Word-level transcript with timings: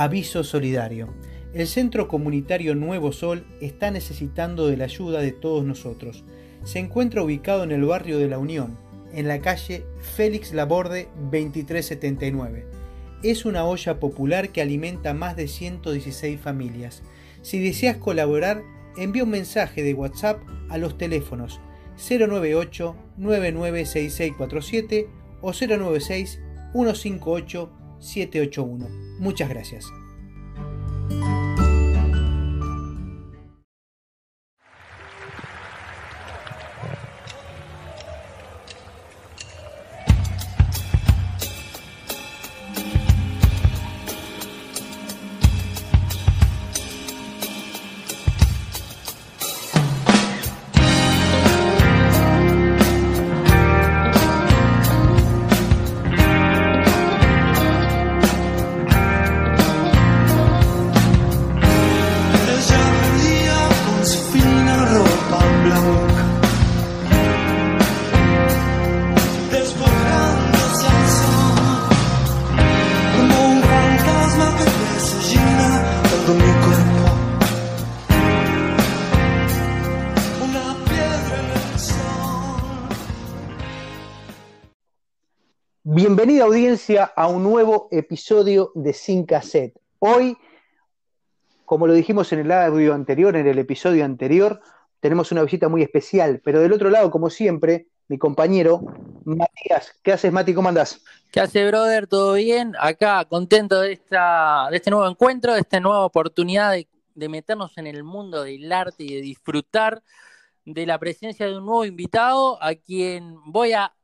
Aviso 0.00 0.44
solidario. 0.44 1.12
El 1.52 1.66
Centro 1.66 2.08
Comunitario 2.08 2.74
Nuevo 2.74 3.12
Sol 3.12 3.44
está 3.60 3.90
necesitando 3.90 4.66
de 4.66 4.78
la 4.78 4.84
ayuda 4.84 5.20
de 5.20 5.32
todos 5.32 5.62
nosotros. 5.62 6.24
Se 6.64 6.78
encuentra 6.78 7.22
ubicado 7.22 7.64
en 7.64 7.70
el 7.70 7.84
barrio 7.84 8.18
de 8.18 8.26
La 8.26 8.38
Unión, 8.38 8.78
en 9.12 9.28
la 9.28 9.40
calle 9.40 9.84
Félix 10.16 10.54
Laborde 10.54 11.10
2379. 11.30 12.64
Es 13.22 13.44
una 13.44 13.66
olla 13.66 14.00
popular 14.00 14.48
que 14.48 14.62
alimenta 14.62 15.12
más 15.12 15.36
de 15.36 15.48
116 15.48 16.40
familias. 16.40 17.02
Si 17.42 17.58
deseas 17.58 17.98
colaborar, 17.98 18.62
envía 18.96 19.24
un 19.24 19.30
mensaje 19.30 19.82
de 19.82 19.92
WhatsApp 19.92 20.40
a 20.70 20.78
los 20.78 20.96
teléfonos 20.96 21.60
098 21.98 22.96
996647 23.18 25.08
o 25.42 25.52
096 25.52 26.40
158 26.72 27.79
781. 28.00 28.88
Muchas 29.18 29.48
gracias. 29.48 29.86
Bienvenida 86.20 86.44
audiencia 86.44 87.04
a 87.16 87.28
un 87.28 87.42
nuevo 87.42 87.88
episodio 87.90 88.72
de 88.74 88.92
Sin 88.92 89.24
Cassette. 89.24 89.74
Hoy, 90.00 90.36
como 91.64 91.86
lo 91.86 91.94
dijimos 91.94 92.30
en 92.34 92.40
el 92.40 92.52
audio 92.52 92.92
anterior, 92.92 93.34
en 93.36 93.46
el 93.46 93.58
episodio 93.58 94.04
anterior, 94.04 94.60
tenemos 95.00 95.32
una 95.32 95.42
visita 95.42 95.70
muy 95.70 95.80
especial, 95.80 96.42
pero 96.44 96.60
del 96.60 96.74
otro 96.74 96.90
lado, 96.90 97.10
como 97.10 97.30
siempre, 97.30 97.86
mi 98.08 98.18
compañero 98.18 98.82
Matías. 99.24 99.98
¿Qué 100.02 100.12
haces, 100.12 100.30
Mati? 100.30 100.52
¿Cómo 100.52 100.68
andás? 100.68 101.02
¿Qué 101.32 101.40
hace, 101.40 101.66
brother? 101.66 102.06
¿Todo 102.06 102.34
bien? 102.34 102.74
Acá, 102.78 103.24
contento 103.24 103.80
de, 103.80 103.94
esta, 103.94 104.68
de 104.70 104.76
este 104.76 104.90
nuevo 104.90 105.08
encuentro, 105.08 105.54
de 105.54 105.60
esta 105.60 105.80
nueva 105.80 106.04
oportunidad 106.04 106.72
de, 106.72 106.86
de 107.14 107.28
meternos 107.30 107.78
en 107.78 107.86
el 107.86 108.04
mundo 108.04 108.42
del 108.42 108.70
arte 108.70 109.04
y 109.04 109.14
de 109.14 109.22
disfrutar 109.22 110.02
de 110.66 110.84
la 110.84 110.98
presencia 110.98 111.46
de 111.46 111.56
un 111.56 111.64
nuevo 111.64 111.86
invitado 111.86 112.62
a 112.62 112.74
quien 112.74 113.36
voy 113.46 113.72
a 113.72 113.94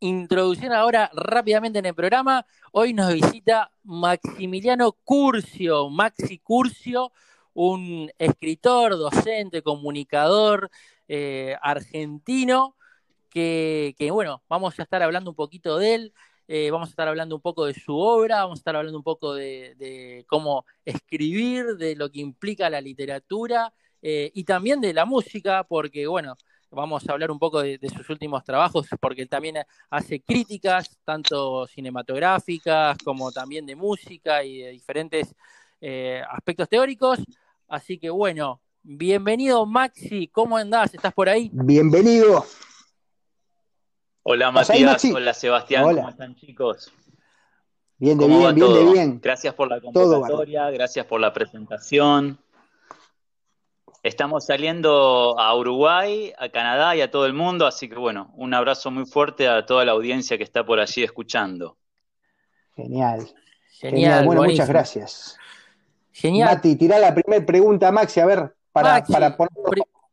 introducción 0.00 0.72
ahora 0.72 1.10
rápidamente 1.14 1.78
en 1.78 1.86
el 1.86 1.94
programa. 1.94 2.46
Hoy 2.72 2.92
nos 2.92 3.12
visita 3.12 3.70
Maximiliano 3.84 4.92
Curcio, 4.92 5.88
Maxi 5.88 6.38
Curcio, 6.38 7.12
un 7.54 8.10
escritor, 8.18 8.96
docente, 8.96 9.62
comunicador 9.62 10.70
eh, 11.08 11.56
argentino, 11.62 12.76
que, 13.30 13.94
bueno, 14.12 14.42
vamos 14.48 14.78
a 14.78 14.82
estar 14.82 15.02
hablando 15.02 15.30
un 15.30 15.36
poquito 15.36 15.78
de 15.78 15.94
él. 15.94 16.12
Eh, 16.48 16.70
vamos 16.70 16.88
a 16.88 16.90
estar 16.90 17.08
hablando 17.08 17.34
un 17.34 17.42
poco 17.42 17.66
de 17.66 17.74
su 17.74 17.96
obra, 17.96 18.42
vamos 18.42 18.58
a 18.58 18.60
estar 18.60 18.76
hablando 18.76 18.98
un 18.98 19.04
poco 19.04 19.34
de, 19.34 20.24
cómo 20.28 20.64
escribir, 20.84 21.76
de 21.76 21.96
lo 21.96 22.10
que 22.10 22.20
implica 22.20 22.70
la 22.70 22.80
literatura 22.80 23.72
eh, 24.00 24.30
y 24.32 24.44
también 24.44 24.80
de 24.80 24.94
la 24.94 25.04
música, 25.06 25.64
porque 25.64 26.06
bueno, 26.06 26.36
vamos 26.76 27.08
a 27.08 27.12
hablar 27.12 27.30
un 27.30 27.38
poco 27.38 27.62
de, 27.62 27.80
sus 27.88 28.08
últimos 28.10 28.44
trabajos, 28.44 28.86
porque 29.00 29.22
él 29.22 29.28
también 29.28 29.56
hace 29.90 30.20
críticas, 30.20 30.96
tanto 31.04 31.66
cinematográficas 31.66 32.98
como 33.02 33.32
también 33.32 33.66
de 33.66 33.74
música 33.74 34.44
y 34.44 34.58
de 34.58 34.70
diferentes 34.70 35.34
eh, 35.80 36.22
aspectos 36.30 36.68
teóricos. 36.68 37.18
Así 37.66 37.98
que 37.98 38.10
bueno, 38.10 38.60
bienvenido 38.82 39.64
Maxi, 39.66 40.28
¿cómo 40.28 40.56
andás? 40.56 40.94
¿Estás 40.94 41.14
por 41.14 41.28
ahí? 41.28 41.50
Bienvenido. 41.52 42.44
Hola 44.22 44.50
Matías, 44.50 45.04
hola 45.04 45.32
Sebastián, 45.32 45.84
¿cómo 45.84 46.08
están 46.10 46.36
chicos? 46.36 46.92
Bien 47.98 48.18
de 48.18 48.26
bien, 48.26 48.54
bien 48.54 48.74
de 48.74 48.92
bien. 48.92 49.20
Gracias 49.22 49.54
por 49.54 49.68
la 49.68 49.80
convocatoria, 49.80 50.70
gracias 50.70 51.06
por 51.06 51.20
la 51.20 51.32
presentación. 51.32 52.38
Estamos 54.06 54.46
saliendo 54.46 55.36
a 55.36 55.52
Uruguay, 55.56 56.32
a 56.38 56.48
Canadá 56.48 56.94
y 56.94 57.00
a 57.00 57.10
todo 57.10 57.26
el 57.26 57.32
mundo, 57.32 57.66
así 57.66 57.88
que 57.88 57.96
bueno, 57.96 58.32
un 58.36 58.54
abrazo 58.54 58.92
muy 58.92 59.04
fuerte 59.04 59.48
a 59.48 59.66
toda 59.66 59.84
la 59.84 59.90
audiencia 59.90 60.38
que 60.38 60.44
está 60.44 60.64
por 60.64 60.78
allí 60.78 61.02
escuchando. 61.02 61.76
Genial. 62.76 63.28
Genial. 63.72 64.24
Bueno, 64.24 64.44
muchas 64.44 64.68
gracias. 64.68 65.36
Genial. 66.12 66.54
Mati, 66.54 66.76
tirá 66.76 67.00
la 67.00 67.12
primera 67.12 67.44
pregunta, 67.44 67.90
Maxi, 67.90 68.20
a 68.20 68.26
ver, 68.26 68.54
para, 68.70 69.02
para 69.02 69.36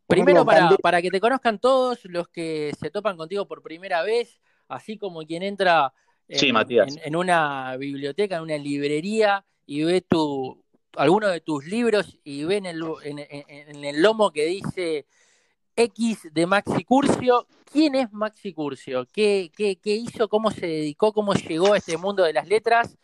Primero, 0.07 0.43
para, 0.43 0.75
para, 0.81 0.99
que 0.99 1.11
te 1.11 1.19
conozcan 1.19 1.59
todos 1.59 2.03
los 2.05 2.27
que 2.29 2.73
se 2.79 2.89
topan 2.89 3.15
contigo 3.15 3.47
por 3.47 3.61
primera 3.61 4.01
vez, 4.01 4.41
así 4.69 4.97
como 4.97 5.21
quien 5.21 5.43
entra 5.43 5.93
en 6.27 7.15
una 7.15 7.77
biblioteca, 7.77 8.37
en 8.37 8.41
una 8.41 8.57
librería 8.57 9.45
y 9.67 9.83
ve 9.83 10.01
tu, 10.01 10.62
alguno 10.97 11.27
de 11.27 11.41
tus 11.41 11.65
libros 11.65 12.17
y 12.23 12.43
ven 12.43 12.65
en 12.65 12.77
el, 12.77 13.27
en, 13.27 13.83
el 13.83 14.01
lomo 14.01 14.31
que 14.31 14.45
dice 14.45 15.05
X 15.75 16.29
de 16.31 16.45
Maxi 16.45 16.83
Curcio. 16.83 17.47
¿Quién 17.71 17.95
es 17.95 18.11
Maxi 18.11 18.53
Curcio? 18.53 19.05
¿Qué, 19.11 19.51
qué, 19.55 19.77
qué 19.77 19.95
hizo? 19.95 20.27
¿Cómo 20.27 20.51
se 20.51 20.67
dedicó? 20.67 21.13
¿Cómo 21.13 21.33
llegó 21.33 21.73
a 21.73 21.77
este 21.77 21.97
mundo 21.97 22.23
de 22.23 22.33
las 22.33 22.47
letras? 22.47 22.97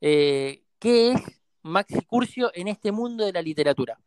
Eh, 0.00 0.62
¿Qué 0.78 1.12
es 1.12 1.22
Maxi 1.62 2.04
Curcio 2.04 2.50
en 2.54 2.68
este 2.68 2.92
mundo 2.92 3.24
de 3.24 3.32
la 3.32 3.42
literatura? 3.42 3.98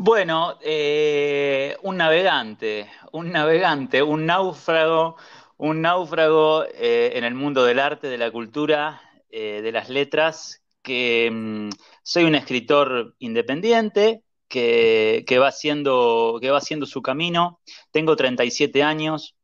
Bueno, 0.00 0.56
eh, 0.62 1.76
un 1.82 1.96
navegante, 1.96 2.88
un 3.10 3.32
navegante, 3.32 4.00
un 4.00 4.26
náufrago, 4.26 5.16
un 5.56 5.82
náufrago 5.82 6.64
eh, 6.66 7.12
en 7.14 7.24
el 7.24 7.34
mundo 7.34 7.64
del 7.64 7.80
arte, 7.80 8.06
de 8.06 8.16
la 8.16 8.30
cultura, 8.30 9.02
de 9.30 9.72
las 9.72 9.88
letras, 9.88 10.62
que 10.82 11.30
mm, 11.30 11.70
soy 12.02 12.24
un 12.24 12.34
escritor 12.34 13.14
independiente, 13.18 14.22
que, 14.48 15.38
va 15.38 15.48
haciendo, 15.48 16.38
que 16.40 16.50
va 16.50 16.58
haciendo 16.58 16.86
su 16.86 17.02
camino. 17.02 17.60
Tengo 17.90 18.16
37 18.16 18.82
años, 18.82 19.36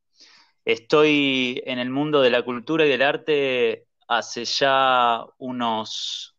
estoy 0.65 1.63
en 1.67 1.79
el 1.79 1.91
mundo 1.91 2.23
de 2.23 2.31
la 2.31 2.43
cultura 2.43 2.87
y 2.87 2.89
del 2.89 3.03
arte 3.03 3.87
hace 4.09 4.45
ya 4.45 5.25
unos, 5.39 6.35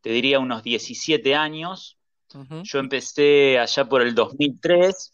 te 0.00 0.10
diría, 0.10 0.38
unos 0.38 0.62
17 0.62 1.34
años. 1.34 1.98
Yo 2.64 2.80
empecé 2.80 3.60
allá 3.60 3.88
por 3.88 4.02
el 4.02 4.12
2003 4.12 5.12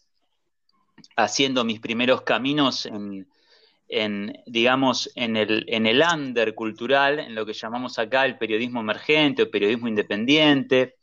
haciendo 1.15 1.63
mis 1.63 1.79
primeros 1.79 2.23
caminos 2.23 2.87
en, 2.87 3.27
en, 3.91 4.41
digamos, 4.45 5.11
en 5.15 5.35
el, 5.35 5.65
en 5.67 5.85
el 5.85 6.01
under 6.01 6.55
cultural, 6.55 7.19
en 7.19 7.35
lo 7.35 7.45
que 7.45 7.51
llamamos 7.51 7.99
acá 7.99 8.25
el 8.25 8.37
periodismo 8.37 8.79
emergente 8.79 9.43
o 9.43 9.51
periodismo 9.51 9.89
independiente. 9.89 10.95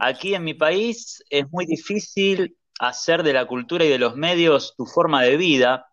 Aquí 0.00 0.34
en 0.34 0.42
mi 0.42 0.54
país 0.54 1.22
es 1.28 1.44
muy 1.52 1.66
difícil 1.66 2.56
hacer 2.80 3.22
de 3.22 3.34
la 3.34 3.46
cultura 3.46 3.84
y 3.84 3.90
de 3.90 3.98
los 3.98 4.16
medios 4.16 4.74
tu 4.74 4.86
forma 4.86 5.22
de 5.22 5.36
vida. 5.36 5.86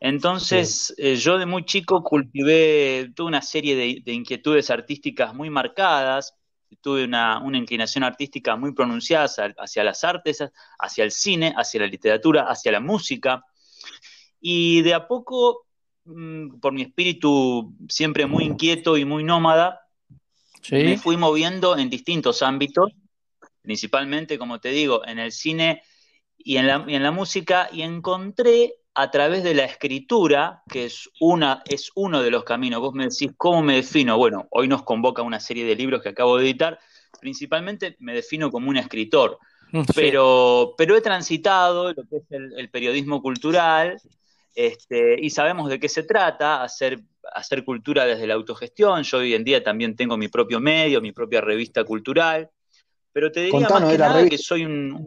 Entonces, 0.00 0.94
eh, 0.98 1.16
yo 1.16 1.38
de 1.38 1.46
muy 1.46 1.64
chico 1.64 2.04
cultivé, 2.04 3.10
tuve 3.16 3.28
una 3.28 3.40
serie 3.40 4.02
de, 4.04 4.12
inquietudes 4.12 4.68
artísticas 4.70 5.34
muy 5.34 5.48
marcadas, 5.48 6.34
tuve 6.82 7.04
una, 7.04 7.38
una, 7.42 7.56
inclinación 7.56 8.04
artística 8.04 8.54
muy 8.56 8.74
pronunciada 8.74 9.28
hacia 9.58 9.84
las 9.84 10.04
artes, 10.04 10.44
hacia 10.78 11.04
el 11.04 11.10
cine, 11.10 11.54
hacia 11.56 11.80
la 11.80 11.86
literatura, 11.86 12.42
hacia 12.50 12.72
la 12.72 12.80
música. 12.80 13.42
Y 14.44 14.82
de 14.82 14.92
a 14.92 15.06
poco, 15.06 15.66
mm, 16.04 16.58
por 16.58 16.72
mi 16.72 16.82
espíritu 16.82 17.74
siempre 17.88 18.26
muy 18.26 18.44
inquieto 18.44 18.98
y 18.98 19.04
muy 19.04 19.22
nómada, 19.22 19.82
me 20.70 20.98
fui 20.98 21.16
moviendo 21.16 21.76
en 21.76 21.88
distintos 21.88 22.42
ámbitos, 22.42 22.92
principalmente, 23.62 24.38
como 24.38 24.60
te 24.60 24.70
digo, 24.70 25.06
en 25.06 25.18
el 25.18 25.32
cine 25.32 25.82
y 26.36 26.56
en 26.56 26.66
la, 26.66 27.10
música, 27.12 27.68
y 27.72 27.82
encontré 27.82 28.74
a 28.94 29.10
través 29.10 29.44
de 29.44 29.54
la 29.54 29.64
escritura, 29.64 30.62
que 30.68 30.86
es, 30.86 31.08
una, 31.20 31.62
es 31.66 31.90
uno 31.94 32.20
de 32.20 32.30
los 32.30 32.44
caminos. 32.44 32.80
Vos 32.80 32.94
me 32.94 33.08
decís, 33.08 33.30
¿cómo 33.36 33.62
me 33.62 33.76
defino? 33.76 34.18
Bueno, 34.18 34.48
hoy 34.50 34.66
nos 34.66 34.82
convoca 34.82 35.22
una 35.22 35.38
serie 35.38 35.64
de 35.64 35.76
libros 35.76 36.02
que 36.02 36.10
acabo 36.10 36.36
de 36.36 36.44
editar. 36.44 36.78
Principalmente 37.20 37.96
me 38.00 38.14
defino 38.14 38.50
como 38.50 38.70
un 38.70 38.76
escritor, 38.76 39.38
pero, 39.94 40.74
pero 40.76 40.96
he 40.96 41.00
transitado 41.00 41.92
lo 41.92 42.04
que 42.04 42.16
es 42.16 42.24
el, 42.30 42.68
periodismo 42.70 43.22
cultural 43.22 44.00
este, 44.54 45.16
y 45.20 45.30
sabemos 45.30 45.68
de 45.68 45.80
qué 45.80 45.88
se 45.88 46.02
trata, 46.02 46.62
hacer, 46.62 47.00
hacer 47.34 47.64
cultura 47.64 48.04
desde 48.04 48.26
la 48.26 48.34
autogestión. 48.34 49.02
Yo 49.02 49.18
hoy 49.18 49.34
en 49.34 49.44
día 49.44 49.62
también 49.62 49.96
tengo 49.96 50.16
mi 50.16 50.28
propio 50.28 50.60
medio, 50.60 51.00
mi 51.00 51.12
propia 51.12 51.40
revista 51.40 51.84
cultural, 51.84 52.50
pero 53.12 53.30
te 53.30 53.40
diría 53.40 53.68
más 53.68 53.90
que 53.90 53.98
nada 53.98 54.28
que 54.28 54.38
soy 54.38 54.64
un... 54.64 55.04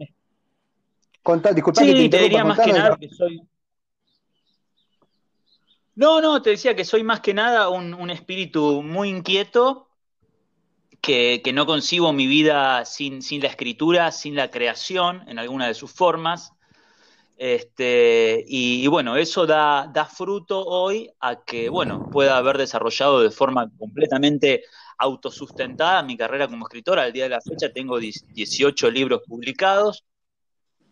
sí, 1.74 2.08
te, 2.08 2.18
diría 2.18 2.44
más 2.44 2.58
que 2.58 2.72
nada 2.72 2.96
que 2.96 3.08
soy 3.08 3.40
no, 5.96 6.20
no, 6.20 6.42
te 6.42 6.50
decía 6.50 6.76
que 6.76 6.84
soy 6.84 7.02
más 7.02 7.20
que 7.20 7.32
nada 7.32 7.70
un, 7.70 8.10
espíritu 8.10 8.82
muy 8.82 9.08
inquieto, 9.08 9.88
que, 11.00 11.40
no 11.54 11.64
concibo 11.64 12.12
mi 12.12 12.26
vida 12.26 12.84
sin, 12.84 13.20
la 13.40 13.48
escritura, 13.48 14.12
sin 14.12 14.36
la 14.36 14.50
creación 14.50 15.24
en 15.26 15.38
alguna 15.38 15.66
de 15.66 15.72
sus 15.72 15.90
formas. 15.90 16.52
Este, 17.36 18.44
y, 18.46 18.86
bueno, 18.86 19.16
eso 19.16 19.46
da, 19.46 19.90
da, 19.92 20.06
fruto 20.06 20.64
hoy 20.64 21.10
a 21.20 21.42
que, 21.44 21.68
bueno, 21.68 22.08
pueda 22.10 22.38
haber 22.38 22.56
desarrollado 22.58 23.20
de 23.20 23.30
forma 23.30 23.70
completamente 23.78 24.64
autosustentada 24.98 26.02
mi 26.02 26.16
carrera 26.16 26.48
como 26.48 26.66
escritora. 26.66 27.02
Al 27.02 27.12
día 27.12 27.24
de 27.24 27.30
la 27.30 27.40
fecha 27.40 27.72
tengo 27.72 27.98
18 27.98 28.90
libros 28.90 29.22
publicados 29.26 30.04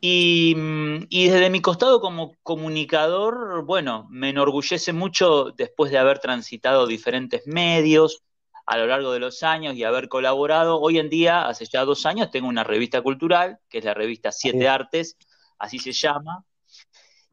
Mm, 0.07 1.07
y, 1.09 1.29
desde 1.29 1.49
mi 1.49 1.63
costado 1.63 2.01
como 2.01 2.35
comunicador, 2.43 3.65
bueno, 3.65 4.07
me 4.11 4.29
enorgullece 4.31 4.93
mucho 4.93 5.51
después 5.57 5.91
de 5.91 5.99
haber 5.99 6.19
transitado 6.19 6.87
diferentes 6.87 7.47
medios 7.47 8.23
a 8.67 8.77
lo 8.77 8.87
largo 8.87 9.13
de 9.13 9.21
los 9.21 9.43
años 9.43 9.75
y 9.77 9.85
haber 9.85 10.09
colaborado. 10.11 10.79
Hoy 10.81 10.99
en 10.99 11.09
día, 11.09 11.47
hace 11.47 11.65
ya 11.65 11.85
dos 11.87 12.05
años, 12.05 12.31
tengo 12.31 12.49
una 12.49 12.65
revista 12.65 13.01
cultural, 13.01 13.59
que 13.71 13.79
es 13.79 13.85
la 13.85 13.95
revista 13.95 14.31
Siete 14.31 14.69
Artes, 14.69 15.17
así 15.65 15.79
se 15.79 15.93
llama. 15.93 16.45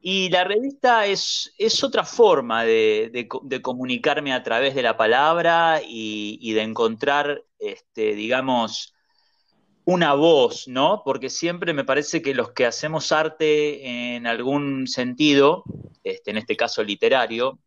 Y 0.02 0.30
la 0.30 0.44
revista 0.44 1.06
es, 1.06 1.54
es 1.58 1.84
otra 1.84 2.04
forma 2.04 2.64
de, 2.64 3.28
comunicarme 3.62 4.34
a 4.34 4.42
través 4.42 4.74
de 4.74 4.82
la 4.82 4.98
palabra 4.98 5.82
y, 5.84 6.40
y 6.42 6.54
de 6.54 6.64
encontrar, 6.64 7.44
este, 7.60 8.16
digamos, 8.16 8.96
una 9.86 10.14
voz, 10.14 10.68
¿no? 10.68 11.02
Porque 11.04 11.30
siempre 11.30 11.74
me 11.74 11.84
parece 11.84 12.22
que 12.22 12.34
los 12.34 12.52
que 12.52 12.66
hacemos 12.66 13.12
arte 13.12 14.16
en 14.16 14.28
algún 14.28 14.88
sentido, 14.88 15.64
este, 16.04 16.32
en 16.32 16.38
este 16.38 16.56
caso 16.56 16.84
literario, 16.84 17.60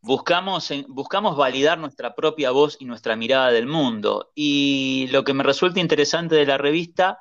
buscamos, 0.00 0.72
buscamos 0.88 1.36
validar 1.36 1.78
nuestra 1.78 2.14
propia 2.14 2.50
voz 2.50 2.76
y 2.78 2.84
nuestra 2.84 3.16
mirada 3.16 3.50
del 3.50 3.66
mundo. 3.66 4.30
Y 4.34 5.08
lo 5.10 5.24
que 5.24 5.34
me 5.34 5.42
resulta 5.42 5.80
interesante 5.80 6.34
de 6.34 6.46
la 6.46 6.58
revista 6.58 7.18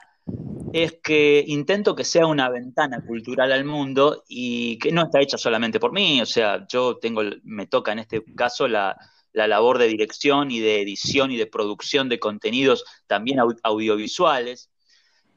es 0.73 0.99
que 1.03 1.43
intento 1.47 1.95
que 1.95 2.03
sea 2.03 2.25
una 2.25 2.49
ventana 2.49 3.05
cultural 3.05 3.51
al 3.51 3.63
mundo 3.63 4.23
y 4.27 4.79
que 4.79 4.91
no 4.91 5.03
está 5.03 5.21
hecha 5.21 5.37
solamente 5.37 5.79
por 5.79 5.91
mí, 5.91 6.19
o 6.19 6.25
sea, 6.25 6.65
yo 6.67 6.97
tengo, 6.97 7.21
me 7.43 7.67
toca 7.67 7.91
en 7.91 7.99
este 7.99 8.23
caso 8.35 8.67
la, 8.67 8.97
la 9.33 9.47
labor 9.47 9.77
de 9.77 9.87
dirección 9.87 10.49
y 10.49 10.59
de 10.59 10.81
edición 10.81 11.31
y 11.31 11.37
de 11.37 11.45
producción 11.45 12.09
de 12.09 12.19
contenidos 12.19 12.85
también 13.05 13.37
audiovisuales. 13.61 14.71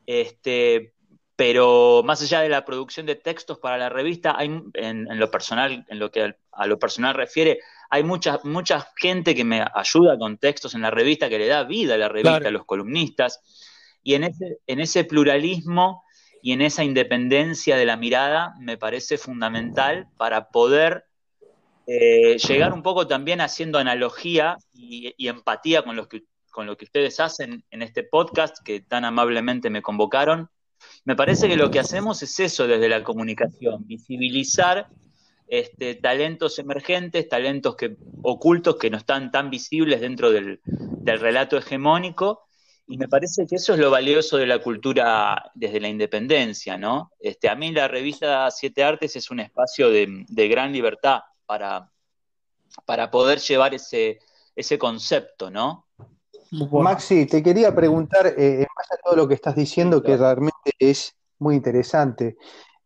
Este, 0.06 0.94
pero 1.36 2.02
más 2.02 2.22
allá 2.22 2.40
de 2.40 2.48
la 2.48 2.64
producción 2.64 3.04
de 3.04 3.16
textos 3.16 3.58
para 3.58 3.76
la 3.76 3.90
revista, 3.90 4.34
hay, 4.38 4.62
en, 4.72 5.18
lo 5.18 5.30
personal, 5.30 5.84
en 5.86 5.98
lo 5.98 6.10
que 6.10 6.34
a 6.52 6.66
lo 6.66 6.78
personal 6.78 7.14
refiere, 7.14 7.58
hay 7.90 8.02
mucha, 8.04 8.40
mucha 8.44 8.88
gente 8.96 9.34
que 9.34 9.44
me 9.44 9.62
ayuda 9.74 10.18
con 10.18 10.38
textos 10.38 10.74
en 10.74 10.80
la 10.80 10.90
revista, 10.90 11.28
que 11.28 11.38
le 11.38 11.46
da 11.46 11.64
vida 11.64 11.94
a 11.94 11.98
la 11.98 12.08
revista, 12.08 12.48
a 12.48 12.50
los 12.50 12.64
columnistas, 12.64 13.40
y 14.06 14.14
en 14.14 14.22
ese, 14.22 14.60
en 14.68 14.78
ese 14.78 15.02
pluralismo 15.02 16.04
y 16.40 16.52
en 16.52 16.62
esa 16.62 16.84
independencia 16.84 17.76
de 17.76 17.84
la 17.84 17.96
mirada 17.96 18.54
me 18.60 18.78
parece 18.78 19.18
fundamental 19.18 20.06
para 20.16 20.50
poder 20.50 21.06
eh, 21.88 22.38
llegar 22.38 22.72
un 22.72 22.84
poco 22.84 23.08
también 23.08 23.40
haciendo 23.40 23.80
analogía 23.80 24.58
y, 24.72 25.12
empatía 25.26 25.82
con, 25.82 25.96
los 25.96 26.06
que, 26.06 26.22
con 26.52 26.66
lo 26.66 26.76
que 26.76 26.84
ustedes 26.84 27.18
hacen 27.18 27.64
en 27.72 27.82
este 27.82 28.04
podcast 28.04 28.56
que 28.64 28.80
tan 28.80 29.04
amablemente 29.04 29.70
me 29.70 29.82
convocaron. 29.82 30.50
Me 31.04 31.16
parece 31.16 31.48
que 31.48 31.56
lo 31.56 31.72
que 31.72 31.80
hacemos 31.80 32.22
es 32.22 32.38
eso 32.38 32.68
desde 32.68 32.88
la 32.88 33.02
comunicación, 33.02 33.88
visibilizar 33.88 34.86
este, 35.48 35.96
talentos 35.96 36.60
emergentes, 36.60 37.28
talentos 37.28 37.74
que, 37.74 37.96
ocultos 38.22 38.76
que 38.76 38.88
no 38.88 38.98
están 38.98 39.32
tan 39.32 39.50
visibles 39.50 40.00
dentro 40.00 40.30
del, 40.30 40.60
relato 41.04 41.56
hegemónico. 41.56 42.45
Y 42.88 42.98
me 42.98 43.08
parece 43.08 43.46
que 43.46 43.56
eso 43.56 43.74
es 43.74 43.80
lo 43.80 43.90
valioso 43.90 44.36
de 44.36 44.46
la 44.46 44.60
cultura 44.60 45.50
desde 45.54 45.80
la 45.80 45.88
independencia, 45.88 46.78
¿no? 46.78 47.10
Este, 47.18 47.48
a 47.48 47.56
mí 47.56 47.72
la 47.72 47.88
revista 47.88 48.48
Siete 48.50 48.84
Artes 48.84 49.16
es 49.16 49.30
un 49.30 49.40
espacio 49.40 49.90
de, 49.90 50.24
de 50.28 50.48
gran 50.48 50.72
libertad 50.72 51.20
para, 51.46 51.90
para 52.84 53.10
poder 53.10 53.40
llevar 53.40 53.74
ese, 53.74 54.20
ese 54.54 54.78
concepto, 54.78 55.50
¿no? 55.50 55.86
Maxi, 56.50 57.26
te 57.26 57.42
quería 57.42 57.74
preguntar, 57.74 58.26
eh, 58.26 58.60
en 58.60 58.66
base 58.76 58.94
a 58.94 59.02
todo 59.04 59.16
lo 59.16 59.28
que 59.28 59.34
estás 59.34 59.56
diciendo, 59.56 60.02
que 60.02 60.16
realmente 60.16 60.72
es 60.78 61.16
muy 61.38 61.56
interesante, 61.56 62.36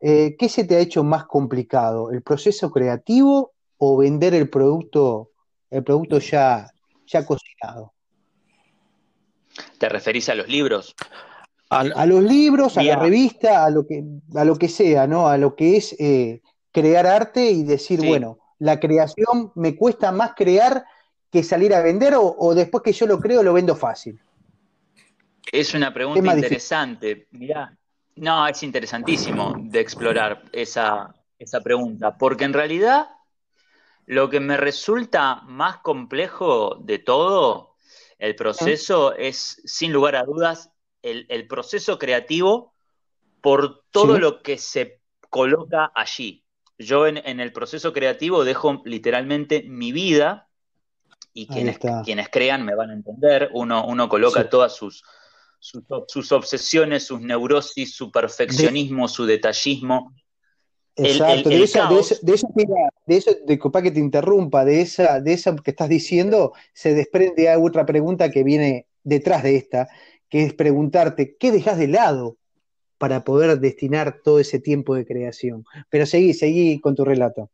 eh, 0.01 0.35
¿qué 0.39 0.49
se 0.49 0.65
te 0.65 0.77
ha 0.77 0.81
hecho 0.81 1.05
más 1.05 1.27
complicado? 1.27 2.11
¿El 2.11 2.23
proceso 2.23 2.71
creativo 2.71 3.53
o 3.77 3.99
vender 3.99 4.35
el 4.35 4.49
producto, 4.49 5.31
el 5.71 5.85
producto 5.85 6.19
ya, 6.19 6.71
ya 7.07 7.27
cocinado? 7.27 7.93
¿Te 9.79 9.89
referís 9.89 10.29
a 10.29 10.35
los 10.35 10.49
libros? 10.49 10.95
A, 11.71 12.05
los 12.05 12.25
libros, 12.25 12.77
a 12.77 12.83
la 12.83 12.97
revista, 12.97 13.65
a 13.65 13.71
lo 13.71 13.87
que, 13.87 14.03
a 14.35 14.45
lo 14.45 14.57
que 14.57 14.69
sea, 14.69 15.07
¿no? 15.07 15.29
A 15.29 15.39
lo 15.39 15.55
que 15.55 15.77
es 15.77 15.95
eh, 16.01 16.43
crear 16.73 17.07
arte 17.07 17.49
y 17.49 17.63
decir, 17.63 18.05
bueno, 18.05 18.39
la 18.59 18.81
creación 18.81 19.53
me 19.55 19.77
cuesta 19.77 20.11
más 20.11 20.33
crear 20.35 20.85
que 21.31 21.43
salir 21.43 21.73
a 21.75 21.81
vender 21.81 22.15
o, 22.17 22.55
después 22.55 22.83
que 22.83 22.93
yo 22.93 23.07
lo 23.07 23.21
creo 23.21 23.43
lo 23.43 23.53
vendo 23.53 23.77
fácil? 23.77 24.21
Es 25.53 25.75
una 25.75 25.95
pregunta 25.95 26.35
interesante. 26.35 27.29
Mirá, 27.31 27.77
no, 28.17 28.47
es 28.47 28.63
interesantísimo 28.63 29.55
de 29.59 29.81
explorar 29.81 30.43
esa, 30.53 31.15
esa 31.39 31.61
pregunta, 31.61 32.19
porque 32.19 32.45
en 32.45 32.53
realidad 32.53 33.09
lo 34.07 34.29
que 34.29 34.41
me 34.41 34.57
resulta 34.57 35.37
más 35.43 35.79
complejo 35.79 36.77
de 36.81 36.99
todo, 36.99 37.70
el 38.21 38.37
proceso, 38.37 39.15
es 39.17 39.61
sin 39.65 39.93
lugar 39.93 40.15
a 40.15 40.25
dudas 40.25 40.71
el, 41.03 41.47
proceso 41.49 41.99
creativo 41.99 42.75
por 43.41 43.83
todo 43.91 44.19
lo 44.19 44.43
que 44.43 44.59
se 44.59 45.01
coloca 45.31 45.91
allí. 45.95 46.45
Yo 46.79 47.07
en, 47.07 47.41
el 47.41 47.53
proceso 47.53 47.93
creativo 47.93 48.45
dejo 48.45 48.83
literalmente 48.85 49.63
mi 49.63 49.91
vida 49.93 50.49
y 51.33 51.47
quienes, 51.47 51.79
quienes 52.05 52.29
crean 52.29 52.65
me 52.65 52.75
van 52.75 52.91
a 52.91 52.93
entender. 52.93 53.51
Uno, 53.55 53.87
uno 53.87 54.09
coloca 54.09 54.51
todas 54.51 54.77
sus, 54.77 55.03
sus, 55.59 56.33
obsesiones, 56.33 57.07
sus 57.07 57.23
neurosis, 57.23 57.95
su 57.95 58.13
perfeccionismo, 58.13 59.09
su 59.09 59.25
detallismo. 59.25 60.15
Exacto, 61.05 61.49
de, 61.49 61.63
eso, 61.63 61.89
de, 62.23 63.17
eso, 63.17 63.31
de 63.47 63.59
que 63.59 63.91
te 63.91 64.01
interrumpa, 64.01 64.65
de 64.65 64.81
esa, 64.81 65.21
de 65.21 65.33
eso 65.33 65.55
que 65.57 65.71
estás 65.71 65.89
diciendo, 65.89 66.53
se 66.73 66.95
desprende 66.95 67.55
otra 67.57 67.87
pregunta 67.87 68.31
que 68.31 68.43
viene 68.43 68.87
detrás 69.03 69.43
de 69.43 69.57
esta, 69.57 69.89
que 70.29 70.45
es 70.45 70.55
preguntarte, 70.55 71.37
¿qué 71.39 71.51
dejas 71.53 71.79
de 71.79 71.89
lado? 71.89 72.37
para 73.01 73.25
poder 73.25 73.59
destinar 73.61 74.21
todo 74.23 74.41
ese 74.41 74.61
tiempo 74.61 74.95
de 74.95 75.07
creación. 75.07 75.65
Pero 75.89 76.05
seguí, 76.05 76.35
seguí 76.35 76.79
con 76.81 76.95
tu 76.95 77.03
relato. 77.03 77.49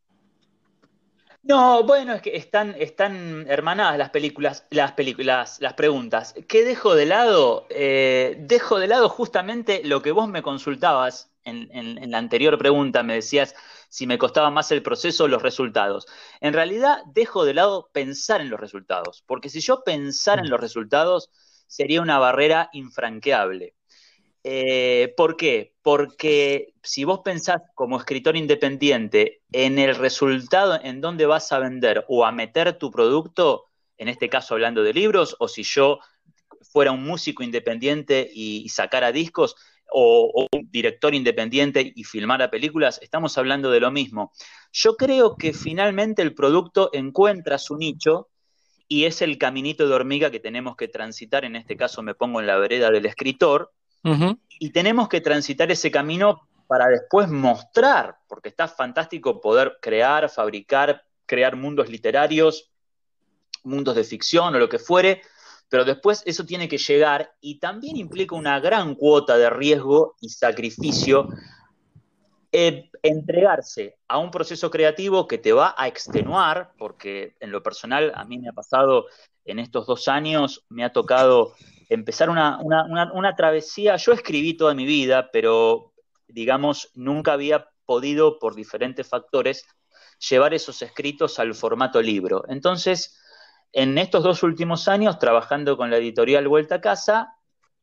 No, 1.44 1.84
bueno, 1.84 2.14
es 2.14 2.22
que 2.22 2.36
están, 2.36 2.74
están 2.76 3.46
hermanadas 3.48 3.96
las 3.96 4.10
películas, 4.10 4.66
las 4.70 4.90
películas, 4.92 5.58
las 5.60 5.74
preguntas. 5.74 6.34
¿Qué 6.48 6.64
dejo 6.64 6.96
de 6.96 7.06
lado? 7.06 7.68
Eh, 7.70 8.34
dejo 8.40 8.80
de 8.80 8.88
lado 8.88 9.08
justamente 9.08 9.82
lo 9.84 10.02
que 10.02 10.10
vos 10.10 10.28
me 10.28 10.42
consultabas 10.42 11.30
en, 11.46 11.70
en, 11.72 12.10
la 12.10 12.18
anterior 12.18 12.58
pregunta, 12.58 13.02
me 13.02 13.14
decías 13.14 13.54
si 13.88 14.06
me 14.06 14.18
costaba 14.18 14.50
más 14.50 14.70
el 14.72 14.82
proceso 14.82 15.24
o 15.24 15.28
los 15.28 15.42
resultados. 15.42 16.06
En 16.40 16.52
realidad, 16.52 16.98
dejo 17.06 17.44
de 17.44 17.54
lado 17.54 17.88
pensar 17.92 18.40
en 18.40 18.50
los 18.50 18.60
resultados, 18.60 19.22
porque 19.26 19.48
si 19.48 19.60
yo 19.60 19.82
pensara 19.84 20.42
en 20.42 20.48
mm. 20.48 20.50
los 20.50 20.60
resultados, 20.60 21.30
sería 21.66 22.02
una 22.02 22.18
barrera 22.18 22.68
infranqueable. 22.72 23.74
Eh, 24.48 25.12
¿Por 25.16 25.36
qué? 25.36 25.74
Porque 25.82 26.74
si 26.80 27.02
vos 27.02 27.22
pensás 27.24 27.62
como 27.74 27.98
escritor 27.98 28.36
independiente 28.36 29.42
en 29.50 29.80
el 29.80 29.96
resultado 29.96 30.78
en 30.80 31.00
dónde 31.00 31.26
vas 31.26 31.50
a 31.50 31.58
vender 31.58 32.04
o 32.06 32.24
a 32.24 32.30
meter 32.30 32.78
tu 32.78 32.92
producto, 32.92 33.64
en 33.98 34.06
este 34.08 34.28
caso 34.28 34.54
hablando 34.54 34.84
de 34.84 34.92
libros, 34.92 35.34
o 35.40 35.48
si 35.48 35.64
yo 35.64 35.98
fuera 36.62 36.92
un 36.92 37.02
músico 37.02 37.42
independiente 37.42 38.28
y, 38.32 38.68
sacara 38.68 39.10
discos, 39.10 39.56
o, 39.92 40.46
un 40.52 40.70
director 40.70 41.14
independiente 41.14 41.92
y 41.94 42.04
filmara 42.04 42.50
películas, 42.50 42.98
estamos 43.02 43.36
hablando 43.38 43.70
de 43.70 43.80
lo 43.80 43.90
mismo. 43.90 44.32
Yo 44.72 44.96
creo 44.96 45.36
que 45.36 45.52
finalmente 45.52 46.22
el 46.22 46.34
producto 46.34 46.90
encuentra 46.92 47.58
su 47.58 47.76
nicho 47.76 48.28
y 48.88 49.04
es 49.04 49.22
el 49.22 49.38
caminito 49.38 49.88
de 49.88 49.94
hormiga 49.94 50.30
que 50.30 50.40
tenemos 50.40 50.76
que 50.76 50.88
transitar, 50.88 51.44
en 51.44 51.56
este 51.56 51.76
caso 51.76 52.02
me 52.02 52.14
pongo 52.14 52.40
en 52.40 52.46
la 52.46 52.56
vereda 52.56 52.90
del 52.90 53.06
escritor, 53.06 53.72
y 54.60 54.70
tenemos 54.70 55.08
que 55.08 55.20
transitar 55.20 55.68
ese 55.72 55.90
camino 55.90 56.48
para 56.68 56.86
después 56.86 57.28
mostrar, 57.28 58.16
porque 58.28 58.48
está 58.48 58.68
fantástico 58.68 59.40
poder 59.40 59.78
crear, 59.82 60.30
fabricar, 60.30 61.02
crear 61.26 61.56
mundos 61.56 61.88
literarios, 61.88 62.70
mundos 63.64 63.96
de 63.96 64.04
ficción 64.04 64.54
o 64.54 64.58
lo 64.58 64.68
que 64.68 64.78
fuere, 64.78 65.22
pero 65.68 65.84
después 65.84 66.22
eso 66.26 66.44
tiene 66.44 66.68
que 66.68 66.78
llegar 66.78 67.32
y 67.40 67.58
también 67.58 67.96
implica 67.96 68.34
una 68.34 68.60
gran 68.60 68.94
cuota 68.94 69.36
de 69.36 69.50
riesgo 69.50 70.16
y 70.20 70.28
sacrificio 70.28 71.28
eh, 72.52 72.90
entregarse 73.02 73.98
a 74.08 74.18
un 74.18 74.30
proceso 74.30 74.70
creativo 74.70 75.26
que 75.26 75.38
te 75.38 75.52
va 75.52 75.74
a 75.76 75.88
extenuar, 75.88 76.72
porque 76.78 77.36
en 77.40 77.50
lo 77.50 77.62
personal 77.62 78.12
a 78.14 78.24
mí 78.24 78.38
me 78.38 78.48
ha 78.48 78.52
pasado 78.52 79.06
en 79.44 79.58
estos 79.58 79.86
dos 79.86 80.08
años, 80.08 80.64
me 80.68 80.84
ha 80.84 80.92
tocado 80.92 81.54
empezar 81.88 82.30
una, 82.30 82.58
una 82.60 83.36
travesía, 83.36 83.96
yo 83.96 84.12
escribí 84.12 84.56
toda 84.56 84.74
mi 84.74 84.86
vida, 84.86 85.30
pero 85.32 85.92
digamos, 86.28 86.90
nunca 86.94 87.32
había 87.32 87.68
podido, 87.84 88.38
por 88.38 88.54
diferentes 88.54 89.08
factores, 89.08 89.64
llevar 90.28 90.54
esos 90.54 90.82
escritos 90.82 91.38
al 91.38 91.54
formato 91.54 92.02
libro. 92.02 92.44
Entonces, 92.48 93.18
en 93.72 93.98
estos 93.98 94.22
dos 94.22 94.42
últimos 94.42 94.88
años, 94.88 95.18
trabajando 95.18 95.76
con 95.76 95.90
la 95.90 95.98
editorial 95.98 96.48
Vuelta 96.48 96.76
a 96.76 96.80
Casa, 96.80 97.34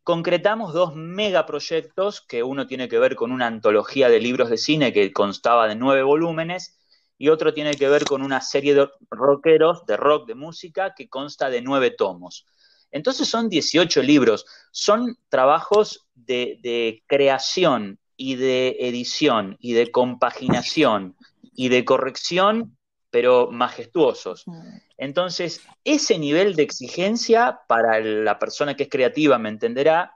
concretamos 0.04 0.74
dos 0.74 0.96
megaproyectos, 0.96 2.22
que 2.22 2.44
uno 2.44 2.68
tiene 2.68 2.90
que 2.90 3.00
ver 3.00 3.16
con 3.16 3.32
una 3.32 3.48
antología 3.48 4.10
de 4.10 4.20
libros 4.20 4.50
de 4.50 4.58
cine 4.58 4.92
que 4.92 5.14
constaba 5.14 5.68
de 5.68 5.76
nueve 5.76 6.04
volúmenes, 6.04 6.78
y 7.18 7.30
otro 7.30 7.54
tiene 7.54 7.76
que 7.76 7.88
ver 7.88 8.06
con 8.06 8.22
una 8.22 8.42
serie 8.42 8.74
de 8.74 8.90
rockeros, 9.10 9.86
de 9.86 9.98
rock, 9.98 10.28
de 10.28 10.36
música, 10.36 10.94
que 10.94 11.08
consta 11.08 11.50
de 11.50 11.62
nueve 11.62 11.92
tomos. 11.92 12.46
Entonces 12.92 13.28
son 13.28 13.50
18 13.50 14.02
libros, 14.04 14.46
son 14.72 15.18
trabajos 15.30 16.06
de, 16.14 16.60
de 16.62 17.04
creación 17.08 18.00
y 18.18 18.36
de 18.36 18.78
edición 18.80 19.58
y 19.60 19.74
de 19.74 19.90
compaginación 19.92 21.16
y 21.56 21.70
de 21.70 21.86
corrección, 21.86 22.78
pero 23.14 23.52
majestuosos. 23.52 24.48
Mm. 24.48 24.78
Entonces, 24.98 25.62
ese 25.84 26.18
nivel 26.18 26.56
de 26.56 26.64
exigencia 26.64 27.60
para 27.68 28.00
la 28.00 28.40
persona 28.40 28.76
que 28.76 28.84
es 28.84 28.90
creativa, 28.90 29.38
me 29.38 29.50
entenderá, 29.50 30.16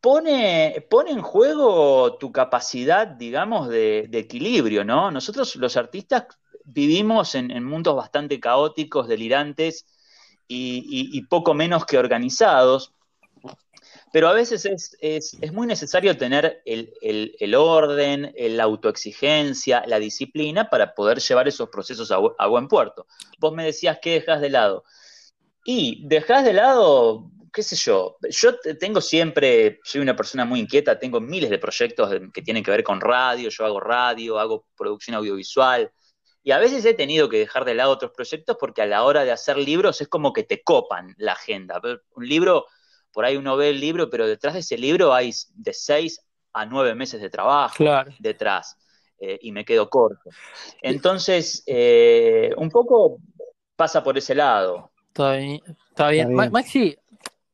pone, 0.00 0.86
pone 0.88 1.10
en 1.10 1.22
juego 1.22 2.18
tu 2.18 2.30
capacidad, 2.30 3.08
digamos, 3.08 3.68
de, 3.68 4.08
equilibrio, 4.12 4.84
¿no? 4.84 5.10
Nosotros 5.10 5.56
los 5.56 5.76
artistas 5.76 6.26
vivimos 6.64 7.34
en, 7.34 7.64
mundos 7.64 7.96
bastante 7.96 8.38
caóticos, 8.38 9.08
delirantes 9.08 9.86
y 10.46 11.20
poco 11.22 11.52
menos 11.52 11.84
que 11.84 11.98
organizados, 11.98 12.92
pero 14.12 14.28
a 14.28 14.32
veces 14.32 14.96
es, 15.00 15.52
muy 15.52 15.66
necesario 15.66 16.16
tener 16.16 16.62
el, 16.64 17.54
orden, 17.54 18.34
la 18.36 18.64
autoexigencia, 18.64 19.84
la 19.86 19.98
disciplina 19.98 20.68
para 20.68 20.94
poder 20.94 21.20
llevar 21.20 21.46
esos 21.46 21.68
procesos 21.68 22.10
a, 22.10 22.46
buen 22.46 22.66
puerto. 22.66 23.06
Vos 23.38 23.52
me 23.52 23.64
decías 23.64 23.98
que 24.00 24.12
dejas 24.12 24.40
de 24.40 24.50
lado. 24.50 24.84
Y 25.64 26.06
dejas 26.08 26.44
de 26.44 26.54
lado, 26.54 27.30
qué 27.52 27.62
sé 27.62 27.76
yo, 27.76 28.16
yo 28.30 28.58
tengo 28.80 29.00
siempre, 29.00 29.78
soy 29.84 30.00
una 30.00 30.16
persona 30.16 30.44
muy 30.44 30.60
inquieta, 30.60 30.98
tengo 30.98 31.20
miles 31.20 31.50
de 31.50 31.58
proyectos 31.58 32.10
que 32.32 32.42
tienen 32.42 32.64
que 32.64 32.70
ver 32.70 32.82
con 32.82 33.00
radio, 33.00 33.50
yo 33.50 33.66
hago 33.66 33.78
radio, 33.78 34.38
hago 34.38 34.66
producción 34.76 35.16
audiovisual, 35.16 35.92
y 36.42 36.52
a 36.52 36.58
veces 36.58 36.84
he 36.84 36.94
tenido 36.94 37.28
que 37.28 37.38
dejar 37.38 37.64
de 37.64 37.74
lado 37.74 37.90
otros 37.90 38.12
proyectos 38.12 38.56
porque 38.58 38.82
a 38.82 38.86
la 38.86 39.04
hora 39.04 39.24
de 39.24 39.32
hacer 39.32 39.58
libros 39.58 40.00
es 40.00 40.08
como 40.08 40.32
que 40.32 40.42
te 40.42 40.62
copan 40.62 41.14
la 41.18 41.32
agenda. 41.32 41.80
Un 42.14 42.26
libro 42.26 42.66
por 43.12 43.24
ahí 43.24 43.36
uno 43.36 43.56
ve 43.56 43.70
el 43.70 43.80
libro, 43.80 44.08
pero 44.10 44.26
detrás 44.26 44.54
de 44.54 44.60
ese 44.60 44.78
libro 44.78 45.12
hay 45.12 45.32
de 45.54 45.72
seis 45.72 46.20
a 46.52 46.66
nueve 46.66 46.94
meses 46.94 47.20
de 47.20 47.30
trabajo 47.30 47.84
detrás. 48.18 48.76
Eh, 49.18 49.38
y 49.42 49.52
me 49.52 49.66
quedo 49.66 49.90
corto. 49.90 50.30
Entonces, 50.80 51.62
eh, 51.66 52.52
un 52.56 52.70
poco 52.70 53.18
pasa 53.76 54.02
por 54.02 54.16
ese 54.16 54.34
lado. 54.34 54.90
Está 55.08 55.32
bien. 55.32 55.60
Está 55.90 56.08
bien. 56.08 56.34
Maxi, 56.34 56.96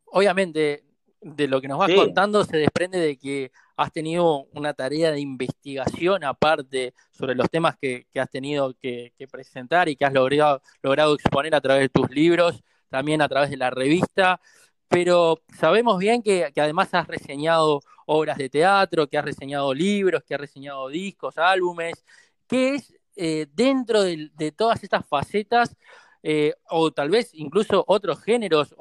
obviamente, 0.07 0.85
de 1.21 1.49
lo 1.49 1.61
que 1.61 1.67
nos 1.67 1.79
vas 1.79 1.93
contando 1.93 2.45
se 2.45 2.57
desprende 2.59 2.99
de 3.01 3.19
que 3.19 3.51
has 3.77 3.93
tenido 3.93 4.47
una 4.53 4.75
tarea 4.75 5.11
de 5.11 5.21
investigación 5.21 6.23
aparte 6.23 6.95
sobre 7.11 7.35
los 7.35 7.51
temas 7.51 7.77
que, 7.77 8.07
has 8.15 8.31
tenido 8.31 8.75
que, 8.81 9.13
presentar 9.31 9.89
y 9.89 9.97
que 9.97 10.05
has 10.05 10.13
logrado, 10.13 10.63
logrado 10.83 11.15
exponer 11.15 11.55
a 11.55 11.61
través 11.61 11.83
de 11.83 11.89
tus 11.89 12.09
libros, 12.11 12.63
también 12.89 13.21
a 13.23 13.29
través 13.29 13.51
de 13.51 13.57
la 13.57 13.71
revista 13.71 14.41
pero 14.89 15.41
sabemos 15.59 15.99
bien 15.99 16.23
que, 16.23 16.53
además 16.57 16.93
has 16.95 17.07
reseñado 17.07 17.81
obras 18.07 18.39
de 18.39 18.49
teatro, 18.49 19.09
que 19.09 19.19
has 19.19 19.25
reseñado 19.25 19.75
libros, 19.75 20.23
que 20.25 20.35
has 20.35 20.41
reseñado 20.41 20.89
discos, 20.89 21.39
álbumes. 21.39 22.05
¿Qué 22.47 22.77
es 22.77 22.95
eh, 23.17 23.47
dentro 23.53 24.03
de, 24.03 24.53
todas 24.57 24.83
estas 24.83 25.07
facetas, 25.07 25.77
eh, 26.23 26.55
o 26.71 26.91
tal 26.93 27.11
vez 27.11 27.31
incluso 27.35 27.85
otros 27.87 28.23
géneros? 28.23 28.75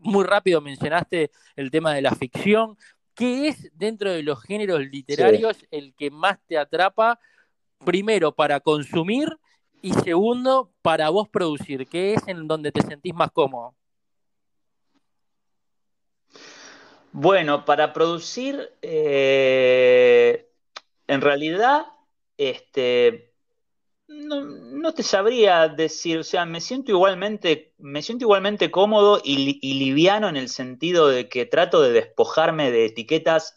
muy 0.00 0.24
rápido 0.24 0.60
mencionaste 0.60 1.30
el 1.56 1.70
tema 1.70 1.94
de 1.94 2.02
la 2.02 2.14
ficción. 2.14 2.76
¿Qué 3.14 3.48
es 3.48 3.70
dentro 3.74 4.12
de 4.12 4.22
los 4.22 4.42
géneros 4.42 4.80
literarios 4.80 5.66
el 5.70 5.94
que 5.94 6.10
más 6.10 6.38
te 6.46 6.58
atrapa, 6.58 7.18
primero 7.84 8.32
para 8.32 8.60
consumir 8.60 9.28
y 9.82 9.92
segundo 9.92 10.72
para 10.82 11.10
vos 11.10 11.28
producir? 11.28 11.86
¿Qué 11.86 12.14
es 12.14 12.26
en 12.28 12.46
donde 12.46 12.72
te 12.72 12.82
sentís 12.82 13.14
más 13.14 13.30
cómodo? 13.30 13.74
Bueno, 17.12 17.64
para 17.64 17.92
producir, 17.92 18.70
eh, 18.82 20.48
en 21.08 21.20
realidad, 21.20 21.86
este, 22.36 23.34
no, 24.06 24.92
te 24.94 25.02
sabría 25.02 25.68
decir, 25.68 26.18
o 26.18 26.24
sea, 26.24 26.44
me 26.44 26.60
siento 26.60 26.92
igualmente, 26.92 27.74
me 27.78 28.02
siento 28.02 28.24
igualmente 28.24 28.70
cómodo 28.70 29.20
y, 29.24 29.58
liviano 29.74 30.28
en 30.28 30.36
el 30.36 30.48
sentido 30.48 31.08
de 31.08 31.28
que 31.28 31.46
trato 31.46 31.82
de 31.82 31.92
despojarme 31.92 32.70
de 32.70 32.86
etiquetas 32.86 33.56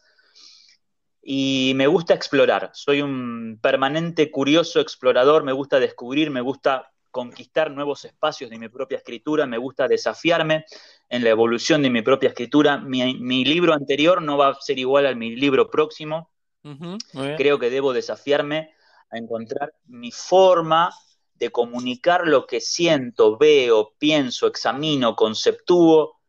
y 1.22 1.74
me 1.75 1.88
gusta 1.88 2.13
explorar. 2.13 2.72
Soy 2.74 3.01
un 3.01 3.60
permanente 3.62 4.31
curioso 4.31 4.79
explorador, 4.79 5.43
me 5.43 5.53
gusta 5.53 5.79
descubrir, 5.79 6.31
me 6.31 6.41
gusta 6.41 6.93
conquistar 7.13 7.70
nuevos 7.70 8.03
espacios 8.05 8.50
de 8.50 8.58
mi 8.58 8.70
propia 8.70 8.98
escritura, 8.98 9.46
me 9.46 9.60
gusta 9.60 9.88
desafiarme 9.88 10.65
en 11.10 11.24
la 11.24 11.29
evolución 11.29 11.84
de 11.84 11.91
mi 11.91 12.01
propia 12.01 12.29
escritura. 12.29 12.79
Mi, 12.79 13.46
libro 13.46 13.74
anterior 13.74 14.20
no 14.24 14.36
va 14.36 14.50
a 14.50 14.55
ser 14.60 14.79
igual 14.79 15.05
al 15.05 15.15
mi 15.15 15.36
libro 15.36 15.70
próximo. 15.70 16.32
Creo 17.38 17.60
que 17.60 17.70
debo 17.70 17.93
desafiarme 17.93 18.74
a 19.12 19.20
encontrar 19.20 19.75
mi 19.86 20.12
forma 20.12 20.91
de 21.36 21.51
comunicar 21.51 22.25
lo 22.27 22.48
que 22.48 22.60
siento, 22.60 23.38
veo, 23.38 23.93
pienso, 24.00 24.48
examino, 24.48 25.15
conceptúo, 25.15 26.20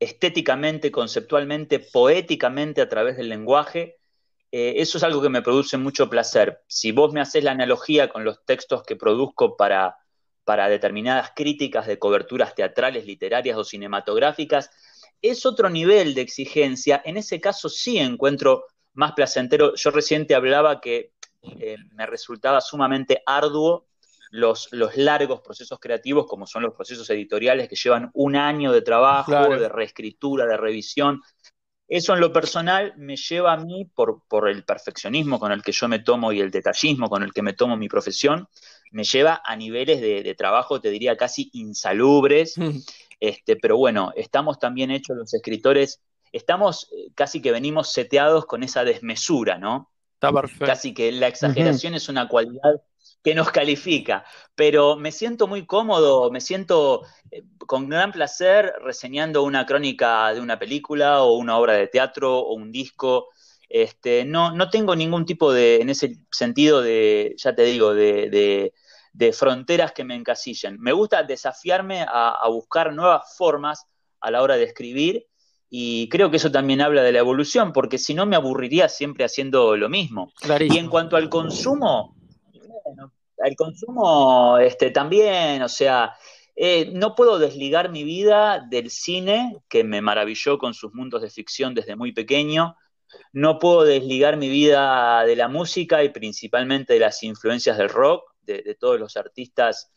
estéticamente, 0.00 0.90
conceptualmente, 0.90 1.78
poéticamente 1.78 2.80
a 2.80 2.88
través 2.88 3.16
del 3.16 3.28
lenguaje. 3.28 3.98
Eh, 4.50 4.74
eso 4.78 4.98
es 4.98 5.04
algo 5.04 5.22
que 5.22 5.28
me 5.28 5.42
produce 5.42 5.76
mucho 5.76 6.10
placer. 6.10 6.64
Si 6.66 6.90
vos 6.90 7.12
me 7.12 7.20
haces 7.20 7.44
la 7.44 7.52
analogía 7.52 8.08
con 8.08 8.24
los 8.24 8.44
textos 8.44 8.82
que 8.82 8.96
produzco 8.96 9.56
para, 9.56 9.96
para 10.48 10.66
determinadas 10.70 11.32
críticas 11.36 11.86
de 11.86 11.98
coberturas 11.98 12.54
teatrales, 12.54 13.04
literarias 13.04 13.58
o 13.58 13.64
cinematográficas, 13.64 14.70
es 15.20 15.44
otro 15.44 15.68
nivel 15.68 16.14
de 16.14 16.22
exigencia. 16.22 17.02
En 17.04 17.18
ese 17.18 17.38
caso 17.38 17.68
sí 17.68 17.98
encuentro 17.98 18.64
más 18.94 19.12
placentero. 19.12 19.74
Yo 19.74 19.90
reciente 19.90 20.34
hablaba 20.34 20.80
que 20.80 21.12
eh, 21.42 21.76
me 21.92 22.06
resultaba 22.06 22.62
sumamente 22.62 23.22
arduo 23.26 23.88
los, 24.30 24.68
los, 24.72 24.96
largos 24.96 25.42
procesos 25.42 25.78
creativos, 25.78 26.24
como 26.26 26.46
son 26.46 26.62
los 26.62 26.72
procesos 26.72 27.10
editoriales 27.10 27.68
que 27.68 27.76
llevan 27.76 28.10
un 28.14 28.34
año 28.34 28.72
de 28.72 28.80
trabajo, 28.80 29.54
de 29.54 29.68
reescritura, 29.68 30.46
de 30.46 30.56
revisión. 30.56 31.20
Eso 31.86 32.14
en 32.14 32.20
lo 32.20 32.32
personal 32.32 32.94
me 32.96 33.16
lleva 33.16 33.52
a 33.52 33.58
mí, 33.58 33.84
por, 33.84 34.22
por 34.26 34.48
el 34.48 34.64
perfeccionismo 34.64 35.38
con 35.38 35.52
el 35.52 35.62
que 35.62 35.72
yo 35.72 35.88
me 35.88 35.98
tomo 35.98 36.32
y 36.32 36.40
el 36.40 36.50
detallismo 36.50 37.10
con 37.10 37.22
el 37.22 37.34
que 37.34 37.42
me 37.42 37.52
tomo 37.52 37.76
mi 37.76 37.88
profesión, 37.88 38.48
me 38.90 39.04
lleva 39.04 39.42
a 39.44 39.56
niveles 39.56 40.00
de, 40.00 40.34
trabajo, 40.34 40.80
te 40.80 40.90
diría, 40.90 41.16
casi 41.16 41.50
insalubres. 41.52 42.56
Este, 43.20 43.56
pero 43.56 43.76
bueno, 43.76 44.12
estamos 44.14 44.58
también 44.58 44.90
hechos 44.90 45.16
los 45.16 45.34
escritores, 45.34 46.00
estamos 46.32 46.88
eh, 46.92 47.10
casi 47.14 47.42
que 47.42 47.50
venimos 47.50 47.90
seteados 47.90 48.46
con 48.46 48.62
esa 48.62 48.84
desmesura, 48.84 49.58
¿no? 49.58 49.90
Está 50.14 50.32
perfecto. 50.32 50.66
Casi 50.66 50.94
que 50.94 51.10
la 51.12 51.26
exageración 51.26 51.94
es 51.94 52.08
una 52.08 52.28
cualidad 52.28 52.80
que 53.22 53.34
nos 53.34 53.50
califica, 53.50 54.24
pero 54.54 54.96
me 54.96 55.12
siento 55.12 55.46
muy 55.46 55.66
cómodo, 55.66 56.30
me 56.30 56.40
siento 56.40 57.02
eh, 57.30 57.42
con 57.58 57.88
gran 57.88 58.12
placer 58.12 58.72
reseñando 58.82 59.42
una 59.42 59.66
crónica 59.66 60.32
de 60.32 60.40
una 60.40 60.58
película 60.58 61.22
o 61.22 61.36
una 61.36 61.58
obra 61.58 61.74
de 61.74 61.88
teatro 61.88 62.38
o 62.38 62.54
un 62.54 62.70
disco. 62.70 63.28
Este, 63.68 64.24
no, 64.24 64.52
no 64.52 64.70
tengo 64.70 64.96
ningún 64.96 65.26
tipo 65.26 65.52
de, 65.52 65.80
en 65.80 65.90
ese 65.90 66.18
sentido 66.30 66.80
de, 66.80 67.34
ya 67.36 67.54
te 67.54 67.64
digo, 67.64 67.94
de, 67.94 68.72
fronteras 69.32 69.92
que 69.92 70.04
me 70.04 70.14
encasillen. 70.14 70.78
Me 70.80 70.92
gusta 70.92 71.22
desafiarme 71.22 72.06
a, 72.08 72.46
buscar 72.48 72.92
nuevas 72.92 73.36
formas 73.36 73.86
a 74.20 74.30
la 74.30 74.42
hora 74.42 74.56
de 74.56 74.64
escribir 74.64 75.26
y 75.70 76.08
creo 76.08 76.30
que 76.30 76.38
eso 76.38 76.50
también 76.50 76.80
habla 76.80 77.02
de 77.02 77.12
la 77.12 77.18
evolución, 77.18 77.72
porque 77.72 77.98
si 77.98 78.14
no 78.14 78.26
me 78.26 78.36
aburriría 78.36 78.88
siempre 78.88 79.24
haciendo 79.24 79.76
lo 79.76 79.88
mismo. 79.88 80.32
Y 80.74 80.78
en 80.78 80.88
cuanto 80.88 81.16
al 81.16 81.28
consumo, 81.28 82.16
el 83.38 83.56
consumo 83.56 84.58
este, 84.58 84.90
también, 84.90 85.62
o 85.62 85.68
sea, 85.68 86.16
eh, 86.56 86.90
no 86.92 87.14
puedo 87.14 87.38
desligar 87.38 87.88
mi 87.88 88.02
vida 88.02 88.66
del 88.68 88.90
cine, 88.90 89.58
que 89.68 89.84
me 89.84 90.02
maravilló 90.02 90.58
con 90.58 90.74
sus 90.74 90.92
mundos 90.92 91.22
de 91.22 91.30
ficción 91.30 91.72
desde 91.72 91.94
muy 91.94 92.10
pequeño. 92.12 92.76
No 93.32 93.58
puedo 93.58 93.84
desligar 93.84 94.36
mi 94.36 94.48
vida 94.48 95.24
de 95.24 95.36
la 95.36 95.48
música 95.48 96.02
y 96.04 96.10
principalmente 96.10 96.94
de 96.94 97.00
las 97.00 97.22
influencias 97.22 97.78
del 97.78 97.88
rock, 97.88 98.24
de, 98.42 98.76
todos 98.78 98.98
los 98.98 99.16
artistas 99.16 99.90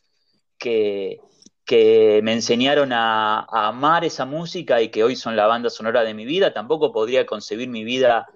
que, 0.57 1.19
me 1.69 2.33
enseñaron 2.33 2.91
a, 2.91 3.45
amar 3.49 4.03
esa 4.03 4.25
música 4.25 4.81
y 4.81 4.89
que 4.89 5.03
hoy 5.03 5.15
son 5.15 5.35
la 5.35 5.47
banda 5.47 5.69
sonora 5.69 6.03
de 6.03 6.13
mi 6.13 6.25
vida. 6.25 6.53
Tampoco 6.53 6.91
podría 6.91 7.25
concebir 7.25 7.69
mi 7.69 7.83
vida 7.83 8.27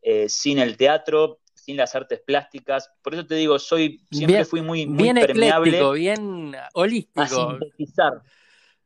eh, 0.00 0.28
sin 0.28 0.58
el 0.58 0.76
teatro, 0.76 1.40
sin 1.54 1.76
las 1.76 1.94
artes 1.94 2.20
plásticas. 2.24 2.90
Por 3.02 3.14
eso 3.14 3.26
te 3.26 3.34
digo, 3.34 3.58
soy 3.58 4.00
siempre 4.10 4.44
fui 4.46 4.62
muy, 4.62 4.86
muy 4.86 5.02
bien 5.02 5.16
permeable. 5.16 5.92
bien 5.92 6.56
holístico. 6.72 7.20
A 7.20 7.28
sintetizar. 7.28 8.22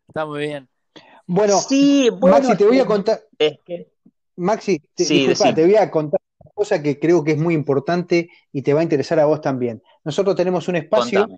Está 0.08 0.26
muy 0.26 0.40
bien. 0.40 0.68
Bueno, 1.26 1.58
sí, 1.58 2.10
Maxi, 2.20 2.56
te 2.56 2.64
voy 2.64 2.80
a 2.80 2.86
contar. 2.86 3.20
Maxi, 4.36 4.80
te, 4.94 5.04
te 5.04 5.64
voy 5.64 5.76
a 5.76 5.90
contar 5.90 6.20
una 6.38 6.52
cosa 6.54 6.82
que 6.82 6.98
creo 6.98 7.22
que 7.22 7.32
es 7.32 7.38
muy 7.38 7.54
importante 7.54 8.30
y 8.52 8.62
te 8.62 8.72
va 8.74 8.80
a 8.80 8.84
interesar 8.84 9.18
a 9.20 9.26
vos 9.26 9.40
también. 9.40 9.82
Nosotros 10.04 10.36
tenemos 10.36 10.68
un 10.68 10.76
espacio 10.76 11.28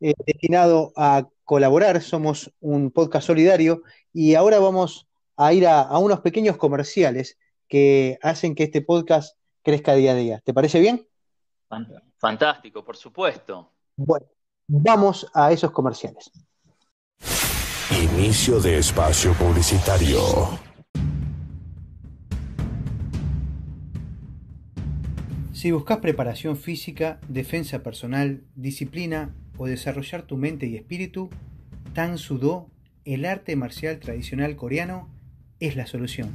eh, 0.00 0.14
destinado 0.26 0.92
a 0.96 1.28
colaborar, 1.44 2.00
somos 2.02 2.52
un 2.60 2.90
podcast 2.90 3.26
solidario 3.26 3.82
y 4.12 4.34
ahora 4.34 4.58
vamos 4.58 5.06
a 5.36 5.52
ir 5.52 5.66
a 5.66 5.98
unos 5.98 6.20
pequeños 6.20 6.56
comerciales 6.56 7.38
que 7.70 8.18
hacen 8.20 8.54
que 8.54 8.64
este 8.64 8.82
podcast 8.82 9.38
crezca 9.62 9.94
día 9.94 10.12
a 10.12 10.16
día. 10.16 10.42
¿Te 10.44 10.52
parece 10.52 10.80
bien? 10.80 11.06
Fantástico, 12.18 12.84
por 12.84 12.96
supuesto. 12.96 13.72
Bueno, 13.96 14.26
vamos 14.66 15.26
a 15.32 15.52
esos 15.52 15.70
comerciales. 15.70 16.30
Inicio 17.90 18.60
de 18.60 18.78
espacio 18.78 19.32
publicitario. 19.34 20.69
Si 25.60 25.72
buscas 25.72 25.98
preparación 25.98 26.56
física, 26.56 27.20
defensa 27.28 27.82
personal, 27.82 28.40
disciplina 28.54 29.34
o 29.58 29.66
desarrollar 29.66 30.22
tu 30.22 30.38
mente 30.38 30.64
y 30.64 30.76
espíritu, 30.76 31.28
Tan 31.92 32.16
Sudo, 32.16 32.70
el 33.04 33.26
arte 33.26 33.56
marcial 33.56 34.00
tradicional 34.00 34.56
coreano, 34.56 35.10
es 35.58 35.76
la 35.76 35.86
solución. 35.86 36.30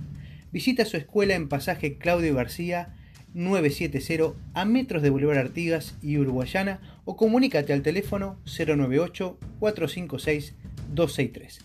Visita 0.51 0.85
su 0.85 0.95
escuela 0.95 1.33
en 1.33 1.49
pasaje 1.49 1.97
Claudio 1.97 2.35
García 2.35 2.93
970 3.33 4.35
a 4.53 4.63
metros 4.63 5.01
de 5.01 5.09
Boulevard 5.09 5.39
Artigas 5.39 5.97
y 6.03 6.19
Uruguayana 6.19 7.01
o 7.03 7.15
comunícate 7.15 7.73
al 7.73 7.81
teléfono 7.81 8.37
098 8.45 9.39
456 9.57 10.53
263. 10.93 11.61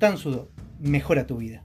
Tan 0.00 0.18
Sudo, 0.18 0.50
mejora 0.80 1.28
tu 1.28 1.36
vida. 1.36 1.62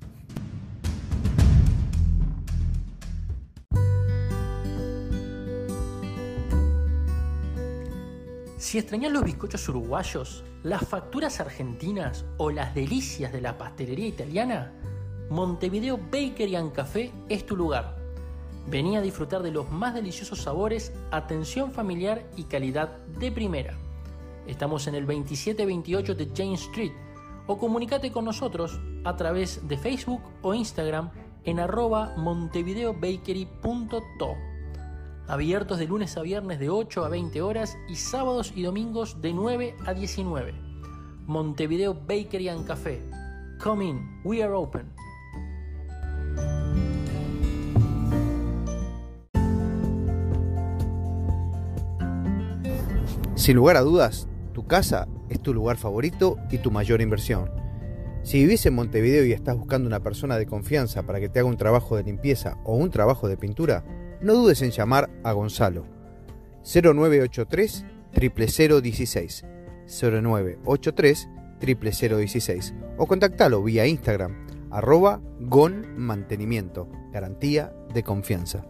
Si 8.69 8.77
extrañas 8.77 9.11
los 9.11 9.23
bizcochos 9.23 9.67
uruguayos, 9.67 10.43
las 10.61 10.87
facturas 10.87 11.39
argentinas 11.39 12.23
o 12.37 12.51
las 12.51 12.75
delicias 12.75 13.33
de 13.33 13.41
la 13.41 13.57
pastelería 13.57 14.05
italiana, 14.05 14.71
Montevideo 15.31 15.97
Bakery 15.97 16.55
and 16.55 16.71
Café 16.71 17.11
es 17.29 17.47
tu 17.47 17.55
lugar 17.55 17.97
Venía 18.67 18.99
a 18.99 19.01
disfrutar 19.01 19.41
de 19.41 19.49
los 19.49 19.71
más 19.71 19.95
deliciosos 19.95 20.43
sabores, 20.43 20.93
atención 21.09 21.71
familiar 21.71 22.23
y 22.37 22.43
calidad 22.43 22.89
de 23.19 23.31
primera. 23.31 23.75
Estamos 24.45 24.85
en 24.85 24.93
el 24.93 25.07
2728 25.07 26.13
de 26.13 26.29
James 26.37 26.61
Street 26.61 26.93
o 27.47 27.57
comunícate 27.57 28.11
con 28.11 28.25
nosotros 28.25 28.79
a 29.03 29.15
través 29.15 29.67
de 29.67 29.79
Facebook 29.79 30.21
o 30.43 30.53
Instagram 30.53 31.09
en 31.43 31.59
arroba. 31.59 32.13
Abiertos 35.29 35.77
de 35.77 35.85
lunes 35.85 36.17
a 36.17 36.23
viernes 36.23 36.57
de 36.57 36.71
8 36.71 37.05
a 37.05 37.09
20 37.09 37.43
horas 37.43 37.77
y 37.87 37.97
sábados 37.97 38.51
y 38.55 38.63
domingos 38.63 39.21
de 39.21 39.31
9 39.31 39.75
a 39.85 39.93
19. 39.93 40.55
Montevideo 41.27 41.93
Bakery 41.93 42.49
and 42.49 42.65
Café. 42.65 42.99
Come 43.63 43.85
in, 43.85 44.21
we 44.23 44.41
are 44.41 44.53
open. 44.53 44.91
Sin 53.35 53.55
lugar 53.55 53.77
a 53.77 53.81
dudas, 53.81 54.27
tu 54.53 54.65
casa 54.65 55.07
es 55.29 55.39
tu 55.39 55.53
lugar 55.53 55.77
favorito 55.77 56.37
y 56.49 56.57
tu 56.57 56.71
mayor 56.71 57.01
inversión. 57.01 57.51
Si 58.23 58.39
vivís 58.39 58.65
en 58.65 58.73
Montevideo 58.73 59.25
y 59.25 59.33
estás 59.33 59.55
buscando 59.55 59.85
una 59.85 59.99
persona 59.99 60.37
de 60.39 60.47
confianza 60.47 61.03
para 61.03 61.19
que 61.19 61.29
te 61.29 61.37
haga 61.37 61.49
un 61.49 61.57
trabajo 61.57 61.95
de 61.95 62.03
limpieza 62.03 62.57
o 62.65 62.75
un 62.75 62.89
trabajo 62.89 63.27
de 63.27 63.37
pintura, 63.37 63.85
no 64.21 64.33
dudes 64.33 64.61
en 64.61 64.71
llamar 64.71 65.09
a 65.23 65.31
Gonzalo 65.31 65.85
0983 66.63 67.85
0016 68.13 69.45
0983 69.87 71.29
0016 71.59 72.73
o 72.97 73.07
contactalo 73.07 73.63
vía 73.63 73.87
Instagram 73.87 74.47
arroba 74.71 75.21
gon 75.39 75.85
garantía 77.11 77.73
de 77.93 78.03
confianza. 78.03 78.65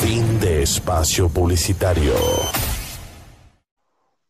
Fin 0.00 0.40
de 0.40 0.62
espacio 0.62 1.28
publicitario. 1.28 2.14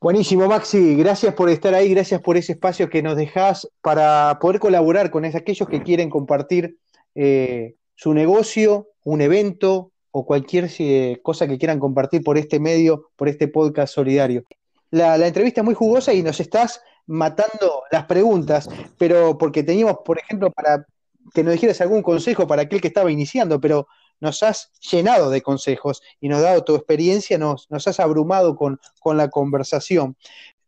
Buenísimo, 0.01 0.47
Maxi. 0.47 0.95
Gracias 0.95 1.35
por 1.35 1.51
estar 1.51 1.75
ahí, 1.75 1.89
gracias 1.89 2.21
por 2.21 2.37
ese 2.37 2.53
espacio 2.53 2.89
que 2.89 3.03
nos 3.03 3.17
dejas 3.17 3.69
para 3.83 4.39
poder 4.41 4.61
colaborar 4.61 5.11
con 5.11 5.25
aquellos 5.25 5.69
que 5.69 5.83
quieren 5.83 6.09
compartir 6.09 6.79
eh, 7.17 7.75
su 7.97 8.15
negocio, 8.15 8.91
un 9.03 9.23
evento 9.23 9.91
o 10.13 10.25
cualquier 10.25 10.71
eh, 10.79 11.19
cosa 11.25 11.49
que 11.49 11.59
quieran 11.59 11.81
compartir 11.81 12.23
por 12.23 12.39
este 12.39 12.61
medio, 12.61 13.11
por 13.17 13.29
este 13.29 13.49
podcast 13.49 13.93
solidario. 13.93 14.45
La, 14.93 15.19
la, 15.19 15.27
entrevista 15.27 15.63
es 15.63 15.65
muy 15.65 15.75
jugosa 15.75 16.13
y 16.15 16.23
nos 16.23 16.39
estás 16.39 16.81
matando 17.09 17.83
las 17.91 18.05
preguntas, 18.05 18.69
pero 18.99 19.37
porque 19.37 19.65
teníamos, 19.65 19.97
por 20.05 20.21
ejemplo, 20.21 20.53
para 20.53 20.87
que 21.35 21.43
nos 21.43 21.55
dijeras 21.55 21.81
algún 21.81 22.03
consejo 22.03 22.47
para 22.47 22.63
aquel 22.63 22.81
que 22.81 22.89
estaba 22.89 23.11
iniciando, 23.11 23.61
pero 23.61 23.89
nos 24.21 24.43
has 24.43 24.71
llenado 24.81 25.31
de 25.31 25.43
consejos 25.43 26.03
y 26.21 26.29
nos 26.29 26.39
has 26.39 26.45
dado 26.45 26.65
tu 26.65 26.75
experiencia, 26.75 27.39
nos, 27.39 27.71
nos 27.71 27.87
has 27.89 28.01
abrumado 28.01 28.57
con, 28.57 28.81
la 29.05 29.31
conversación. 29.31 30.17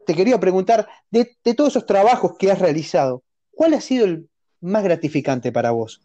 Te 0.06 0.14
quería 0.14 0.40
preguntar, 0.40 0.88
de, 1.10 1.36
todos 1.54 1.70
esos 1.70 1.86
trabajos 1.86 2.36
que 2.38 2.50
has 2.50 2.58
realizado, 2.58 3.22
¿cuál 3.50 3.74
ha 3.74 3.80
sido 3.80 4.06
el 4.06 4.28
más 4.60 4.82
gratificante 4.82 5.52
para 5.52 5.70
vos? 5.72 6.00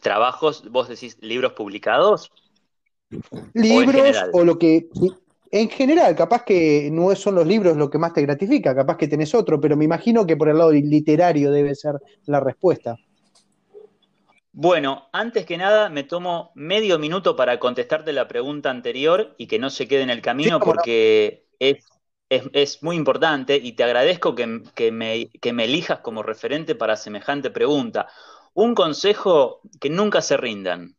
¿Trabajos, 0.00 0.70
vos 0.70 0.88
decís, 0.88 1.16
libros 1.20 1.52
publicados? 1.52 2.30
Libros 3.54 4.16
o, 4.32 4.44
lo 4.44 4.58
que... 4.58 4.88
En 5.52 5.70
general, 5.70 6.16
capaz 6.16 6.42
que 6.44 6.90
no 6.92 7.14
son 7.14 7.36
los 7.36 7.46
libros 7.46 7.76
lo 7.76 7.88
que 7.88 7.98
más 7.98 8.12
te 8.12 8.20
gratifica, 8.20 8.74
capaz 8.74 8.96
que 8.96 9.06
tenés 9.06 9.32
otro, 9.32 9.60
pero 9.60 9.76
me 9.76 9.84
imagino 9.84 10.26
que 10.26 10.36
por 10.36 10.48
el 10.48 10.58
lado 10.58 10.72
literario 10.72 11.52
debe 11.52 11.74
ser 11.76 11.94
la 12.26 12.40
respuesta. 12.40 12.98
Bueno, 14.58 15.10
antes 15.12 15.44
que 15.44 15.58
nada 15.58 15.90
me 15.90 16.02
tomo 16.02 16.50
medio 16.54 16.98
minuto 16.98 17.36
para 17.36 17.58
contestarte 17.58 18.14
la 18.14 18.26
pregunta 18.26 18.70
anterior 18.70 19.34
y 19.36 19.48
que 19.48 19.58
no 19.58 19.68
se 19.68 19.86
quede 19.86 20.00
en 20.00 20.08
el 20.08 20.22
camino 20.22 20.60
porque 20.60 21.44
es, 21.58 22.82
muy 22.82 22.96
importante 22.96 23.56
y 23.56 23.72
te 23.72 23.84
agradezco 23.84 24.34
que, 24.34 24.46
me, 24.46 25.28
me 25.52 25.64
elijas 25.64 25.98
como 25.98 26.22
referente 26.22 26.74
para 26.74 26.96
semejante 26.96 27.50
pregunta. 27.50 28.08
Un 28.54 28.74
consejo 28.74 29.60
que 29.78 29.90
nunca 29.90 30.22
se 30.22 30.38
rindan. 30.38 30.96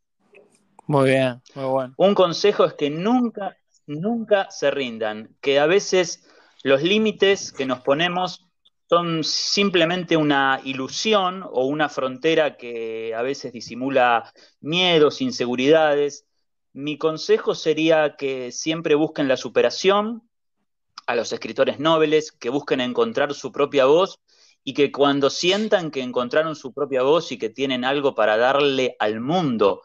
Muy 0.85 1.09
bien, 1.09 1.41
muy 1.55 1.65
bueno. 1.65 1.93
Un 1.97 2.13
consejo 2.13 2.63
es 2.63 2.73
que 2.73 2.91
nunca, 2.91 3.57
nunca 3.87 4.51
se 4.51 4.69
rindan, 4.69 5.35
que 5.41 5.59
a 5.59 5.65
veces 5.65 6.29
los 6.61 6.83
límites 6.83 7.51
que 7.51 7.65
nos 7.65 7.81
ponemos 7.81 8.46
son 8.89 9.23
simplemente 9.23 10.15
una 10.15 10.61
ilusión 10.63 11.43
o 11.43 11.65
una 11.65 11.89
frontera 11.89 12.55
que 12.55 13.13
a 13.13 13.21
veces 13.21 13.51
disimula 13.51 14.31
miedos, 14.61 15.21
inseguridades. 15.21 16.25
Mi 16.71 16.97
consejo 16.97 17.53
sería 17.53 18.15
que 18.15 18.51
siempre 18.51 18.95
busquen 18.95 19.27
la 19.27 19.35
superación 19.35 20.29
a 21.05 21.15
los 21.15 21.33
escritores 21.33 21.79
nobles, 21.79 22.31
que 22.31 22.49
busquen 22.49 22.79
encontrar 22.79 23.33
su 23.33 23.51
propia 23.51 23.85
voz 23.85 24.19
y 24.63 24.73
que 24.73 24.91
cuando 24.91 25.29
sientan 25.29 25.91
que 25.91 26.01
encontraron 26.01 26.55
su 26.55 26.73
propia 26.73 27.01
voz 27.03 27.31
y 27.31 27.37
que 27.37 27.49
tienen 27.49 27.83
algo 27.83 28.15
para 28.15 28.37
darle 28.37 28.95
al 28.99 29.19
mundo 29.19 29.81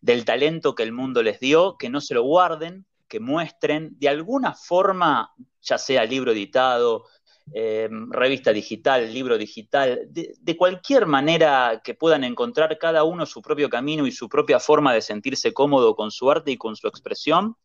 del 0.00 0.24
talento 0.24 0.74
que 0.74 0.82
el 0.84 0.92
mundo 0.92 1.22
les 1.22 1.40
dio, 1.40 1.76
que 1.76 1.88
no 1.88 2.00
se 2.00 2.14
lo 2.14 2.22
guarden, 2.22 2.86
que 3.08 3.20
muestren 3.20 3.96
de 3.98 4.08
alguna 4.08 4.54
forma, 4.54 5.32
ya 5.62 5.78
sea 5.78 6.04
libro 6.04 6.32
editado, 6.32 7.04
eh, 7.52 7.88
revista 8.10 8.52
digital, 8.52 9.12
libro 9.12 9.38
digital, 9.38 10.08
de, 10.08 10.56
cualquier 10.56 11.06
manera 11.06 11.80
que 11.84 11.94
puedan 11.94 12.24
encontrar 12.24 12.76
cada 12.76 13.04
uno 13.04 13.24
su 13.24 13.40
propio 13.40 13.70
camino 13.70 14.06
y 14.06 14.12
su 14.12 14.28
propia 14.28 14.58
forma 14.58 14.92
de 14.92 15.00
sentirse 15.00 15.54
cómodo 15.54 15.94
con 15.94 16.10
su 16.10 16.28
arte 16.30 16.50
y 16.50 16.56
con 16.56 16.74
su 16.74 16.88
expresión, 16.88 17.56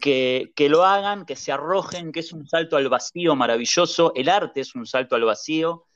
que, 0.00 0.52
lo 0.70 0.84
hagan, 0.84 1.26
que 1.26 1.34
se 1.34 1.50
arrojen, 1.50 2.12
que 2.12 2.20
es 2.20 2.32
un 2.32 2.46
salto 2.46 2.76
al 2.76 2.88
vacío 2.88 3.34
maravilloso, 3.34 4.12
el 4.14 4.28
arte 4.28 4.60
es 4.60 4.76
un 4.76 4.86
salto 4.86 5.16
al 5.16 5.24
vacío 5.24 5.86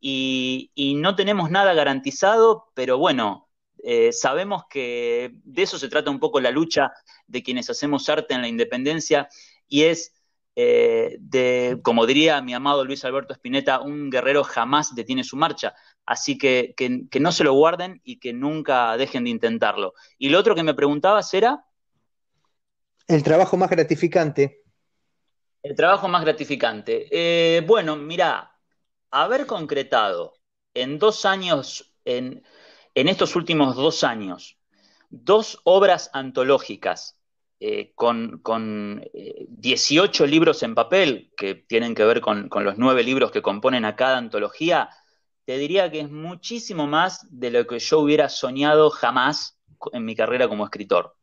y, 0.00 0.70
no 0.96 1.14
tenemos 1.14 1.50
nada 1.50 1.74
garantizado, 1.74 2.72
pero 2.74 2.98
bueno, 2.98 3.48
eh, 3.84 4.12
sabemos 4.12 4.64
que 4.68 5.32
de 5.44 5.62
eso 5.62 5.78
se 5.78 5.88
trata 5.88 6.10
un 6.10 6.18
poco 6.18 6.40
la 6.40 6.50
lucha 6.50 6.92
de 7.28 7.44
quienes 7.44 7.70
hacemos 7.70 8.08
arte 8.08 8.34
en 8.34 8.42
la 8.42 8.48
independencia 8.48 9.28
y 9.68 9.84
es 9.84 10.12
eh, 10.54 11.16
de, 11.18 11.78
como 11.82 12.04
diría 12.04 12.42
mi 12.42 12.52
amado 12.52 12.84
Luis 12.84 13.04
Alberto 13.04 13.32
Spinetta, 13.32 13.80
un 13.80 14.10
guerrero 14.10 14.44
jamás 14.44 14.94
detiene 14.94 15.24
su 15.24 15.36
marcha. 15.36 15.74
Así 16.04 16.36
que, 16.36 16.74
que, 16.76 17.20
no 17.20 17.32
se 17.32 17.44
lo 17.44 17.54
guarden 17.54 18.00
y 18.04 18.18
que 18.18 18.32
nunca 18.32 18.96
dejen 18.96 19.24
de 19.24 19.30
intentarlo. 19.30 19.94
Y 20.18 20.28
lo 20.28 20.38
otro 20.38 20.54
que 20.54 20.62
me 20.62 20.74
preguntabas 20.74 21.32
era... 21.32 21.64
El 23.06 23.22
trabajo 23.22 23.56
más 23.56 23.70
gratificante. 23.70 24.62
El 25.62 25.76
trabajo 25.76 26.08
más 26.08 26.22
gratificante. 26.22 27.06
Eh, 27.10 27.60
bueno, 27.62 27.96
mira, 27.96 28.58
haber 29.10 29.46
concretado 29.46 30.34
en 30.74 30.98
dos 30.98 31.24
años, 31.24 31.94
en, 32.04 32.42
en 32.94 33.08
estos 33.08 33.36
últimos 33.36 33.76
dos 33.76 34.02
años, 34.04 34.58
dos 35.08 35.60
obras 35.64 36.10
antológicas 36.12 37.21
eh, 37.64 37.92
con, 37.94 39.04
18 39.12 40.24
eh, 40.24 40.26
libros 40.26 40.64
en 40.64 40.74
papel, 40.74 41.32
que 41.36 41.54
tienen 41.54 41.94
que 41.94 42.04
ver 42.04 42.20
con, 42.20 42.50
los 42.52 42.76
nueve 42.76 43.04
libros 43.04 43.30
que 43.30 43.40
componen 43.40 43.84
a 43.84 43.94
cada 43.94 44.18
antología, 44.18 44.90
te 45.44 45.58
diría 45.58 45.88
que 45.88 46.00
es 46.00 46.10
muchísimo 46.10 46.88
más 46.88 47.24
de 47.30 47.52
lo 47.52 47.64
que 47.68 47.78
yo 47.78 48.00
hubiera 48.00 48.28
soñado 48.28 48.90
jamás 48.90 49.60
en 49.92 50.04
mi 50.04 50.16
carrera 50.16 50.48
como 50.48 50.64
escritor. 50.64 51.14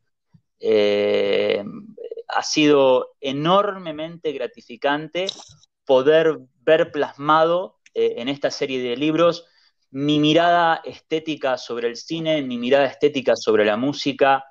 Eh, 0.61 1.61
ha 2.29 2.43
sido 2.43 3.17
enormemente 3.19 4.31
gratificante 4.31 5.25
poder 5.83 6.39
ver 6.61 6.93
plasmado 6.93 7.79
en 7.93 8.29
esta 8.29 8.49
serie 8.49 8.81
de 8.81 8.95
libros 8.95 9.45
mi 9.91 10.19
mirada 10.19 10.81
estética 10.85 11.57
sobre 11.57 11.89
el 11.89 11.97
cine, 11.97 12.41
mi 12.43 12.57
mirada 12.57 12.85
estética 12.85 13.35
sobre 13.35 13.65
la 13.65 13.75
música, 13.75 14.45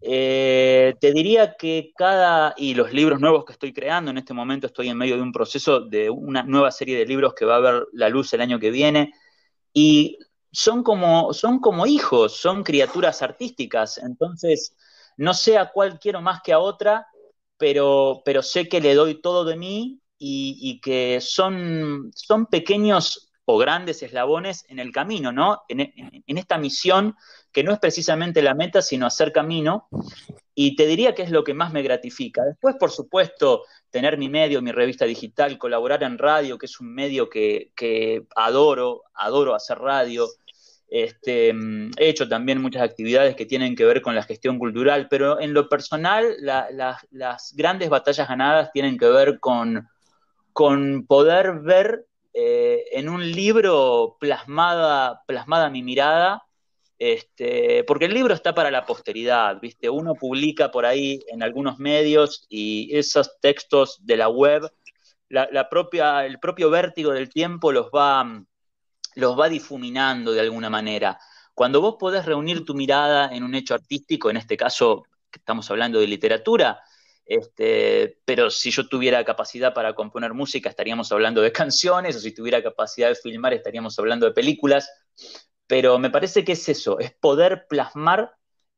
eh, 0.00 0.94
te 1.00 1.12
diría 1.12 1.54
que 1.58 1.92
cada, 1.96 2.54
y 2.56 2.74
los 2.74 2.92
libros 2.92 3.20
nuevos 3.20 3.44
que 3.44 3.52
estoy 3.52 3.72
creando, 3.72 4.10
en 4.10 4.18
este 4.18 4.34
momento 4.34 4.66
estoy 4.66 4.88
en 4.88 4.98
medio 4.98 5.16
de 5.16 5.22
un 5.22 5.32
proceso 5.32 5.80
de 5.80 6.10
una 6.10 6.42
nueva 6.42 6.70
serie 6.70 6.96
de 6.98 7.06
libros 7.06 7.34
que 7.34 7.44
va 7.44 7.56
a 7.56 7.60
ver 7.60 7.86
la 7.92 8.08
luz 8.08 8.32
el 8.32 8.40
año 8.40 8.58
que 8.58 8.70
viene, 8.70 9.12
y 9.72 10.18
son 10.50 10.82
como, 10.82 11.32
son 11.32 11.60
como 11.60 11.86
hijos, 11.86 12.36
son 12.36 12.62
criaturas 12.62 13.22
artísticas, 13.22 13.98
entonces 13.98 14.76
no 15.16 15.34
sé 15.34 15.58
a 15.58 15.70
cuál 15.70 15.98
quiero 15.98 16.20
más 16.20 16.40
que 16.42 16.52
a 16.52 16.58
otra, 16.58 17.06
pero, 17.56 18.22
pero 18.24 18.42
sé 18.42 18.68
que 18.68 18.80
le 18.80 18.94
doy 18.94 19.20
todo 19.20 19.44
de 19.44 19.56
mí 19.56 20.00
y, 20.18 20.80
que 20.80 21.20
son, 21.20 22.10
son 22.14 22.46
pequeños 22.46 23.30
o 23.44 23.58
grandes 23.58 24.02
eslabones 24.02 24.64
en 24.68 24.78
el 24.78 24.92
camino, 24.92 25.32
¿no? 25.32 25.62
en 25.68 26.38
esta 26.38 26.58
misión 26.58 27.16
que 27.58 27.64
no 27.64 27.72
es 27.72 27.80
precisamente 27.80 28.40
la 28.40 28.54
meta, 28.54 28.80
sino 28.80 29.04
hacer 29.04 29.32
camino. 29.32 29.88
Y 30.54 30.76
te 30.76 30.86
diría 30.86 31.12
que 31.12 31.24
es 31.24 31.32
lo 31.32 31.42
que 31.42 31.54
más 31.54 31.72
me 31.72 31.82
gratifica. 31.82 32.44
Después, 32.44 32.76
por 32.78 32.92
supuesto, 32.92 33.64
tener 33.90 34.16
mi 34.16 34.28
medio, 34.28 34.62
mi 34.62 34.70
revista 34.70 35.06
digital, 35.06 35.58
colaborar 35.58 36.04
en 36.04 36.18
radio, 36.18 36.56
que 36.56 36.66
es 36.66 36.78
un 36.78 36.94
medio 36.94 37.28
que, 37.28 37.72
adoro, 38.36 39.02
adoro 39.12 39.56
hacer 39.56 39.76
radio. 39.80 40.28
Este, 40.86 41.48
he 41.48 42.08
hecho 42.08 42.28
también 42.28 42.62
muchas 42.62 42.82
actividades 42.82 43.34
que 43.34 43.44
tienen 43.44 43.74
que 43.74 43.86
ver 43.86 44.02
con 44.02 44.14
la 44.14 44.22
gestión 44.22 44.60
cultural, 44.60 45.08
pero 45.10 45.40
en 45.40 45.52
lo 45.52 45.68
personal 45.68 46.36
las 46.40 47.56
grandes 47.56 47.88
batallas 47.88 48.28
ganadas 48.28 48.70
tienen 48.70 48.98
que 48.98 49.08
ver 49.08 49.40
con, 49.40 49.88
con 50.52 51.06
poder 51.08 51.58
ver 51.58 52.06
eh, 52.34 52.84
en 52.92 53.08
un 53.08 53.28
libro 53.32 54.16
plasmada, 54.20 55.24
plasmada 55.26 55.70
mi 55.70 55.82
mirada 55.82 56.44
este, 56.98 57.84
porque 57.84 58.06
el 58.06 58.14
libro 58.14 58.34
está 58.34 58.54
para 58.54 58.72
la 58.72 58.84
posteridad, 58.84 59.60
¿viste? 59.60 59.88
Uno 59.88 60.14
publica 60.14 60.70
por 60.72 60.84
ahí 60.84 61.20
en 61.28 61.44
algunos 61.44 61.78
medios 61.78 62.44
y 62.48 62.90
esos 62.96 63.38
textos 63.40 63.98
de 64.04 64.16
la 64.16 64.28
web, 64.28 64.68
la, 65.28 65.68
propia, 65.68 66.26
el 66.26 66.40
propio 66.40 66.70
vértigo 66.70 67.12
del 67.12 67.28
tiempo 67.28 67.70
los 67.70 67.86
va, 67.86 68.28
difuminando 69.48 70.32
de 70.32 70.40
alguna 70.40 70.70
manera. 70.70 71.18
Cuando 71.54 71.80
vos 71.80 71.96
podés 71.98 72.24
reunir 72.24 72.64
tu 72.64 72.74
mirada 72.74 73.30
en 73.32 73.44
un 73.44 73.54
hecho 73.54 73.74
artístico, 73.74 74.30
en 74.30 74.38
este 74.38 74.56
caso 74.56 75.04
estamos 75.32 75.70
hablando 75.70 76.00
de 76.00 76.06
literatura, 76.08 76.80
este, 77.26 78.18
pero 78.24 78.50
si 78.50 78.70
yo 78.70 78.88
tuviera 78.88 79.24
capacidad 79.24 79.74
para 79.74 79.94
componer 79.94 80.32
música 80.32 80.70
estaríamos 80.70 81.12
hablando 81.12 81.42
de 81.42 81.52
canciones, 81.52 82.16
o 82.16 82.20
si 82.20 82.32
tuviera 82.34 82.60
capacidad 82.60 83.08
de 83.08 83.14
filmar 83.14 83.52
estaríamos 83.52 83.96
hablando 84.00 84.26
de 84.26 84.32
películas 84.32 84.90
pero 85.68 85.98
me 86.00 86.10
parece 86.10 86.44
que 86.44 86.52
es 86.52 86.68
eso, 86.68 86.98
es 86.98 87.12
poder 87.12 87.66
plasmar 87.68 88.34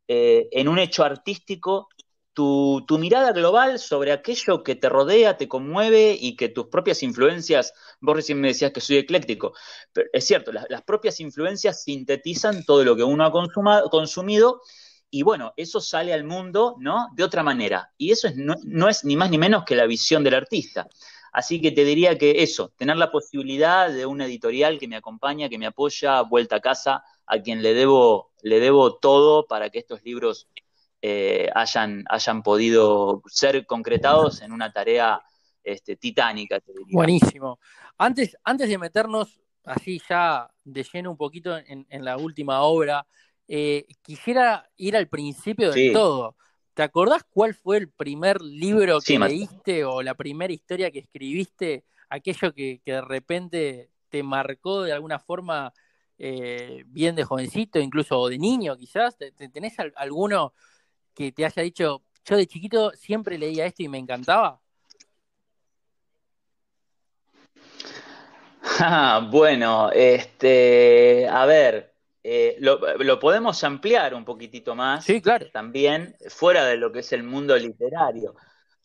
eh, 0.09 0.49
en 0.53 0.69
un 0.69 0.79
hecho 0.79 1.05
artístico 1.05 1.89
tu, 2.33 2.99
mirada 2.99 3.33
global 3.33 3.79
sobre 3.79 4.13
aquello 4.13 4.63
que 4.63 4.75
te 4.75 4.89
rodea, 4.89 5.37
te 5.37 5.49
conmueve 5.49 6.17
y 6.19 6.37
que 6.37 6.49
tus 6.49 6.67
propias 6.67 7.03
influencias, 7.03 7.75
vos 8.01 8.17
recién 8.17 8.41
me 8.41 8.49
decías 8.49 8.73
que 8.73 8.81
soy 8.81 8.97
ecléctico, 8.97 9.53
pero 9.93 10.09
es 10.13 10.27
cierto, 10.27 10.51
las, 10.53 10.83
propias 10.83 11.21
influencias 11.21 11.83
sintetizan 11.83 12.65
todo 12.65 12.85
lo 12.85 12.97
que 12.97 13.05
uno 13.05 13.25
ha 13.25 13.91
consumido 13.91 14.63
y 15.11 15.23
bueno, 15.23 15.53
eso 15.57 15.81
sale 15.81 16.15
al 16.15 16.25
mundo, 16.25 16.77
¿no? 16.79 17.09
De 17.15 17.25
otra 17.25 17.43
manera. 17.43 17.93
Y 17.99 18.13
eso 18.13 18.29
no 18.37 18.89
es 18.89 19.05
ni 19.05 19.17
más 19.17 19.29
ni 19.31 19.39
menos 19.39 19.65
que 19.65 19.75
la 19.75 19.87
visión 19.87 20.23
del 20.23 20.35
artista. 20.35 20.89
Así 21.33 21.61
que 21.61 21.71
te 21.71 21.85
diría 21.85 22.19
que 22.19 22.43
eso, 22.43 22.73
tener 22.77 22.97
la 22.97 23.11
posibilidad 23.11 23.91
de 23.91 24.07
una 24.07 24.27
editorial 24.27 24.79
que 24.79 24.89
me 24.89 24.97
acompaña, 24.97 25.49
que 25.49 25.59
me 25.59 25.67
apoya, 25.67 26.23
vuelta 26.23 26.57
a 26.57 26.61
casa, 26.61 27.05
a 27.27 27.41
quien 27.41 27.63
le 27.63 27.75
debo, 27.75 28.33
le 28.43 28.61
debo 28.61 28.97
todo 28.97 29.47
para 29.47 29.71
que 29.71 29.79
estos 29.79 30.03
libros 30.03 30.49
eh, 31.03 31.49
hayan, 31.55 32.05
hayan 32.09 32.43
podido 32.43 33.23
ser 33.27 33.65
concretados 33.67 34.43
en 34.43 34.53
una 34.53 34.73
tarea 34.73 35.23
este, 35.63 35.97
titánica. 35.97 36.61
Te 36.61 36.73
diría. 36.73 36.93
Buenísimo. 36.93 37.59
Antes, 37.97 38.37
antes 38.45 38.69
de 38.69 38.79
meternos 38.79 39.41
así 39.65 40.01
ya 40.09 40.51
de 40.65 40.85
lleno 40.85 41.11
un 41.11 41.17
poquito 41.17 41.57
en, 41.57 42.05
la 42.05 42.17
última 42.17 42.63
obra, 42.63 43.07
eh, 43.47 43.87
quisiera 44.03 44.69
ir 44.77 44.97
al 44.97 45.09
principio 45.09 45.71
de 45.71 45.93
todo. 45.93 46.37
¿Te 46.81 46.85
acordás 46.85 47.25
cuál 47.29 47.53
fue 47.53 47.77
el 47.77 47.91
primer 47.91 48.41
libro 48.41 49.03
que 49.03 49.19
leíste 49.19 49.85
o 49.85 50.01
la 50.01 50.15
primera 50.15 50.51
historia 50.51 50.91
que 50.91 51.01
escribiste? 51.01 51.85
Aquello 52.09 52.55
que, 52.55 52.81
de 52.83 53.03
repente 53.03 53.91
te 54.09 54.23
marcó 54.23 54.85
de 54.85 54.95
alguna 54.95 55.19
forma 55.19 55.75
eh, 56.17 56.85
bien 56.87 57.17
de 57.17 57.25
jovencito, 57.25 57.81
incluso 57.81 58.29
de 58.29 58.39
niño 58.39 58.79
quizás. 58.79 59.19
¿Tenés 59.19 59.75
alguno 59.95 60.55
que 61.13 61.33
te 61.33 61.45
haya 61.45 61.63
dicho, 61.63 62.03
yo 62.25 62.37
de 62.39 62.47
chiquito 62.47 62.93
siempre 62.93 63.37
leía 63.37 63.67
esto 63.67 63.83
y 63.83 63.89
me 63.89 63.99
encantaba? 63.99 64.59
Ah, 68.83 69.29
bueno, 69.31 69.91
este, 69.93 71.29
a 71.29 71.45
ver, 71.45 71.90
eh, 72.23 72.57
lo, 72.61 73.19
podemos 73.19 73.65
ampliar 73.65 74.15
un 74.15 74.25
poquitito 74.25 74.75
más 74.75 75.05
sí, 75.05 75.23
claro. 75.23 75.47
también 75.53 76.17
fuera 76.29 76.67
de 76.67 76.77
lo 76.77 76.93
que 76.93 77.01
es 77.01 77.13
el 77.13 77.23
mundo 77.23 77.57
literario. 77.57 78.35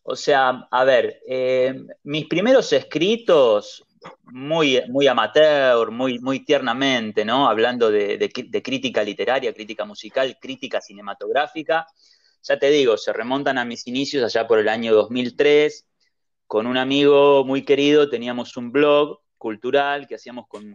O 0.02 0.16
sea, 0.16 0.68
a 0.70 0.84
ver, 0.84 1.20
eh, 1.26 1.74
mis 2.04 2.26
primeros 2.26 2.72
escritos, 2.72 3.84
muy, 4.22 4.80
muy 4.88 5.06
amateur, 5.06 5.90
muy, 5.90 6.18
muy 6.18 6.44
tiernamente, 6.44 7.24
¿no? 7.24 7.48
Hablando 7.48 7.90
de, 7.90 8.30
crítica 8.62 9.02
literaria, 9.02 9.52
crítica 9.52 9.84
musical, 9.84 10.38
crítica 10.40 10.80
cinematográfica, 10.80 11.86
ya 12.42 12.58
te 12.58 12.70
digo, 12.70 12.96
se 12.96 13.12
remontan 13.12 13.58
a 13.58 13.64
mis 13.64 13.86
inicios 13.86 14.22
allá 14.22 14.46
por 14.46 14.58
el 14.58 14.68
año 14.68 14.94
2003. 14.94 15.86
Con 16.46 16.66
un 16.66 16.76
amigo 16.76 17.44
muy 17.44 17.64
querido 17.64 18.08
teníamos 18.08 18.56
un 18.56 18.70
blog 18.70 19.20
cultural 19.36 20.06
que 20.06 20.14
hacíamos 20.14 20.46
con, 20.48 20.72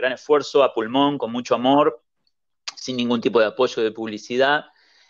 gran 0.00 0.12
esfuerzo, 0.12 0.62
a 0.62 0.74
pulmón, 0.74 1.18
con 1.18 1.30
mucho 1.30 1.54
amor, 1.54 2.02
sin 2.76 2.96
ningún 2.96 3.20
tipo 3.20 3.40
de 3.40 3.46
apoyo 3.46 3.82
de 3.82 3.92
publicidad. 3.92 4.64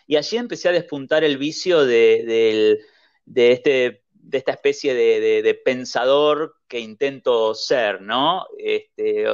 Y 0.07 0.17
allí 0.17 0.37
empecé 0.37 0.69
a 0.69 0.73
despuntar 0.73 1.23
el 1.23 1.37
vicio 1.37 1.85
de, 1.85 2.79
este 3.25 4.01
de 4.23 4.37
esta 4.37 4.51
especie 4.51 4.93
de, 4.93 5.61
pensador 5.65 6.55
que 6.67 6.79
intento 6.79 7.53
ser, 7.53 8.01
¿no? 8.01 8.45
Este, 8.57 9.25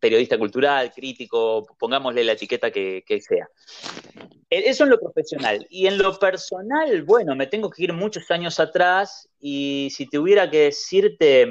periodista 0.00 0.38
cultural, 0.38 0.92
crítico, 0.94 1.66
pongámosle 1.78 2.24
la 2.24 2.32
etiqueta 2.32 2.70
que, 2.70 3.02
sea. 3.20 3.48
E, 4.48 4.68
eso 4.70 4.84
en 4.84 4.90
lo 4.90 5.00
profesional. 5.00 5.66
Y 5.70 5.86
en 5.86 5.98
lo 5.98 6.18
personal, 6.18 7.02
bueno, 7.02 7.34
me 7.34 7.46
tengo 7.46 7.70
que 7.70 7.84
ir 7.84 7.92
muchos 7.92 8.30
años 8.30 8.60
atrás 8.60 9.28
y 9.40 9.88
si 9.90 10.06
tuviera 10.06 10.50
que 10.50 10.64
decirte, 10.64 11.48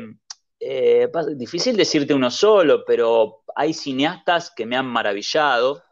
eh, 0.60 1.08
difícil 1.36 1.76
decirte 1.78 2.13
uno 2.13 2.32
solo, 2.32 2.84
pero 2.86 3.43
hay 3.58 3.74
cineastas 3.74 4.52
que 4.56 4.67
me 4.67 4.78
han 4.78 4.86
maravillado, 4.86 5.84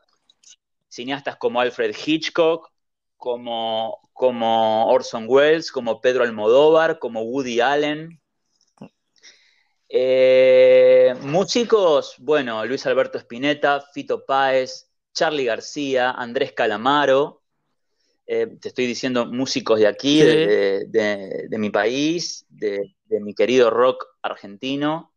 cineastas 0.88 1.36
como 1.38 1.60
Alfred 1.60 1.96
Hitchcock, 2.06 2.72
como, 3.18 4.08
como 4.14 4.86
Orson 4.88 5.26
Welles, 5.28 5.72
como 5.72 6.00
Pedro 6.00 6.24
Almodóvar, 6.24 7.00
como 7.00 7.24
Woody 7.24 7.62
Allen. 7.62 8.22
Eh, 9.90 11.16
músicos, 11.24 12.14
bueno, 12.20 12.64
Luis 12.68 12.86
Alberto 12.86 13.18
Spinetta, 13.18 13.82
Fito 13.82 14.24
Páez, 14.26 14.88
Charlie 15.12 15.46
García, 15.46 16.12
Andrés 16.12 16.54
Calamaro. 16.54 17.42
Eh, 18.28 18.58
te 18.62 18.68
estoy 18.68 18.86
diciendo 18.86 19.26
músicos 19.26 19.80
de 19.80 19.88
aquí, 19.88 20.22
de, 20.22 21.48
mi 21.58 21.72
país, 21.72 22.46
de, 22.48 22.94
mi 23.10 23.34
querido 23.34 23.72
rock 23.72 24.06
argentino. 24.22 25.15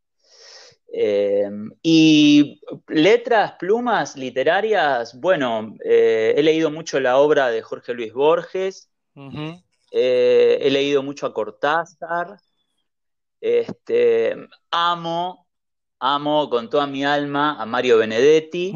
Eh, 0.91 1.51
y 1.83 2.61
letras, 2.89 3.53
plumas 3.59 4.17
literarias, 4.17 5.19
bueno, 5.21 5.77
eh, 5.85 6.35
he 6.37 6.43
leído 6.43 6.71
mucho 6.71 6.99
la 6.99 7.19
obra 7.19 7.51
de 7.51 7.61
Jorge 7.61 7.93
Luis 7.93 8.13
Borges, 8.13 8.91
eh, 9.91 10.59
he 10.61 10.71
leído 10.71 11.03
mucho 11.03 11.27
a 11.27 11.35
Cortázar, 11.35 12.39
este, 13.41 14.35
amo, 14.71 15.47
amo 15.99 16.49
con 16.49 16.71
toda 16.71 16.87
mi 16.87 17.05
alma 17.05 17.61
a 17.61 17.67
Mario 17.67 17.99
Benedetti. 17.99 18.73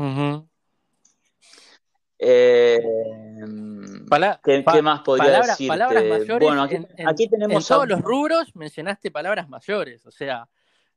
¿qué, 4.44 4.82
más 4.82 5.00
podría 5.00 5.40
decir? 5.40 5.68
Palabras 5.68 6.04
mayores. 6.04 6.48
Bueno, 6.48 6.62
aquí, 7.06 7.28
tenemos. 7.28 7.70
En 7.70 7.74
todos 7.74 7.88
los 7.88 8.02
rubros 8.02 8.54
mencionaste 8.54 9.10
palabras 9.10 9.48
mayores, 9.48 10.04
o 10.04 10.10
sea. 10.10 10.46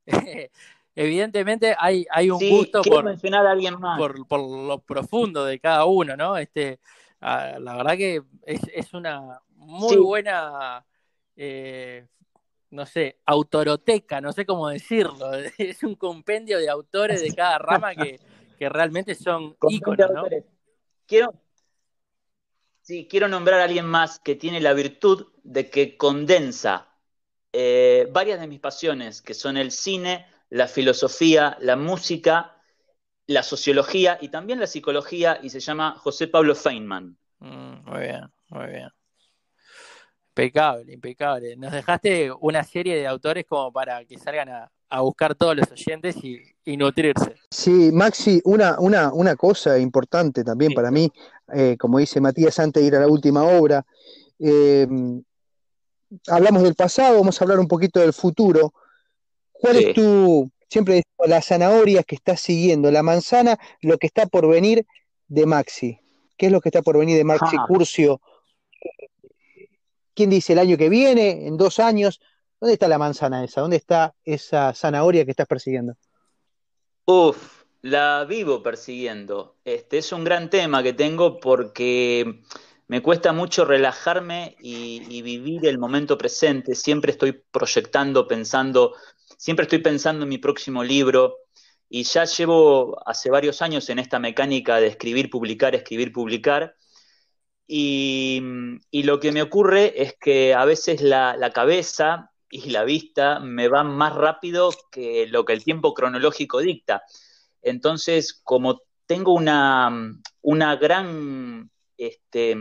evidentemente 0.96 1.76
hay, 1.78 2.06
hay 2.10 2.32
un 2.32 2.40
gusto 2.50 2.82
por, 2.82 3.04
mencionar 3.04 3.46
a 3.46 3.52
alguien 3.52 3.80
más. 3.80 4.00
Por, 4.00 4.40
lo 4.40 4.80
profundo 4.80 5.46
de 5.46 5.60
cada 5.60 5.86
uno, 5.86 6.16
¿no? 6.16 6.38
Este, 6.38 6.80
la 7.22 7.76
verdad 7.78 7.98
que 7.98 8.24
es, 8.44 8.94
una 8.94 9.40
muy 9.56 9.98
buena, 9.98 10.86
eh, 11.36 12.08
no 12.70 12.86
sé, 12.86 13.20
autoroteca, 13.26 14.22
no 14.22 14.32
sé 14.32 14.46
cómo 14.46 14.70
decirlo. 14.70 15.32
Es 15.58 15.84
un 15.84 15.96
compendio 15.96 16.58
de 16.60 16.70
autores 16.70 17.22
de 17.22 17.34
cada 17.34 17.58
rama 17.58 17.94
que, 17.96 18.20
realmente 18.60 19.16
son 19.16 19.56
íconos, 19.70 20.12
¿no? 20.12 20.26
Quiero, 21.06 21.34
sí, 22.82 23.08
quiero 23.08 23.28
nombrar 23.28 23.60
a 23.60 23.66
alguien 23.66 23.86
más 23.86 24.20
que 24.20 24.36
tiene 24.36 24.60
la 24.60 24.74
virtud 24.74 25.28
de 25.44 25.70
que 25.70 25.98
condensa 25.98 26.88
eh, 27.54 28.08
varias 28.12 28.40
de 28.40 28.48
mis 28.48 28.60
pasiones, 28.60 29.22
que 29.22 29.34
son 29.34 29.56
el 29.56 29.72
cine, 29.72 30.26
la 30.50 30.68
filosofía, 30.68 31.58
la 31.60 31.76
música, 31.76 32.56
la 33.28 33.44
sociología 33.44 34.18
y 34.22 34.30
también 34.30 34.60
la 34.60 34.68
psicología 34.68 35.40
y 35.42 35.50
se 35.50 35.60
llama 35.60 35.96
José 35.98 36.28
Pablo 36.28 36.56
Feynman. 36.56 37.18
Mm, 37.40 37.90
muy 37.90 38.00
bien, 38.00 38.32
muy 38.50 38.68
bien. 38.68 38.90
Impecable, 40.30 40.94
impecable. 40.94 41.56
Nos 41.56 41.72
dejaste 41.72 42.32
una 42.42 42.64
serie 42.64 42.96
de 42.96 43.08
autores 43.08 43.46
como 43.48 43.72
para 43.72 44.04
que 44.06 44.18
salgan 44.18 44.50
a, 44.50 44.72
buscar 45.00 45.36
todos 45.36 45.58
los 45.58 45.70
oyentes 45.72 46.16
y, 46.24 46.78
nutrirse. 46.78 47.36
Sí, 47.50 47.92
Maxi, 47.92 48.42
una, 48.46 48.80
una, 48.80 49.12
una 49.12 49.36
cosa 49.36 49.78
importante 49.78 50.42
también 50.44 50.74
para 50.74 50.90
mí, 50.90 51.12
eh, 51.54 51.76
como 51.78 52.00
dice 52.00 52.22
Matías 52.22 52.60
antes 52.60 52.82
de 52.82 52.88
ir 52.88 52.96
a 52.96 53.02
la 53.02 53.08
última 53.08 53.44
obra, 53.44 53.86
eh, 54.40 54.88
hablamos 56.28 56.64
del 56.64 56.76
pasado, 56.76 57.18
vamos 57.20 57.40
a 57.40 57.44
hablar 57.44 57.60
un 57.60 57.68
poquito 57.68 58.00
del 58.00 58.14
futuro. 58.14 58.74
¿Cuál 59.60 59.78
es 59.78 59.94
tu, 59.94 60.50
siempre 60.70 61.04
la 61.26 61.42
zanahoria 61.42 62.04
que 62.04 62.16
estás 62.16 62.42
siguiendo, 62.42 62.92
la 62.92 63.04
manzana, 63.04 63.58
lo 63.82 63.98
que 63.98 64.08
está 64.08 64.26
por 64.26 64.48
venir 64.48 64.86
de 65.28 65.46
Maxi? 65.46 66.00
¿Qué 66.38 66.48
es 66.48 66.52
lo 66.52 66.62
que 66.62 66.70
está 66.70 66.82
por 66.82 66.98
venir 66.98 67.18
de 67.18 67.24
Maxi 67.24 67.58
Curcio? 67.68 68.22
¿Quién 70.14 70.30
dice 70.30 70.54
el 70.54 70.60
año 70.60 70.78
que 70.78 70.90
viene, 70.90 71.48
en 71.48 71.58
dos 71.58 71.80
años? 71.80 72.22
¿Dónde 72.60 72.74
está 72.74 72.88
la 72.88 72.98
manzana 72.98 73.44
esa? 73.44 73.62
¿Dónde 73.62 73.78
está 73.78 74.14
esa 74.24 74.74
zanahoria 74.74 75.26
que 75.26 75.32
estás 75.32 75.48
persiguiendo? 75.48 75.96
Uf, 77.06 77.64
la 77.82 78.26
vivo 78.26 78.64
persiguiendo. 78.64 79.58
Este 79.64 80.00
es 80.00 80.12
un 80.12 80.24
gran 80.24 80.50
tema 80.50 80.82
que 80.82 80.94
tengo 80.94 81.40
porque 81.40 82.42
me 82.88 83.02
cuesta 83.02 83.34
mucho 83.34 83.66
relajarme 83.66 84.56
y, 84.60 85.22
vivir 85.22 85.66
el 85.66 85.78
momento 85.78 86.18
presente. 86.18 86.76
Siempre 86.76 87.12
estoy 87.12 87.34
proyectando, 87.52 88.28
pensando 88.28 88.96
siempre 89.38 89.64
estoy 89.64 89.80
pensando 89.80 90.24
en 90.24 90.30
mi 90.30 90.38
próximo 90.38 90.84
libro 90.84 91.38
y 91.90 92.04
ya 92.04 92.26
llevo 92.26 92.98
hace 93.08 93.30
varios 93.30 93.62
años 93.62 93.90
en 93.90 94.00
esta 94.00 94.20
mecánica 94.20 94.80
de 94.80 94.88
escribir, 94.88 95.30
publicar, 95.30 95.76
escribir, 95.76 96.12
publicar. 96.12 96.76
Y, 97.68 98.42
lo 98.92 99.20
que 99.20 99.32
me 99.32 99.42
ocurre 99.42 100.02
es 100.02 100.16
que 100.20 100.54
a 100.54 100.66
veces 100.66 101.02
la, 101.02 101.52
cabeza 101.54 102.32
y 102.50 102.70
la 102.70 102.84
vista 102.84 103.40
me 103.40 103.68
van 103.68 103.88
más 103.96 104.14
rápido 104.16 104.72
que 104.92 105.28
lo 105.28 105.46
que 105.46 105.54
el 105.54 105.64
tiempo 105.64 105.94
cronológico 105.94 106.60
dicta. 106.60 107.04
Entonces, 107.62 108.42
como 108.44 108.82
tengo 109.06 109.34
una, 109.34 109.92
una 110.42 110.76
gran, 110.76 111.70
este, 111.98 112.56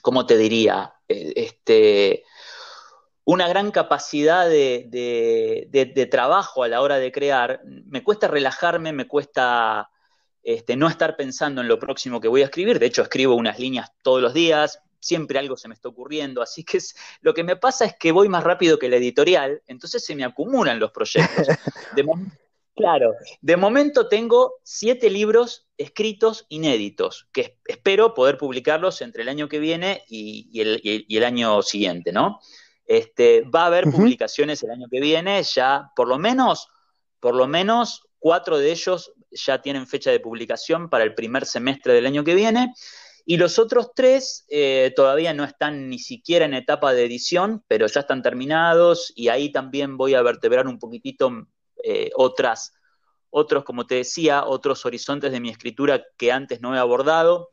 ¿cómo 0.00 0.26
te 0.26 0.36
diría? 0.36 0.94
Eh, 1.08 1.32
este, 1.36 2.24
una 3.24 3.48
gran 3.48 3.70
capacidad 3.70 4.48
de, 4.48 6.08
trabajo 6.10 6.64
a 6.64 6.68
la 6.68 6.80
hora 6.80 6.98
de 6.98 7.12
crear, 7.12 7.60
me 7.64 8.02
cuesta 8.02 8.28
relajarme, 8.28 8.92
me 8.92 9.06
cuesta 9.06 9.90
este, 10.42 10.76
no 10.76 10.88
estar 10.88 11.16
pensando 11.16 11.60
en 11.60 11.68
lo 11.68 11.78
próximo 11.78 12.20
que 12.20 12.28
voy 12.28 12.42
a 12.42 12.46
escribir. 12.46 12.78
De 12.78 12.86
hecho, 12.86 13.02
escribo 13.02 13.34
unas 13.34 13.58
líneas 13.58 13.92
todos 14.02 14.20
los 14.20 14.34
días, 14.34 14.80
siempre 14.98 15.38
algo 15.38 15.56
se 15.56 15.68
me 15.68 15.74
está 15.74 15.88
ocurriendo, 15.88 16.42
así 16.42 16.64
que 16.64 16.78
lo 17.20 17.34
que 17.34 17.44
me 17.44 17.56
pasa 17.56 17.84
es 17.84 17.94
que 17.96 18.12
voy 18.12 18.28
más 18.28 18.44
rápido 18.44 18.78
que 18.78 18.88
la 18.88 18.96
editorial, 18.96 19.62
entonces 19.66 20.04
se 20.04 20.16
me 20.16 20.24
acumulan 20.24 20.80
los 20.80 20.90
proyectos. 20.90 21.46
claro, 22.74 23.14
de 23.40 23.56
momento 23.56 24.08
tengo 24.08 24.54
siete 24.64 25.10
libros 25.10 25.66
escritos 25.76 26.46
inéditos, 26.48 27.28
que 27.32 27.58
espero 27.66 28.14
poder 28.14 28.36
publicarlos 28.36 29.00
entre 29.00 29.22
el 29.22 29.28
año 29.28 29.48
que 29.48 29.60
viene 29.60 30.02
y, 30.08 30.60
el, 30.60 30.80
y 30.82 31.16
el 31.16 31.24
año 31.24 31.62
siguiente, 31.62 32.12
¿no? 32.12 32.40
Este, 32.84 33.42
va 33.42 33.62
a 33.62 33.66
haber 33.66 33.84
publicaciones 33.90 34.62
el 34.62 34.70
año 34.70 34.88
que 34.90 35.00
viene, 35.00 35.42
ya 35.42 35.90
por 35.94 36.08
lo 36.08 36.18
menos, 36.18 36.68
por 37.20 37.34
lo 37.34 37.46
menos 37.46 38.02
cuatro 38.18 38.58
de 38.58 38.70
ellos 38.72 39.12
ya 39.30 39.62
tienen 39.62 39.86
fecha 39.86 40.10
de 40.10 40.20
publicación 40.20 40.90
para 40.90 41.04
el 41.04 41.14
primer 41.14 41.46
semestre 41.46 41.94
del 41.94 42.06
año 42.06 42.24
que 42.24 42.34
viene. 42.34 42.74
Y 43.24 43.36
los 43.36 43.58
otros 43.58 43.92
tres 43.94 44.44
eh, 44.48 44.92
todavía 44.96 45.32
no 45.32 45.44
están 45.44 45.88
ni 45.88 45.98
siquiera 45.98 46.44
en 46.44 46.54
etapa 46.54 46.92
de 46.92 47.04
edición, 47.04 47.64
pero 47.68 47.86
ya 47.86 48.00
están 48.00 48.22
terminados 48.22 49.12
y 49.14 49.28
ahí 49.28 49.52
también 49.52 49.96
voy 49.96 50.14
a 50.14 50.22
vertebrar 50.22 50.66
un 50.66 50.78
poquitito 50.78 51.30
eh, 51.84 52.10
otras, 52.16 52.74
otros, 53.30 53.64
como 53.64 53.86
te 53.86 53.96
decía, 53.96 54.44
otros 54.44 54.84
horizontes 54.86 55.30
de 55.30 55.40
mi 55.40 55.50
escritura 55.50 56.04
que 56.16 56.32
antes 56.32 56.60
no 56.60 56.74
he 56.74 56.78
abordado 56.78 57.52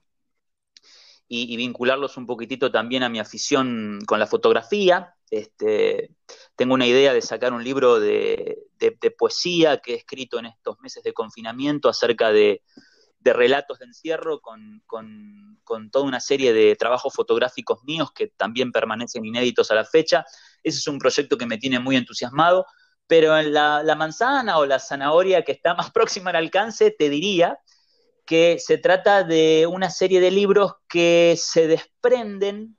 y, 1.27 1.55
vincularlos 1.55 2.17
un 2.17 2.25
poquitito 2.25 2.71
también 2.71 3.03
a 3.03 3.09
mi 3.09 3.19
afición 3.19 3.99
con 4.07 4.19
la 4.19 4.25
fotografía. 4.25 5.15
Este, 5.31 6.09
tengo 6.55 6.73
una 6.73 6.87
idea 6.87 7.13
de 7.13 7.21
sacar 7.21 7.53
un 7.53 7.63
libro 7.63 7.99
de, 7.99 8.65
poesía 9.17 9.77
que 9.77 9.93
he 9.93 9.97
escrito 9.97 10.39
en 10.39 10.47
estos 10.47 10.79
meses 10.79 11.03
de 11.03 11.13
confinamiento 11.13 11.89
acerca 11.89 12.31
de, 12.31 12.61
relatos 13.23 13.77
de 13.77 13.85
encierro 13.85 14.41
con, 14.41 14.81
toda 15.91 16.05
una 16.05 16.19
serie 16.19 16.51
de 16.51 16.75
trabajos 16.75 17.13
fotográficos 17.13 17.83
míos 17.83 18.11
que 18.11 18.27
también 18.27 18.71
permanecen 18.71 19.23
inéditos 19.25 19.69
a 19.69 19.75
la 19.75 19.85
fecha. 19.85 20.25
Ese 20.63 20.79
es 20.79 20.87
un 20.87 20.97
proyecto 20.97 21.37
que 21.37 21.45
me 21.45 21.57
tiene 21.57 21.79
muy 21.79 21.95
entusiasmado, 21.95 22.65
pero 23.05 23.39
la, 23.41 23.83
la 23.83 23.95
manzana 23.95 24.57
o 24.57 24.65
la 24.65 24.79
zanahoria 24.79 25.43
que 25.43 25.51
está 25.51 25.73
más 25.75 25.91
próxima 25.91 26.31
al 26.31 26.37
alcance, 26.37 26.91
te 26.91 27.09
diría 27.09 27.59
que 28.25 28.59
se 28.59 28.77
trata 28.77 29.23
de 29.23 29.67
una 29.67 29.89
serie 29.89 30.21
de 30.21 30.29
libros 30.29 30.73
que 30.87 31.35
se 31.37 31.67
desprenden 31.67 32.78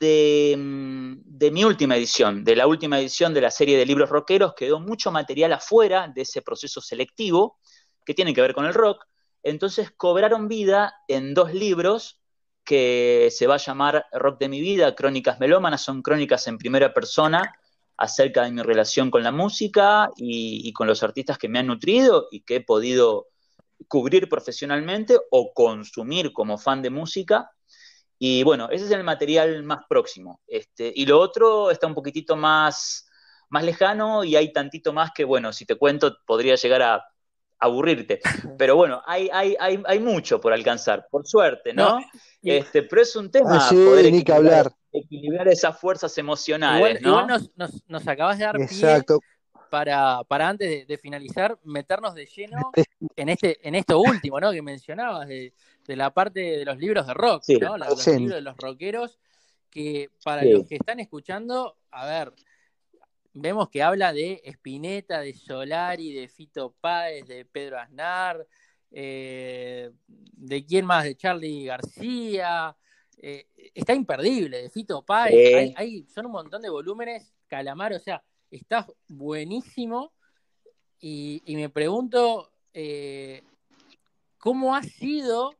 mm, 0.00 1.14
de, 1.24 1.50
mi 1.50 1.64
última 1.64 1.96
edición, 1.96 2.44
de 2.44 2.56
la 2.56 2.66
última 2.66 3.00
edición 3.00 3.34
de 3.34 3.40
la 3.40 3.50
serie 3.50 3.78
de 3.78 3.86
libros 3.86 4.10
rockeros, 4.10 4.54
quedó 4.54 4.80
mucho 4.80 5.10
material 5.10 5.52
afuera 5.52 6.10
de 6.14 6.22
ese 6.22 6.42
proceso 6.42 6.80
selectivo 6.80 7.58
que 8.04 8.14
tiene 8.14 8.34
que 8.34 8.40
ver 8.40 8.54
con 8.54 8.66
el 8.66 8.74
rock. 8.74 9.04
Entonces 9.42 9.92
cobraron 9.96 10.48
vida 10.48 10.94
en 11.08 11.34
dos 11.34 11.54
libros 11.54 12.20
que 12.64 13.28
se 13.30 13.46
va 13.46 13.54
a 13.54 13.58
llamar 13.58 14.06
Rock 14.12 14.40
de 14.40 14.48
mi 14.48 14.60
vida, 14.60 14.94
Crónicas 14.96 15.38
Melómanas, 15.38 15.82
son 15.82 16.02
crónicas 16.02 16.48
en 16.48 16.58
primera 16.58 16.92
persona 16.92 17.54
acerca 17.96 18.42
de 18.42 18.50
mi 18.50 18.62
relación 18.62 19.10
con 19.10 19.22
la 19.22 19.30
música 19.30 20.10
y, 20.16 20.68
y 20.68 20.72
con 20.72 20.88
los 20.88 21.02
artistas 21.02 21.38
que 21.38 21.48
me 21.48 21.60
han 21.60 21.68
nutrido 21.68 22.26
y 22.30 22.40
que 22.40 22.56
he 22.56 22.60
podido 22.60 23.28
cubrir 23.88 24.28
profesionalmente 24.28 25.16
o 25.30 25.52
consumir 25.54 26.32
como 26.32 26.58
fan 26.58 26.82
de 26.82 26.90
música. 26.90 27.50
Y 28.18 28.42
bueno, 28.42 28.68
ese 28.70 28.86
es 28.86 28.90
el 28.90 29.04
material 29.04 29.62
más 29.62 29.80
próximo. 29.88 30.40
Este, 30.46 30.92
y 30.94 31.06
lo 31.06 31.20
otro 31.20 31.70
está 31.70 31.86
un 31.86 31.94
poquitito 31.94 32.36
más, 32.36 33.08
más 33.48 33.64
lejano 33.64 34.24
y 34.24 34.36
hay 34.36 34.52
tantito 34.52 34.92
más 34.92 35.10
que, 35.14 35.24
bueno, 35.24 35.52
si 35.52 35.66
te 35.66 35.76
cuento, 35.76 36.16
podría 36.26 36.54
llegar 36.56 36.82
a 36.82 37.04
aburrirte. 37.58 38.20
Pero 38.58 38.76
bueno, 38.76 39.02
hay, 39.06 39.28
hay, 39.32 39.56
hay, 39.58 39.82
hay 39.86 39.98
mucho 39.98 40.40
por 40.40 40.52
alcanzar, 40.52 41.06
por 41.10 41.26
suerte, 41.26 41.74
¿no? 41.74 42.00
este, 42.42 42.84
pero 42.84 43.02
es 43.02 43.16
un 43.16 43.28
tema 43.28 43.58
ah, 43.60 43.68
poder 43.70 44.06
equilibrar, 44.06 44.72
equilibrar, 44.92 45.48
esas 45.48 45.80
fuerzas 45.80 46.16
emocionales. 46.16 47.00
Igual, 47.00 47.26
nos, 47.26 47.50
nos, 47.56 47.82
nos, 47.88 48.06
acabas 48.06 48.38
de 48.38 48.44
dar 48.44 48.60
Exacto. 48.60 49.18
pie 49.18 49.35
para, 49.70 50.22
para 50.24 50.48
antes 50.48 50.86
de, 50.86 50.98
finalizar, 50.98 51.58
meternos 51.64 52.14
de 52.14 52.26
lleno 52.26 52.72
en 53.16 53.28
este, 53.28 53.66
en 53.66 53.74
esto 53.74 54.00
último, 54.00 54.40
¿no? 54.40 54.52
Que 54.52 54.62
mencionabas, 54.62 55.28
de, 55.28 55.52
la 55.88 56.12
parte 56.12 56.40
de 56.40 56.64
los 56.64 56.78
libros 56.78 57.06
de 57.06 57.14
rock, 57.14 57.44
¿no? 57.60 57.78
los 57.78 58.06
libros 58.06 58.36
de 58.36 58.40
los 58.40 58.56
rockeros, 58.56 59.18
que 59.70 60.10
para 60.24 60.44
los 60.44 60.66
que 60.66 60.76
están 60.76 61.00
escuchando, 61.00 61.76
a 61.90 62.06
ver, 62.06 62.32
vemos 63.36 63.68
que 63.68 63.82
habla 63.82 64.12
de 64.12 64.40
Spinetta, 64.44 65.20
de 65.20 65.34
Solari, 65.34 66.12
de 66.12 66.28
Fito 66.28 66.74
Páez, 66.80 67.26
de 67.26 67.44
Pedro 67.44 67.78
Aznar, 67.78 68.46
eh, 68.90 69.90
de 70.08 70.64
quién 70.64 70.86
más, 70.86 71.04
de 71.04 71.16
Charlie 71.16 71.66
García. 71.66 72.76
Eh, 73.18 73.46
está 73.74 73.94
imperdible, 73.94 74.62
de 74.62 74.70
Fito 74.70 75.04
Páez. 75.04 75.74
Hay, 75.76 76.06
son 76.06 76.26
un 76.26 76.32
montón 76.32 76.62
de 76.62 76.70
volúmenes, 76.70 77.34
Calamar, 77.46 77.92
o 77.92 77.98
sea, 77.98 78.22
está 78.50 78.86
buenísimo. 79.08 80.12
Y, 80.98 81.42
me 81.46 81.68
pregunto, 81.68 82.50
eh, 82.72 83.42
¿cómo 84.38 84.74
ha 84.74 84.82
sido 84.82 85.54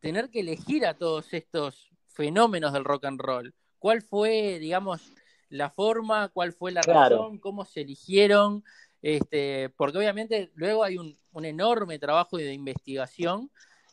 tener 0.00 0.30
que 0.30 0.40
elegir 0.40 0.86
a 0.86 0.94
todos 0.94 1.32
estos 1.34 1.90
fenómenos 2.08 2.72
del 2.72 2.84
rock 2.84 3.04
and 3.04 3.20
roll? 3.20 3.54
¿Cuál 3.78 4.02
fue, 4.02 4.58
digamos, 4.58 5.12
la 5.50 5.70
forma? 5.70 6.28
¿Cuál 6.28 6.52
fue 6.52 6.72
la 6.72 6.82
razón? 6.82 7.38
¿Cómo 7.38 7.64
se 7.64 7.82
eligieron? 7.82 8.64
Este, 9.02 9.70
porque 9.76 9.98
obviamente 9.98 10.50
luego 10.54 10.82
hay 10.82 10.98
un, 10.98 11.16
enorme 11.44 12.00
trabajo 12.00 12.36
de 12.36 12.52
investigación 12.52 13.48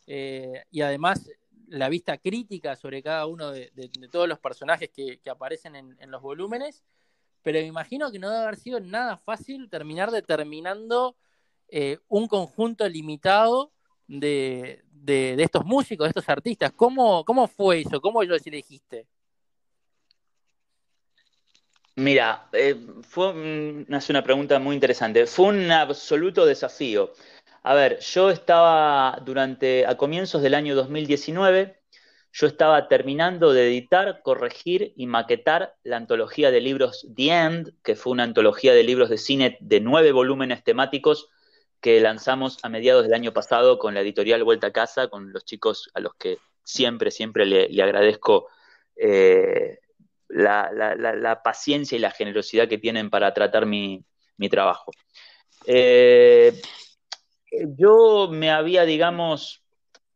eh, 0.08 0.64
y 0.72 0.82
además 0.82 1.30
la 1.68 1.90
vista 1.90 2.18
crítica 2.18 2.76
sobre 2.76 3.04
cada 3.04 3.28
uno 3.28 3.52
de, 3.52 3.72
todos 4.12 4.28
los 4.28 4.40
personajes 4.40 4.90
que, 4.90 5.20
aparecen 5.30 5.76
en, 5.76 6.12
los 6.12 6.24
volúmenes 6.24 6.84
pero 7.46 7.60
me 7.60 7.68
imagino 7.68 8.12
que 8.12 8.18
no 8.18 8.32
debe 8.32 8.42
haber 8.42 8.56
sido 8.56 8.80
nada 8.80 9.18
fácil 9.18 9.70
terminar 9.70 10.10
determinando 10.10 11.16
eh, 11.68 12.00
un 12.08 12.28
conjunto 12.28 12.90
limitado 12.90 13.72
de, 14.08 14.82
estos 15.38 15.64
músicos, 15.64 16.06
de 16.06 16.10
estos 16.10 16.28
artistas. 16.28 16.72
¿Cómo, 16.76 17.24
cómo 17.24 17.48
fue 17.48 17.82
eso? 17.82 18.02
¿Cómo 18.02 18.24
los 18.24 18.48
elegiste? 18.48 19.06
Mira, 21.98 22.50
eh, 22.52 22.76
fue, 23.04 23.86
hace 23.92 24.12
una 24.12 24.24
pregunta 24.24 24.58
muy 24.58 24.74
interesante. 24.74 25.28
Fue 25.28 25.46
un 25.46 25.72
absoluto 25.72 26.48
desafío. 26.48 27.14
A 27.62 27.76
ver, 27.76 28.00
yo 28.00 28.32
estaba 28.32 29.22
durante, 29.24 29.86
a 29.86 29.96
comienzos 29.96 30.42
del 30.42 30.56
año 30.56 30.74
2019, 30.74 31.80
yo 32.38 32.48
estaba 32.48 32.90
terminando 32.90 33.54
de 33.54 33.66
editar, 33.66 34.22
corregir 34.22 34.92
y 34.98 35.08
maquetar 35.08 35.76
la 35.84 35.96
antología 35.96 36.52
de 36.52 36.60
libros 36.60 37.08
The 37.16 37.30
End, 37.30 37.74
que 37.82 37.96
fue 37.96 38.12
una 38.12 38.24
antología 38.24 38.74
de 38.74 38.84
libros 38.84 39.10
de 39.10 39.18
cine 39.18 39.58
de 39.62 39.80
nueve 39.80 40.12
volúmenes 40.12 40.62
temáticos 40.62 41.30
que 41.80 42.02
lanzamos 42.02 42.58
a 42.62 42.68
mediados 42.68 43.04
del 43.04 43.14
año 43.14 43.32
pasado 43.32 43.80
con 43.80 43.94
la 43.94 44.02
editorial 44.02 44.44
Vuelta 44.44 44.68
a 44.68 44.74
Casa, 44.74 45.08
con 45.08 45.32
los 45.32 45.46
chicos 45.46 45.90
a 45.94 46.02
los 46.02 46.14
que 46.16 46.38
siempre, 46.62 47.10
siempre 47.10 47.46
le, 47.46 47.82
agradezco 47.82 48.50
eh, 48.98 49.80
la, 50.28 51.40
paciencia 51.42 51.96
y 51.96 52.00
la 52.00 52.12
generosidad 52.12 52.68
que 52.68 52.78
tienen 52.78 53.10
para 53.10 53.34
tratar 53.34 53.66
mi, 53.66 54.04
trabajo. 54.50 54.92
Eh, 55.66 56.62
yo 57.78 58.28
me 58.30 58.52
había, 58.52 58.84
digamos, 58.84 59.65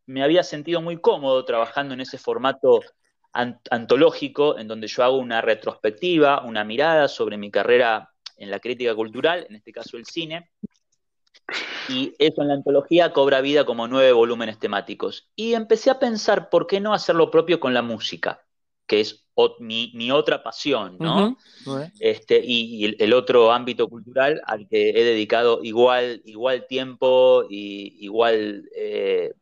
me 0.10 0.24
había 0.24 0.42
sentido 0.42 0.82
muy 0.82 0.98
cómodo 0.98 1.46
trabajando 1.46 1.94
en 1.94 2.02
ese 2.02 2.18
formato 2.18 2.82
antológico, 3.32 4.58
en 4.58 4.68
donde 4.68 4.88
yo 4.88 5.04
hago 5.04 5.18
una 5.18 5.40
retrospectiva, 5.40 6.42
una 6.42 6.64
mirada 6.64 7.08
sobre 7.08 7.38
mi 7.38 7.52
carrera 7.52 8.10
en 8.36 8.50
la 8.50 8.60
crítica 8.60 8.96
cultural, 8.96 9.46
en 9.48 9.58
este 9.58 9.72
caso 9.72 9.98
el 9.98 10.06
cine, 10.06 10.50
y 11.90 12.16
eso 12.18 12.42
en 12.42 12.48
la 12.48 12.56
antología 12.56 13.14
cobra 13.14 13.42
vida 13.42 13.66
como 13.66 13.88
nueve 13.88 14.12
volúmenes 14.12 14.58
temáticos. 14.58 15.30
Y 15.36 15.54
empecé 15.54 15.92
a 15.92 16.00
pensar, 16.00 16.50
¿por 16.50 16.66
qué 16.66 16.80
no 16.80 16.96
hacer 16.96 17.16
lo 17.16 17.30
propio 17.30 17.60
con 17.60 17.76
la 17.76 17.84
música? 17.84 18.44
Que 18.88 19.02
es 19.02 19.28
mi, 19.60 20.10
otra 20.10 20.42
pasión, 20.42 20.98
¿no? 21.00 21.38
este, 22.00 22.42
y, 22.44 22.96
el, 22.98 23.14
otro 23.14 23.52
ámbito 23.52 23.88
cultural 23.88 24.42
al 24.46 24.68
que 24.68 24.90
he 24.90 25.04
dedicado 25.04 25.60
igual, 25.62 26.24
igual 26.26 26.66
tiempo 26.68 27.46
y 27.48 28.04
igual 28.04 28.68
eh, 28.76 29.34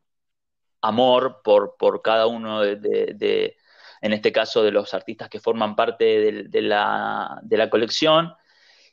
amor 0.82 1.42
por, 1.44 1.76
por 1.78 2.02
cada 2.02 2.28
uno 2.28 2.62
de, 2.62 3.56
en 4.02 4.14
este 4.14 4.32
caso, 4.32 4.64
de 4.64 4.72
los 4.72 4.94
artistas 4.94 5.30
que 5.30 5.40
forman 5.40 5.76
parte 5.76 6.44
de, 6.50 6.62
la, 6.62 7.40
de 7.44 7.58
la 7.58 7.70
colección. 7.70 8.34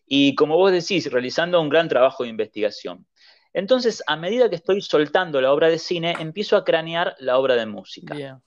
Y 0.07 0.35
como 0.35 0.57
vos 0.57 0.73
decís, 0.73 1.11
realizando 1.11 1.61
un 1.61 1.69
gran 1.69 1.89
trabajo 1.89 2.23
de 2.23 2.31
investigación. 2.31 3.07
Entonces, 3.53 4.03
a 4.07 4.17
medida 4.17 4.51
que 4.51 4.57
estoy 4.57 4.81
soltando 4.81 5.41
la 5.41 5.53
obra 5.53 5.69
de 5.69 5.79
cine, 5.79 6.17
empiezo 6.19 6.57
a 6.57 6.65
cranear 6.65 7.15
la 7.21 7.39
obra 7.39 7.55
de 7.55 7.67
música. 7.67 8.41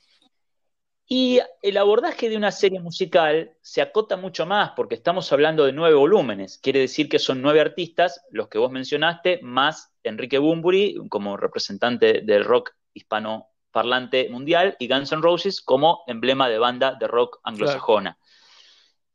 Y 1.09 1.39
el 1.61 1.77
abordaje 1.77 2.29
de 2.29 2.35
una 2.35 2.51
serie 2.51 2.81
musical 2.81 3.55
se 3.61 3.81
acota 3.81 4.17
mucho 4.17 4.45
más 4.45 4.71
porque 4.75 4.95
estamos 4.95 5.31
hablando 5.31 5.65
de 5.65 5.71
nueve 5.71 5.95
volúmenes. 5.95 6.57
Quiere 6.57 6.81
decir 6.81 7.07
que 7.07 7.17
son 7.17 7.41
nueve 7.41 7.61
artistas, 7.61 8.21
los 8.29 8.49
que 8.49 8.57
vos 8.57 8.69
mencionaste, 8.69 9.39
más 9.41 9.93
Enrique 10.03 10.37
Bumburi 10.37 10.97
como 11.09 11.37
representante 11.37 12.21
del 12.21 12.43
rock 12.43 12.73
hispanoparlante 12.97 14.29
mundial 14.29 14.75
y 14.79 14.87
Guns 14.87 15.11
N' 15.11 15.21
Roses 15.21 15.61
como 15.61 16.03
emblema 16.07 16.49
de 16.49 16.59
banda 16.59 16.95
de 16.99 17.07
rock 17.07 17.39
anglosajona. 17.43 18.17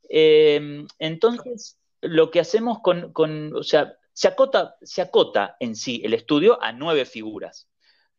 Em, 0.09 0.87
entonces, 0.99 1.79
lo 2.01 2.29
que 2.31 2.39
hacemos 2.39 2.79
con, 2.81 3.55
o 3.55 3.63
sea, 3.63 3.93
se 4.11 4.27
acota, 4.27 4.75
se 4.81 5.01
acota 5.01 5.55
en 5.59 5.75
sí 5.75 6.01
el 6.03 6.13
estudio 6.13 6.61
a 6.61 6.71
nueve 6.71 7.05
figuras. 7.05 7.69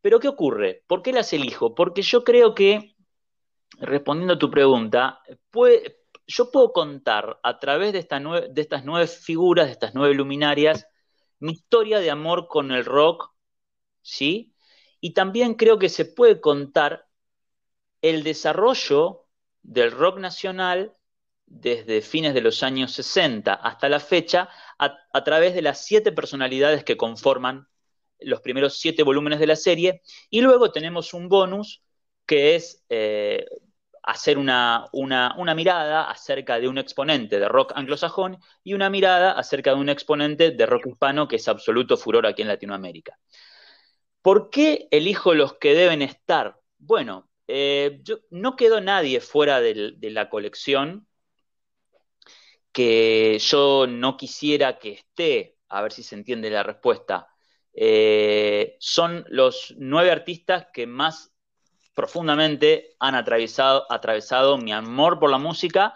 Pero 0.00 0.20
¿qué 0.20 0.28
ocurre? 0.28 0.82
¿Por 0.86 1.02
qué 1.02 1.12
las 1.12 1.32
elijo? 1.32 1.74
Porque 1.74 2.02
yo 2.02 2.24
creo 2.24 2.54
que, 2.54 2.96
respondiendo 3.78 4.34
a 4.34 4.38
tu 4.38 4.50
pregunta, 4.50 5.20
yo 6.26 6.50
puedo 6.50 6.72
contar 6.72 7.38
a 7.42 7.58
través 7.58 7.92
de, 7.92 8.06
de 8.50 8.60
estas 8.60 8.84
nueve 8.84 9.06
figuras, 9.06 9.66
de 9.66 9.72
estas 9.72 9.94
nueve 9.94 10.14
luminarias, 10.14 10.86
mi 11.38 11.52
historia 11.52 12.00
de 12.00 12.10
amor 12.10 12.48
con 12.48 12.70
el 12.70 12.84
rock, 12.84 13.32
¿sí? 14.02 14.53
Y 15.04 15.10
también 15.10 15.52
creo 15.52 15.78
que 15.78 15.90
se 15.90 16.06
puede 16.06 16.40
contar 16.40 17.06
el 18.00 18.22
desarrollo 18.22 19.26
del 19.62 19.90
rock 19.90 20.18
nacional 20.18 20.96
desde 21.44 22.00
fines 22.00 22.32
de 22.32 22.40
los 22.40 22.62
años 22.62 22.92
60 22.92 23.52
hasta 23.52 23.90
la 23.90 24.00
fecha 24.00 24.48
a, 24.78 25.22
través 25.22 25.52
de 25.52 25.60
las 25.60 25.84
siete 25.84 26.10
personalidades 26.10 26.84
que 26.84 26.96
conforman 26.96 27.68
los 28.18 28.40
primeros 28.40 28.78
siete 28.78 29.02
volúmenes 29.02 29.40
de 29.40 29.46
la 29.46 29.56
serie. 29.56 30.00
Y 30.30 30.40
luego 30.40 30.72
tenemos 30.72 31.12
un 31.12 31.28
bonus 31.28 31.82
que 32.24 32.54
es 32.54 32.82
eh, 32.88 33.44
hacer 34.02 34.38
una, 34.38 34.86
una, 34.94 35.54
mirada 35.54 36.10
acerca 36.10 36.58
de 36.58 36.66
un 36.66 36.78
exponente 36.78 37.38
de 37.38 37.48
rock 37.50 37.72
anglosajón 37.76 38.38
y 38.62 38.72
una 38.72 38.88
mirada 38.88 39.32
acerca 39.32 39.74
de 39.74 39.80
un 39.80 39.90
exponente 39.90 40.52
de 40.52 40.64
rock 40.64 40.86
hispano 40.86 41.28
que 41.28 41.36
es 41.36 41.46
absoluto 41.46 41.98
furor 41.98 42.26
aquí 42.26 42.40
en 42.40 42.48
Latinoamérica. 42.48 43.18
¿Por 44.24 44.48
qué 44.48 44.88
elijo 44.90 45.34
los 45.34 45.58
que 45.58 45.74
deben 45.74 46.00
estar? 46.00 46.58
Bueno, 46.78 47.28
eh, 47.46 48.02
no 48.30 48.56
quedó 48.56 48.80
nadie 48.80 49.20
fuera 49.20 49.60
de, 49.60 49.98
la 50.00 50.30
colección 50.30 51.06
que 52.72 53.38
yo 53.38 53.86
no 53.86 54.16
quisiera 54.16 54.78
que 54.78 54.92
esté, 54.92 55.58
a 55.68 55.82
ver 55.82 55.92
si 55.92 56.02
se 56.02 56.14
entiende 56.14 56.48
la 56.48 56.62
respuesta. 56.62 57.28
Eh, 57.74 58.78
son 58.80 59.26
los 59.28 59.74
nueve 59.76 60.10
artistas 60.10 60.68
que 60.72 60.86
más 60.86 61.34
profundamente 61.92 62.96
han 63.00 63.16
atravesado 63.16 64.56
mi 64.56 64.72
amor 64.72 65.18
por 65.20 65.28
la 65.28 65.36
música 65.36 65.92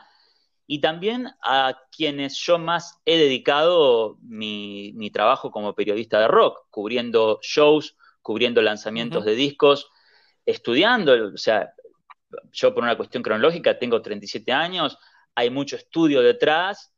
y 0.67 0.83
también 0.83 1.29
a 1.43 1.81
quienes 1.91 2.37
yo 2.37 2.59
más 2.59 3.01
he 3.07 3.17
dedicado 3.17 4.19
mi, 4.21 5.11
trabajo 5.15 5.51
como 5.51 5.75
periodista 5.75 6.21
de 6.21 6.29
rock, 6.29 6.67
cubriendo 6.69 7.41
shows, 7.41 7.97
cubriendo 8.29 8.61
lanzamientos 8.61 9.25
de 9.25 9.35
discos, 9.35 9.91
estudiando, 10.45 11.33
o 11.33 11.39
sea, 11.39 11.73
yo 12.53 12.75
por 12.75 12.85
una 12.85 12.95
cuestión 12.95 13.23
cronológica 13.23 13.79
tengo 13.79 14.03
37 14.03 14.53
años, 14.53 14.99
hay 15.35 15.49
mucho 15.49 15.77
estudio 15.77 16.21
detrás 16.21 16.93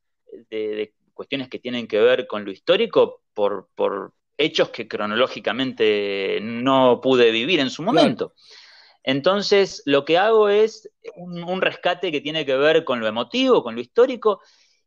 de, 0.51 0.93
cuestiones 1.15 1.49
que 1.49 1.61
tienen 1.61 1.87
que 1.87 2.01
ver 2.01 2.27
con 2.27 2.45
lo 2.45 2.51
histórico 2.51 3.23
por, 3.33 4.13
hechos 4.37 4.71
que 4.71 4.89
cronológicamente 4.89 6.41
no 6.43 7.01
pude 7.01 7.31
vivir 7.31 7.61
en 7.61 7.71
su 7.71 7.85
momento. 7.85 8.35
Entonces, 9.05 9.85
lo 9.87 10.05
que 10.05 10.19
hago 10.19 10.49
es 10.49 10.91
un, 11.15 11.61
rescate 11.61 12.11
que 12.11 12.21
tiene 12.21 12.45
que 12.45 12.57
ver 12.57 12.83
con 12.83 12.99
lo 12.99 13.07
emotivo, 13.07 13.63
con 13.63 13.77
lo 13.77 13.81
histórico, 13.81 14.41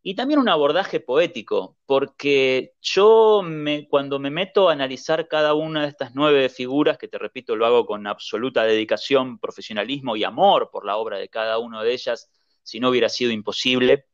y 0.06 0.16
también 0.16 0.41
un 0.41 0.49
abordaje 0.49 0.99
poético, 0.99 1.78
porque 1.86 2.74
yo 2.82 3.41
cuando 3.89 4.20
me 4.20 4.30
meto 4.30 4.68
a 4.68 4.74
analizar 4.74 5.30
cada 5.30 5.54
una 5.54 5.84
de 5.84 5.88
estas 5.88 6.14
nueve 6.14 6.49
figuras, 6.49 6.97
que 6.97 7.08
te 7.08 7.18
repito, 7.18 7.56
lo 7.56 7.66
hago 7.66 7.86
con 7.86 8.06
absoluta 8.06 8.66
dedicación, 8.66 9.39
profesionalismo 9.39 10.18
y 10.18 10.26
amor 10.26 10.70
por 10.72 10.86
la 10.86 10.97
obra 10.97 11.18
de 11.18 11.30
cada 11.30 11.58
una 11.58 11.82
de 11.82 11.93
ellas, 11.93 12.30
si 12.64 12.82
no 12.82 12.89
hubiera 12.89 13.08
sido 13.08 13.32
imposible, 13.32 14.08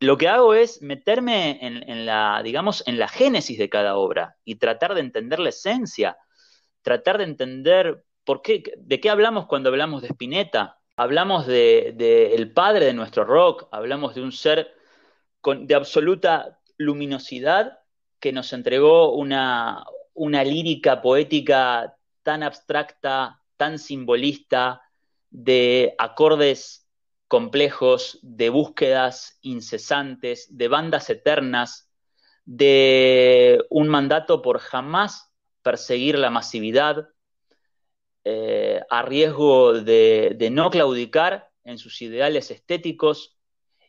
lo 0.00 0.18
que 0.18 0.28
hago 0.28 0.52
es 0.52 0.82
meterme 0.82 1.60
en, 1.62 2.06
la, 2.06 2.42
digamos, 2.42 2.82
en 2.88 2.98
la 2.98 3.06
génesis 3.06 3.56
de 3.56 3.68
cada 3.68 3.96
obra 3.96 4.36
y 4.44 4.56
tratar 4.56 4.94
de 4.94 5.00
entender 5.00 5.38
la 5.38 5.50
esencia, 5.50 6.18
tratar 6.82 7.18
de 7.18 7.24
entender 7.24 8.04
por 8.24 8.42
qué, 8.42 8.64
de 8.76 9.00
qué 9.00 9.10
hablamos 9.10 9.46
cuando 9.46 9.68
hablamos 9.70 10.02
de 10.02 10.08
Spinetta. 10.08 10.80
Hablamos 10.96 11.46
del 11.46 11.96
de, 11.96 12.34
el 12.34 12.52
padre 12.52 12.86
de 12.86 12.92
nuestro 12.92 13.24
rock, 13.24 13.68
hablamos 13.72 14.14
de 14.14 14.22
un 14.22 14.32
ser 14.32 14.74
de 15.44 15.74
absoluta 15.74 16.60
luminosidad 16.78 17.78
que 18.20 18.32
nos 18.32 18.52
entregó 18.52 19.12
una, 19.14 19.84
una 20.14 20.44
lírica 20.44 21.02
poética 21.02 21.96
tan 22.22 22.42
abstracta, 22.42 23.42
tan 23.56 23.78
simbolista, 23.78 24.82
de 25.30 25.94
acordes 25.98 26.88
complejos, 27.28 28.18
de 28.22 28.48
búsquedas 28.48 29.38
incesantes, 29.42 30.56
de 30.56 30.68
bandas 30.68 31.10
eternas, 31.10 31.90
de 32.44 33.64
un 33.70 33.88
mandato 33.88 34.42
por 34.42 34.58
jamás 34.58 35.32
perseguir 35.62 36.18
la 36.18 36.30
masividad, 36.30 37.08
eh, 38.24 38.80
a 38.88 39.02
riesgo 39.02 39.74
de, 39.74 40.48
no 40.50 40.70
claudicar 40.70 41.50
en 41.64 41.78
sus 41.78 42.00
ideales 42.00 42.50
estéticos 42.50 43.36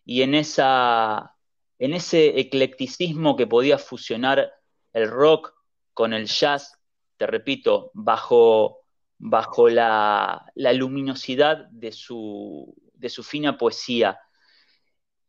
y 0.04 0.24
en, 0.24 0.36
esa, 0.36 1.35
en 1.80 1.94
ese 1.94 2.40
eclecticismo 2.40 3.36
que 3.36 3.48
podía 3.48 3.78
fusionar 3.78 4.54
el 4.94 5.10
rock 5.10 5.54
con 5.94 6.14
el 6.14 6.28
jazz, 6.28 6.80
te 7.18 7.28
repito, 7.28 7.92
bajo, 7.94 8.82
bajo 9.18 9.70
la, 9.70 10.52
luminosidad 10.56 11.68
de 11.70 11.92
su, 11.92 12.74
de 12.94 13.10
su 13.10 13.24
fina 13.24 13.58
poesía. 13.58 14.20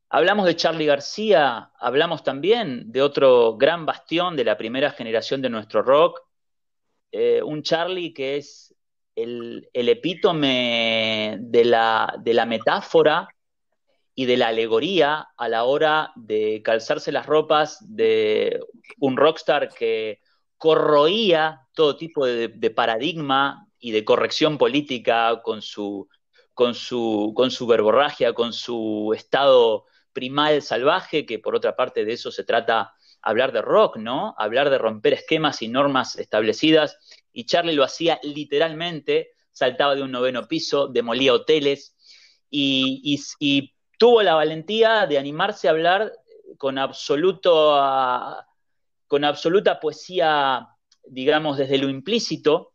Hablamos 0.09 0.47
de 0.47 0.57
Charlie 0.57 0.87
García, 0.87 1.73
hablamos 1.79 2.23
también 2.23 2.93
de 2.93 3.03
otro 3.03 3.57
gran 3.57 3.87
bastión 3.87 4.37
de 4.37 4.45
la 4.45 4.57
primera 4.57 4.91
generación 4.91 5.43
de 5.43 5.51
nuestro 5.51 5.83
rock, 5.83 6.21
eh, 7.11 7.43
un 7.43 7.63
Charlie 7.63 8.13
que 8.13 8.37
es 8.37 8.75
el, 9.17 9.69
epítome 9.73 11.39
de 11.41 11.65
la, 11.65 12.15
de 12.21 12.35
la 12.35 12.47
metáfora 12.47 13.29
y 14.17 14.25
de 14.25 14.37
la 14.39 14.49
alegoría 14.49 15.29
a 15.37 15.49
la 15.49 15.65
hora 15.65 16.11
de 16.17 16.63
calzarse 16.65 17.13
las 17.13 17.27
ropas 17.27 17.79
de 17.95 18.59
un 18.99 19.17
rockstar 19.17 19.69
que 19.69 20.21
corroía 20.57 21.61
todo 21.75 21.97
tipo 21.97 22.27
de, 22.27 22.49
paradigma 22.71 23.69
y 23.79 23.93
de 23.93 24.05
corrección 24.05 24.59
política 24.59 25.43
con 25.45 25.63
su 25.63 26.09
con 26.55 26.75
su, 26.75 27.35
con 27.37 27.51
su 27.51 27.67
verborragia, 27.67 28.33
con 28.33 28.55
su 28.55 29.13
estado 29.15 29.85
primal 30.15 30.63
salvaje, 30.63 31.27
que 31.27 31.39
por 31.39 31.55
otra 31.55 31.77
parte 31.77 32.07
de 32.07 32.15
eso 32.15 32.31
se 32.31 32.45
trata 32.45 32.95
hablar 33.21 33.53
de 33.53 33.61
rock, 33.61 33.99
¿no? 33.99 34.35
Hablar 34.39 34.71
de 34.71 34.79
romper 34.79 35.13
esquemas 35.13 35.61
y 35.61 35.69
normas 35.69 36.17
establecidas. 36.17 36.97
Y 37.33 37.45
Charlie 37.45 37.75
lo 37.75 37.85
hacía 37.85 38.19
literalmente, 38.23 39.33
saltaba 39.53 39.95
de 39.95 40.03
un 40.03 40.13
noveno 40.13 40.49
piso, 40.49 40.89
demolía 40.89 41.35
hoteles 41.35 41.95
y, 42.49 43.75
tuvo 43.97 44.23
la 44.23 44.35
valentía 44.35 45.07
de 45.07 45.19
animarse 45.19 45.69
a 45.69 45.73
hablar 45.73 46.13
con, 46.59 46.79
absoluto, 46.79 47.81
con 49.07 49.25
absoluta 49.25 49.81
poesía, 49.81 50.69
digamos, 51.05 51.59
desde 51.59 51.79
lo 51.79 51.89
implícito, 51.89 52.73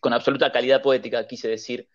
con 0.00 0.12
absoluta 0.12 0.52
calidad 0.52 0.82
poética, 0.82 1.26
quise 1.26 1.48
decir, 1.48 1.88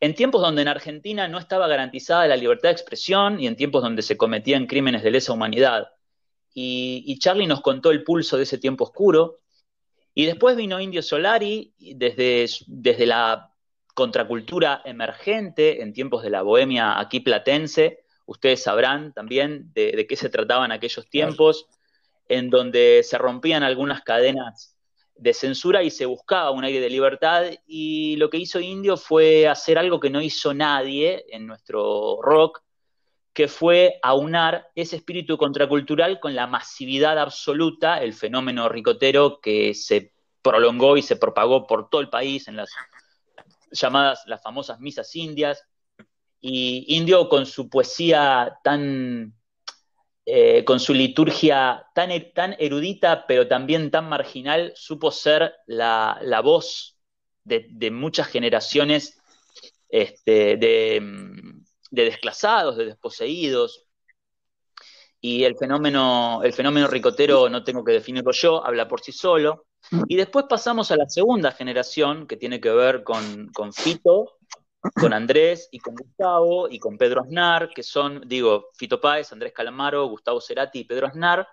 en 0.00 0.14
tiempos 0.14 0.40
donde 0.40 0.62
en 0.62 0.68
Argentina 0.68 1.28
no 1.28 1.38
estaba 1.38 1.68
garantizada 1.68 2.26
la 2.26 2.36
libertad 2.36 2.70
de 2.70 2.74
expresión 2.74 3.38
y 3.38 3.46
en 3.46 3.56
tiempos 3.56 3.82
donde 3.82 4.02
se 4.02 4.16
cometían 4.16 4.66
crímenes 4.66 5.02
de 5.02 5.10
lesa 5.10 5.32
humanidad. 5.32 5.88
Y, 6.54 7.18
Charlie 7.18 7.46
nos 7.46 7.60
contó 7.60 7.90
el 7.90 8.02
pulso 8.02 8.36
de 8.36 8.42
ese 8.44 8.58
tiempo 8.58 8.84
oscuro. 8.84 9.40
Y 10.14 10.26
después 10.26 10.56
vino 10.56 10.80
Indio 10.80 11.02
Solari 11.02 11.74
desde, 11.78 12.46
desde 12.66 13.06
la 13.06 13.49
contracultura 13.94 14.82
emergente 14.84 15.82
en 15.82 15.92
tiempos 15.92 16.22
de 16.22 16.30
la 16.30 16.42
bohemia 16.42 16.98
aquí 16.98 17.20
platense. 17.20 18.04
Ustedes 18.26 18.62
sabrán 18.62 19.12
también 19.12 19.72
de, 19.74 19.92
de 19.92 20.06
qué 20.06 20.16
se 20.16 20.28
trataban 20.28 20.72
aquellos 20.72 21.08
tiempos, 21.08 21.66
en 22.28 22.50
donde 22.50 23.02
se 23.02 23.18
rompían 23.18 23.62
algunas 23.62 24.02
cadenas 24.02 24.76
de 25.20 25.34
censura 25.34 25.82
y 25.82 25.90
se 25.90 26.06
buscaba 26.06 26.50
un 26.50 26.64
aire 26.64 26.80
de 26.80 26.88
libertad 26.88 27.44
y 27.66 28.16
lo 28.16 28.30
que 28.30 28.38
hizo 28.38 28.58
Indio 28.58 28.96
fue 28.96 29.46
hacer 29.46 29.78
algo 29.78 30.00
que 30.00 30.08
no 30.08 30.22
hizo 30.22 30.54
nadie 30.54 31.26
en 31.28 31.46
nuestro 31.46 32.20
rock, 32.22 32.62
que 33.34 33.46
fue 33.46 33.98
aunar 34.02 34.68
ese 34.74 34.96
espíritu 34.96 35.36
contracultural 35.36 36.20
con 36.20 36.34
la 36.34 36.46
masividad 36.46 37.18
absoluta, 37.18 38.02
el 38.02 38.14
fenómeno 38.14 38.68
ricotero 38.68 39.40
que 39.40 39.74
se 39.74 40.14
prolongó 40.40 40.96
y 40.96 41.02
se 41.02 41.16
propagó 41.16 41.66
por 41.66 41.90
todo 41.90 42.00
el 42.00 42.08
país 42.08 42.48
en 42.48 42.56
las 42.56 42.70
llamadas, 43.70 44.22
las 44.26 44.42
famosas 44.42 44.80
misas 44.80 45.14
indias, 45.16 45.62
y 46.40 46.96
Indio 46.96 47.28
con 47.28 47.44
su 47.44 47.68
poesía 47.68 48.58
tan 48.64 49.34
eh, 50.32 50.64
con 50.64 50.78
su 50.78 50.94
liturgia 50.94 51.86
tan, 51.92 52.12
er, 52.12 52.32
tan, 52.32 52.54
erudita, 52.58 53.26
pero 53.26 53.48
también 53.48 53.90
tan 53.90 54.08
marginal, 54.08 54.72
supo 54.76 55.10
ser 55.10 55.54
la, 55.66 56.40
voz 56.44 56.96
de, 57.42 57.90
muchas 57.90 58.28
generaciones 58.28 59.18
este, 59.88 60.56
de, 60.56 61.02
desclasados, 61.90 62.76
de 62.76 62.84
desposeídos. 62.84 63.86
Y 65.20 65.42
el 65.42 65.56
fenómeno, 65.56 66.42
el 66.44 66.52
fenómeno 66.52 66.86
ricotero, 66.86 67.48
no 67.48 67.64
tengo 67.64 67.82
que 67.82 67.92
definirlo 67.92 68.30
yo, 68.30 68.64
habla 68.64 68.86
por 68.86 69.00
sí 69.00 69.10
solo. 69.10 69.66
Y 70.06 70.16
después 70.16 70.46
pasamos 70.48 70.90
a 70.90 70.96
la 70.96 71.08
segunda 71.08 71.52
generación, 71.52 72.26
que 72.26 72.36
tiene 72.36 72.60
que 72.60 72.70
ver 72.70 73.02
con, 73.02 73.48
con 73.52 73.72
Fito, 73.72 74.38
con 74.94 75.12
Andrés 75.12 75.68
y 75.72 75.78
con 75.78 75.94
Gustavo 75.94 76.68
y 76.68 76.78
con 76.78 76.96
Pedro 76.96 77.22
Aznar, 77.22 77.70
que 77.70 77.82
son, 77.82 78.22
digo, 78.26 78.68
Fito 78.74 79.00
Páez, 79.00 79.32
Andrés 79.32 79.52
Calamaro, 79.52 80.06
Gustavo 80.06 80.40
Cerati 80.40 80.80
y 80.80 80.84
Pedro 80.84 81.06
Aznar, 81.06 81.46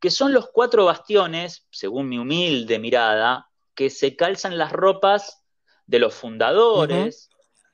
que 0.00 0.10
son 0.10 0.32
los 0.32 0.50
cuatro 0.50 0.84
bastiones, 0.84 1.66
según 1.70 2.08
mi 2.08 2.18
humilde 2.18 2.78
mirada, 2.78 3.48
que 3.74 3.90
se 3.90 4.16
calzan 4.16 4.58
las 4.58 4.72
ropas 4.72 5.44
de 5.86 5.98
los 5.98 6.14
fundadores 6.14 7.30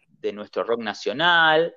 de 0.07 0.32
nuestro 0.32 0.62
rock 0.64 0.80
nacional, 0.80 1.74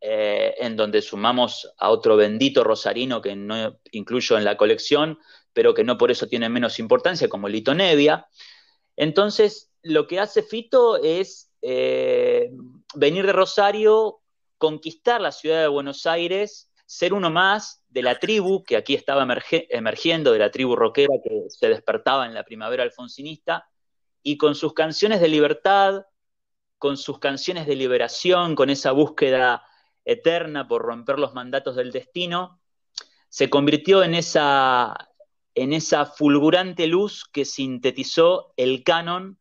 eh, 0.00 0.54
en 0.58 0.76
donde 0.76 1.00
sumamos 1.00 1.72
a 1.78 1.90
otro 1.90 2.16
bendito 2.16 2.64
rosarino 2.64 3.20
que 3.20 3.34
no 3.36 3.80
incluyo 3.92 4.36
en 4.36 4.44
la 4.44 4.56
colección, 4.56 5.18
pero 5.56 5.72
que 5.72 5.84
no 5.84 5.96
por 5.96 6.10
eso 6.10 6.26
tiene 6.26 6.50
menos 6.50 6.78
importancia, 6.78 7.30
como 7.30 7.48
Lito 7.48 7.72
Nevia. 7.74 8.28
Entonces, 8.94 9.72
lo 9.80 10.06
que 10.06 10.20
hace 10.20 10.42
Fito 10.42 11.02
es 11.02 11.50
eh, 11.62 12.50
venir 12.94 13.24
de 13.24 13.32
Rosario, 13.32 14.20
conquistar 14.58 15.18
la 15.22 15.32
ciudad 15.32 15.62
de 15.62 15.68
Buenos 15.68 16.04
Aires, 16.04 16.70
ser 16.84 17.14
uno 17.14 17.30
más 17.30 17.82
de 17.88 18.02
la 18.02 18.18
tribu 18.18 18.64
que 18.64 18.76
aquí 18.76 18.92
estaba 18.92 19.26
emergiendo, 19.70 20.34
de 20.34 20.38
la 20.38 20.50
tribu 20.50 20.76
rockera 20.76 21.14
que 21.24 21.46
se 21.48 21.70
despertaba 21.70 22.26
en 22.26 22.34
la 22.34 22.44
primavera 22.44 22.82
alfonsinista, 22.82 23.66
y 24.22 24.36
con 24.36 24.56
sus 24.56 24.74
canciones 24.74 25.22
de 25.22 25.28
libertad, 25.28 26.04
con 26.76 26.98
sus 26.98 27.18
canciones 27.18 27.66
de 27.66 27.76
liberación, 27.76 28.56
con 28.56 28.68
esa 28.68 28.92
búsqueda 28.92 29.64
eterna 30.04 30.68
por 30.68 30.82
romper 30.82 31.18
los 31.18 31.32
mandatos 31.32 31.76
del 31.76 31.92
destino, 31.92 32.60
se 33.30 33.48
convirtió 33.48 34.02
en 34.02 34.14
esa, 34.14 34.94
en 35.56 35.72
esa 35.72 36.04
fulgurante 36.04 36.86
luz 36.86 37.24
que 37.24 37.46
sintetizó 37.46 38.52
el 38.56 38.84
canon 38.84 39.38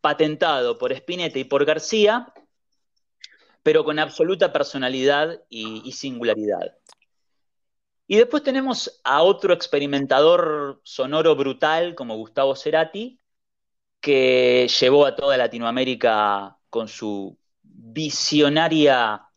patentado 0.00 0.78
por 0.78 0.90
Spinetta 0.90 1.38
y 1.38 1.44
por 1.44 1.66
García, 1.66 2.32
pero 3.62 3.84
con 3.84 3.98
absoluta 3.98 4.52
personalidad 4.52 5.42
y, 5.50 5.92
singularidad. 5.92 6.78
Y 8.06 8.16
después 8.16 8.42
tenemos 8.42 9.00
a 9.04 9.22
otro 9.22 9.52
experimentador 9.52 10.80
sonoro 10.82 11.36
brutal 11.36 11.94
como 11.94 12.16
Gustavo 12.16 12.56
Cerati, 12.56 13.20
que 14.00 14.66
llevó 14.80 15.04
a 15.04 15.14
toda 15.14 15.36
Latinoamérica 15.36 16.56
con 16.70 16.88
su 16.88 17.38
visionaria 17.62 19.27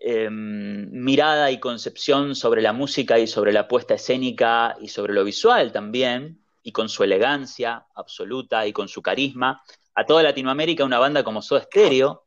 em, 0.00 0.90
mirada 0.90 1.50
y 1.50 1.60
concepción 1.60 2.34
sobre 2.34 2.62
la 2.62 2.72
música 2.72 3.18
y 3.18 3.26
sobre 3.26 3.52
la 3.52 3.68
puesta 3.68 3.94
escénica 3.94 4.76
y 4.80 4.88
sobre 4.88 5.12
lo 5.12 5.24
visual 5.24 5.72
también, 5.72 6.42
y 6.62 6.72
con 6.72 6.88
su 6.88 7.02
elegancia 7.02 7.86
absoluta 7.94 8.66
y 8.66 8.72
con 8.72 8.88
su 8.88 9.02
carisma, 9.02 9.62
a 9.94 10.06
toda 10.06 10.22
Latinoamérica 10.22 10.84
una 10.84 10.98
banda 10.98 11.24
como 11.24 11.42
Soda 11.42 11.62
Stereo, 11.62 12.24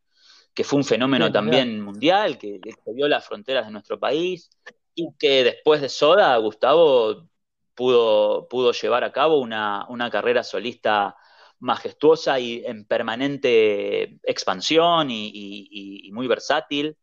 que 0.53 0.63
fue 0.63 0.77
un 0.77 0.85
fenómeno 0.85 1.31
también 1.31 1.81
mundial, 1.81 2.37
que 2.37 2.59
excedió 2.63 3.07
las 3.07 3.25
fronteras 3.25 3.65
de 3.65 3.71
nuestro 3.71 3.99
país, 3.99 4.49
y 4.95 5.09
que 5.19 5.43
después 5.43 5.81
de 5.81 5.89
Soda, 5.89 6.35
Gustavo 6.37 7.27
pudo, 7.75 8.47
pudo 8.47 8.71
llevar 8.71 9.03
a 9.03 9.11
cabo 9.11 9.39
una, 9.39 10.09
carrera 10.11 10.43
solista 10.43 11.15
majestuosa 11.59 12.39
y 12.39 12.63
en 12.65 12.85
permanente 12.85 14.19
expansión 14.23 15.09
y, 15.11 16.09
muy 16.13 16.27
versátil. 16.27 16.97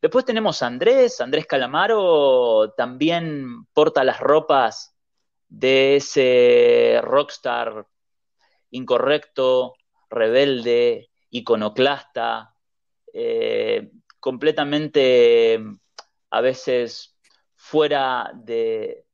Después 0.00 0.24
tenemos 0.24 0.62
a 0.62 0.66
Andrés, 0.66 1.20
Andrés 1.20 1.46
Calamaro 1.46 2.72
también 2.76 3.64
porta 3.72 4.04
las 4.04 4.20
ropas 4.20 4.94
de 5.48 5.96
ese 5.96 7.00
rockstar 7.02 7.86
incorrecto, 8.70 9.74
rebelde, 10.10 11.08
iconoclasta, 11.30 12.54
eh, 13.12 13.90
completamente 14.20 15.58
a 16.30 16.40
veces 16.40 17.16
fuera 17.54 18.30
de, 18.34 19.06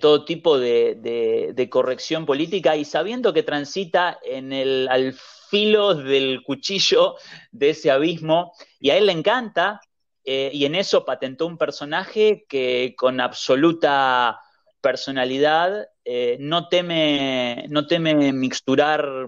todo 0.00 0.24
tipo 0.24 0.58
de, 0.58 1.68
corrección 1.70 2.26
política 2.26 2.76
y 2.76 2.84
sabiendo 2.84 3.32
que 3.32 3.42
transita 3.42 4.18
en 4.24 4.52
el, 4.52 4.88
al 4.88 5.14
filo 5.48 5.94
del 5.94 6.42
cuchillo 6.42 7.14
de 7.52 7.70
ese 7.70 7.90
abismo. 7.90 8.52
Y 8.80 8.90
a 8.90 8.96
él 8.96 9.06
le 9.06 9.12
encanta 9.12 9.80
eh, 10.26 10.50
y 10.52 10.66
en 10.66 10.74
eso 10.74 11.04
patentó 11.04 11.46
un 11.46 11.56
personaje 11.56 12.44
que 12.48 12.94
con 12.98 13.20
absoluta 13.20 14.40
personalidad 14.82 15.88
eh, 16.04 16.36
no, 16.40 16.68
teme, 16.68 17.64
no 17.68 17.86
teme 17.86 18.32
mixturar 18.32 19.26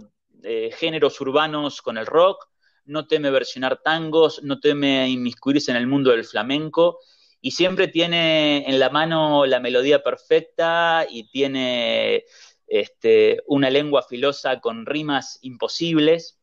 géneros 0.78 1.20
urbanos 1.20 1.82
con 1.82 1.98
el 1.98 2.06
rock, 2.06 2.48
no 2.84 3.06
teme 3.06 3.30
versionar 3.30 3.82
tangos, 3.82 4.42
no 4.42 4.60
teme 4.60 5.08
inmiscuirse 5.08 5.70
en 5.70 5.76
el 5.76 5.86
mundo 5.86 6.10
del 6.10 6.24
flamenco 6.24 7.00
y 7.40 7.52
siempre 7.52 7.88
tiene 7.88 8.68
en 8.68 8.78
la 8.78 8.90
mano 8.90 9.46
la 9.46 9.60
melodía 9.60 10.02
perfecta 10.02 11.06
y 11.08 11.28
tiene 11.30 12.24
este, 12.66 13.42
una 13.46 13.70
lengua 13.70 14.02
filosa 14.02 14.60
con 14.60 14.86
rimas 14.86 15.38
imposibles 15.42 16.38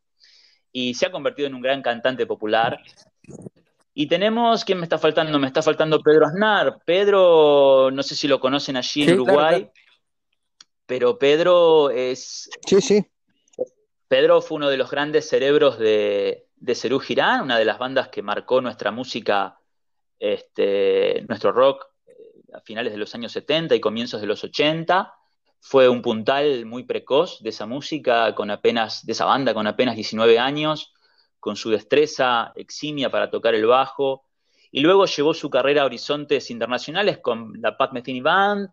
y 0.72 0.94
se 0.94 1.06
ha 1.06 1.12
convertido 1.12 1.48
en 1.48 1.56
un 1.56 1.62
gran 1.62 1.82
cantante 1.82 2.26
popular. 2.26 2.82
Y 3.98 4.08
tenemos, 4.08 4.66
¿quién 4.66 4.78
me 4.78 4.84
está 4.84 4.98
faltando? 4.98 5.40
Me 5.40 5.48
está 5.48 5.62
faltando 5.62 6.02
Pedro 6.02 6.28
Aznar. 6.28 6.80
Pedro, 6.86 7.90
no 7.92 8.04
sé 8.04 8.14
si 8.14 8.28
lo 8.28 8.42
conocen 8.42 8.76
allí 8.76 9.04
en 9.04 9.14
Uruguay, 9.14 9.72
pero 10.86 11.18
Pedro 11.18 11.90
es... 11.90 12.50
Sí, 12.66 12.82
sí. 12.82 13.06
Pedro 14.10 14.42
fue 14.42 14.58
uno 14.58 14.70
de 14.70 14.76
los 14.76 14.92
grandes 14.92 15.30
cerebros 15.30 15.80
de, 15.80 16.46
de 16.58 16.76
Cerú 16.76 17.00
Girán, 17.00 17.44
una 17.44 17.58
de 17.58 17.64
las 17.64 17.80
bandas 17.80 18.10
que 18.10 18.22
marcó 18.22 18.60
nuestra 18.60 18.92
música, 18.92 19.58
este, 20.20 21.24
nuestro 21.30 21.54
rock 21.54 21.86
eh, 22.06 22.14
a 22.54 22.60
finales 22.60 22.92
de 22.92 23.00
los 23.00 23.16
años 23.16 23.32
70 23.32 23.76
y 23.76 23.80
comienzos 23.80 24.20
de 24.20 24.28
los 24.28 24.44
80. 24.44 25.14
Fue 25.62 25.88
un 25.88 26.02
puntal 26.02 26.66
muy 26.66 26.84
precoz 26.84 27.42
de 27.42 27.50
esa 27.50 27.66
música, 27.66 28.36
con 28.36 28.52
apenas, 28.52 29.06
de 29.06 29.14
esa 29.14 29.24
banda 29.24 29.54
con 29.54 29.68
apenas 29.68 29.96
19 29.96 30.38
años, 30.38 30.95
con 31.46 31.56
su 31.56 31.70
destreza 31.70 32.54
eximia 32.56 33.12
para 33.12 33.30
tocar 33.30 33.54
el 33.54 33.68
bajo. 33.68 34.26
Y 34.72 34.80
luego 34.80 35.06
llevó 35.06 35.32
su 35.36 35.48
carrera 35.48 35.84
a 35.84 35.86
horizontes 35.86 36.50
internacionales 36.50 37.20
con 37.20 37.62
la 37.62 37.78
Pat 37.78 37.94
Metheny 37.94 38.20
Band, 38.20 38.70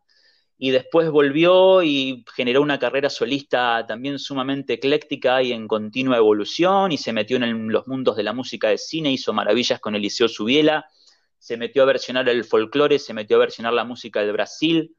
y 0.57 0.71
después 0.71 1.11
volvió 1.11 1.83
y 1.83 2.25
generó 2.35 2.63
una 2.63 2.79
carrera 2.79 3.11
solista 3.11 3.85
también 3.87 4.19
sumamente 4.19 4.73
ecléctica 4.73 5.43
y 5.43 5.53
en 5.53 5.69
continua 5.69 6.17
evolución 6.17 6.93
y 6.93 6.97
se 6.97 7.13
metió 7.13 7.37
en 7.37 7.71
los 7.71 7.87
mundos 7.89 8.17
de 8.17 8.23
la 8.23 8.33
música 8.33 8.71
de 8.71 8.79
cine, 8.79 9.13
hizo 9.13 9.35
maravillas 9.35 9.79
con 9.79 9.95
Eliseo 9.95 10.29
Subiela, 10.29 10.87
se 11.39 11.59
metió 11.59 11.83
a 11.83 11.87
versionar 11.87 12.27
el 12.31 12.45
folclore, 12.45 12.99
se 12.99 13.13
metió 13.13 13.37
a 13.37 13.41
versionar 13.41 13.75
la 13.75 13.85
música 13.85 14.23
de 14.23 14.33
Brasil, 14.33 14.97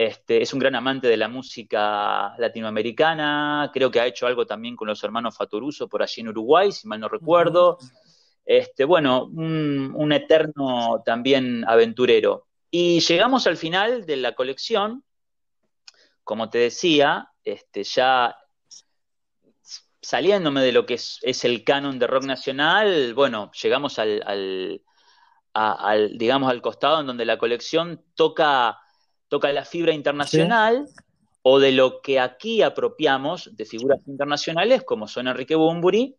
este, 0.00 0.40
es 0.40 0.52
un 0.52 0.60
gran 0.60 0.76
amante 0.76 1.08
de 1.08 1.16
la 1.16 1.26
música 1.26 2.32
latinoamericana, 2.38 3.68
creo 3.74 3.90
que 3.90 3.98
ha 3.98 4.06
hecho 4.06 4.28
algo 4.28 4.46
también 4.46 4.76
con 4.76 4.86
los 4.86 5.02
hermanos 5.02 5.36
Fatoruso 5.36 5.88
por 5.88 6.04
allí 6.04 6.20
en 6.20 6.28
Uruguay, 6.28 6.70
si 6.70 6.86
mal 6.86 7.00
no 7.00 7.08
recuerdo. 7.08 7.78
Este, 8.44 8.84
bueno, 8.84 9.24
un 9.24 10.12
eterno 10.12 11.02
también 11.04 11.64
aventurero. 11.66 12.46
Y 12.70 13.00
llegamos 13.00 13.48
al 13.48 13.56
final 13.56 14.06
de 14.06 14.18
la 14.18 14.36
colección, 14.36 15.02
como 16.22 16.48
te 16.48 16.58
decía, 16.58 17.32
este, 17.42 17.82
ya 17.82 18.36
saliéndome 20.00 20.62
de 20.62 20.70
lo 20.70 20.86
que 20.86 20.94
es, 20.94 21.44
el 21.44 21.64
canon 21.64 21.98
de 21.98 22.06
rock 22.06 22.22
nacional, 22.22 23.14
bueno, 23.14 23.50
llegamos 23.60 23.98
al, 23.98 24.80
digamos, 26.14 26.50
al 26.52 26.62
costado 26.62 27.00
en 27.00 27.08
donde 27.08 27.24
la 27.24 27.36
colección 27.36 28.04
toca, 28.14 28.78
toca 29.28 29.52
la 29.52 29.64
fibra 29.64 29.92
internacional 29.92 30.88
o 31.42 31.58
de 31.58 31.72
lo 31.72 32.00
que 32.00 32.20
aquí 32.20 32.62
apropiamos 32.62 33.56
de 33.56 33.64
figuras 33.64 34.00
internacionales, 34.06 34.82
como 34.84 35.06
son 35.06 35.28
Enrique 35.28 35.54
Bumburi, 35.54 36.16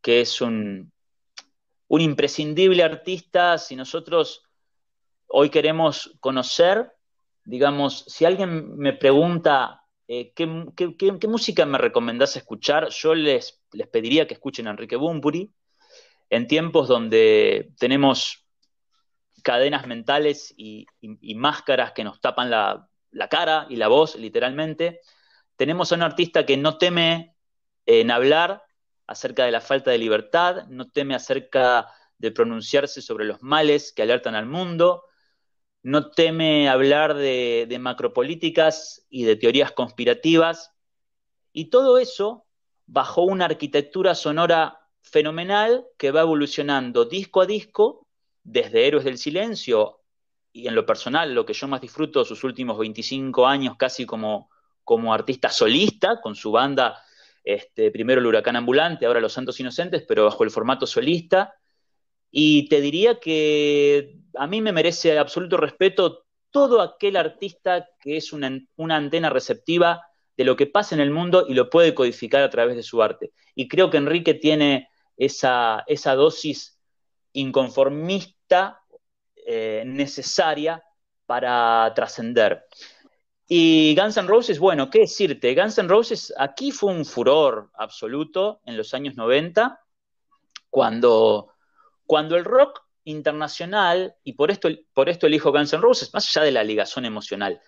que 0.00 0.20
es 0.20 0.40
un, 0.40 0.92
un 1.88 2.00
imprescindible 2.00 2.82
artista, 2.82 3.58
si 3.58 3.76
nosotros 3.76 4.42
hoy 5.28 5.50
queremos 5.50 6.16
conocer, 6.20 6.92
digamos, 7.44 8.04
si 8.06 8.24
alguien 8.24 8.76
me 8.76 8.92
pregunta 8.92 9.82
eh, 10.14 10.32
¿qué, 10.34 11.26
música 11.26 11.64
me 11.64 11.78
recomendás 11.78 12.36
escuchar, 12.36 12.90
yo 12.90 13.14
les, 13.14 13.62
les 13.72 13.88
pediría 13.88 14.26
que 14.26 14.34
escuchen 14.34 14.66
a 14.66 14.72
Enrique 14.72 14.96
Bumburi. 14.96 15.50
En 16.28 16.46
tiempos 16.46 16.86
donde 16.86 17.72
tenemos 17.78 18.41
cadenas 19.42 19.86
mentales 19.86 20.54
y, 20.56 20.86
máscaras 21.34 21.92
que 21.92 22.04
nos 22.04 22.20
tapan 22.20 22.50
la, 22.50 22.88
cara 23.30 23.66
y 23.68 23.76
la 23.76 23.88
voz, 23.88 24.16
literalmente. 24.16 25.00
Tenemos 25.56 25.92
a 25.92 25.96
un 25.96 26.02
artista 26.02 26.46
que 26.46 26.56
no 26.56 26.78
teme 26.78 27.36
en 27.86 28.10
hablar 28.10 28.64
acerca 29.06 29.44
de 29.44 29.50
la 29.50 29.60
falta 29.60 29.90
de 29.90 29.98
libertad, 29.98 30.66
no 30.68 30.88
teme 30.90 31.14
acerca 31.14 31.88
de 32.18 32.30
pronunciarse 32.30 33.02
sobre 33.02 33.24
los 33.24 33.42
males 33.42 33.92
que 33.92 34.02
alertan 34.02 34.34
al 34.34 34.46
mundo, 34.46 35.04
no 35.82 36.10
teme 36.10 36.68
hablar 36.68 37.14
de, 37.14 37.76
macropolíticas 37.80 39.04
y 39.10 39.24
de 39.24 39.36
teorías 39.36 39.72
conspirativas, 39.72 40.72
y 41.52 41.66
todo 41.66 41.98
eso 41.98 42.46
bajo 42.86 43.22
una 43.22 43.46
arquitectura 43.46 44.14
sonora 44.14 44.80
fenomenal 45.00 45.86
que 45.98 46.12
va 46.12 46.20
evolucionando 46.20 47.04
disco 47.04 47.40
a 47.40 47.46
disco, 47.46 48.06
desde 48.42 48.86
Héroes 48.86 49.04
del 49.04 49.18
Silencio, 49.18 50.00
y 50.52 50.68
en 50.68 50.74
lo 50.74 50.84
personal, 50.84 51.34
lo 51.34 51.46
que 51.46 51.54
yo 51.54 51.66
más 51.68 51.80
disfruto 51.80 52.24
sus 52.24 52.44
últimos 52.44 52.78
25 52.78 53.46
años 53.46 53.76
casi 53.78 54.04
como, 54.04 54.50
como 54.84 55.14
artista 55.14 55.48
solista, 55.48 56.20
con 56.20 56.34
su 56.34 56.50
banda, 56.52 57.02
este, 57.44 57.90
primero 57.90 58.20
el 58.20 58.26
Huracán 58.26 58.56
Ambulante, 58.56 59.06
ahora 59.06 59.20
Los 59.20 59.32
Santos 59.32 59.58
Inocentes, 59.60 60.04
pero 60.06 60.24
bajo 60.24 60.44
el 60.44 60.50
formato 60.50 60.86
solista, 60.86 61.54
y 62.30 62.68
te 62.68 62.80
diría 62.80 63.20
que 63.20 64.18
a 64.36 64.46
mí 64.46 64.60
me 64.60 64.72
merece 64.72 65.18
absoluto 65.18 65.56
respeto 65.56 66.24
todo 66.50 66.80
aquel 66.80 67.16
artista 67.16 67.88
que 68.00 68.16
es 68.16 68.32
una, 68.32 68.58
antena 68.76 69.30
receptiva 69.30 70.02
de 70.36 70.44
lo 70.44 70.56
que 70.56 70.66
pasa 70.66 70.94
en 70.94 71.00
el 71.00 71.10
mundo 71.10 71.46
y 71.48 71.54
lo 71.54 71.68
puede 71.68 71.94
codificar 71.94 72.42
a 72.42 72.50
través 72.50 72.76
de 72.76 72.82
su 72.82 73.02
arte. 73.02 73.32
Y 73.54 73.68
creo 73.68 73.90
que 73.90 73.98
Enrique 73.98 74.34
tiene 74.34 74.88
esa, 75.16 75.84
esa 75.86 76.14
dosis 76.14 76.78
inconformista 77.34 78.82
eh, 79.34 79.82
necesaria 79.86 80.82
para 81.26 81.92
trascender. 81.94 82.64
Y 83.48 83.94
Guns 83.94 84.16
N' 84.16 84.28
Roses, 84.28 84.58
bueno, 84.58 84.88
¿qué 84.88 85.00
decirte? 85.00 85.54
Guns 85.54 85.78
N' 85.78 85.88
Roses 85.88 86.32
aquí 86.38 86.70
fue 86.70 86.92
un 86.92 87.04
furor 87.04 87.70
absoluto 87.74 88.60
en 88.64 88.76
los 88.76 88.94
años 88.94 89.16
90, 89.16 89.80
cuando 90.70 91.52
cuando 92.06 92.36
el 92.36 92.44
rock 92.44 92.82
internacional, 93.04 94.16
y 94.22 94.34
por 94.34 94.50
esto, 94.50 94.68
por 94.92 95.08
esto 95.08 95.26
elijo 95.26 95.50
Guns 95.50 95.72
N' 95.72 95.80
Roses, 95.80 96.12
más 96.12 96.28
allá 96.28 96.44
de 96.44 96.52
la 96.52 96.62
ligazón 96.62 97.04
emocional, 97.04 97.60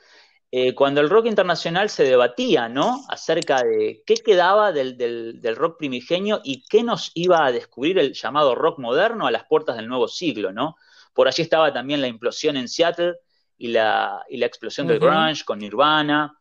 eh, 0.57 0.73
cuando 0.73 1.01
el 1.01 1.11
rock 1.11 1.27
internacional 1.27 1.91
se 1.91 2.05
debatía, 2.05 2.69
¿no? 2.69 3.05
Acerca 3.09 3.65
de 3.65 4.05
qué 4.07 4.15
quedaba 4.15 4.71
del, 4.71 4.97
del, 4.97 5.57
rock 5.57 5.79
primigenio 5.79 6.41
y 6.45 6.63
qué 6.69 6.85
nos 6.85 7.11
iba 7.15 7.45
a 7.45 7.51
descubrir 7.51 7.99
el 7.99 8.13
llamado 8.13 8.55
rock 8.55 8.79
moderno 8.79 9.27
a 9.27 9.33
las 9.33 9.47
puertas 9.47 9.75
del 9.75 9.89
nuevo 9.89 10.07
siglo, 10.07 10.53
¿no? 10.53 10.77
Por 11.13 11.27
allí 11.27 11.43
estaba 11.43 11.73
también 11.73 12.01
la 12.01 12.07
implosión 12.07 12.57
en 12.57 12.69
Seattle 12.69 13.15
y 13.59 13.67
la, 13.67 14.25
y 14.29 14.37
la 14.37 14.47
explosión 14.47 14.87
del 14.87 15.01
grunge 15.01 15.45
con 15.45 15.59
Nirvana, 15.59 16.39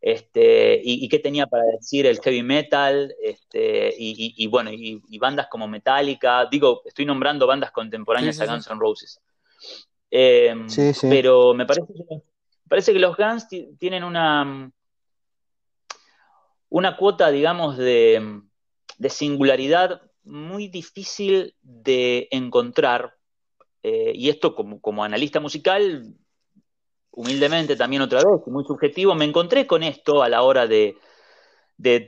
este, 0.00 0.80
y, 0.82 1.08
qué 1.08 1.20
tenía 1.20 1.46
para 1.46 1.62
decir 1.78 2.04
el 2.06 2.18
heavy 2.18 2.42
metal, 2.42 3.14
este, 3.22 3.94
y, 3.96 4.44
bueno, 4.48 4.70
y, 4.72 5.18
bandas 5.20 5.46
como 5.46 5.68
Metallica, 5.68 6.48
digo, 6.50 6.82
estoy 6.84 7.04
nombrando 7.04 7.46
bandas 7.46 7.70
contemporáneas 7.70 8.40
a 8.40 8.46
Guns 8.46 8.66
N' 8.66 8.80
Roses. 8.80 9.20
Em, 10.10 10.66
pero 11.08 11.54
me 11.54 11.64
parece, 11.64 11.86
que, 11.94 12.31
parece 12.72 12.94
que 12.94 13.00
los 13.00 13.18
Guns 13.18 13.48
tienen 13.78 14.02
una, 14.02 14.72
una 16.70 16.96
cuota, 16.96 17.30
digamos, 17.30 17.76
de, 17.76 18.40
singularidad 19.10 20.00
muy 20.22 20.68
difícil 20.68 21.54
de 21.60 22.28
encontrar, 22.30 23.14
eh, 23.82 24.12
y 24.14 24.30
esto 24.30 24.54
como, 24.54 25.04
analista 25.04 25.38
musical 25.38 26.14
humildemente 27.10 27.76
también 27.76 28.00
otra 28.00 28.20
vez, 28.20 28.46
muy 28.46 28.64
subjetivo, 28.64 29.14
me 29.14 29.26
encontré 29.26 29.66
con 29.66 29.82
esto 29.82 30.22
a 30.22 30.30
la 30.30 30.40
hora 30.40 30.66
de, 30.66 30.96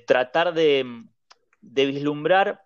tratar 0.07 0.55
de, 0.55 1.05
vislumbrar 1.61 2.65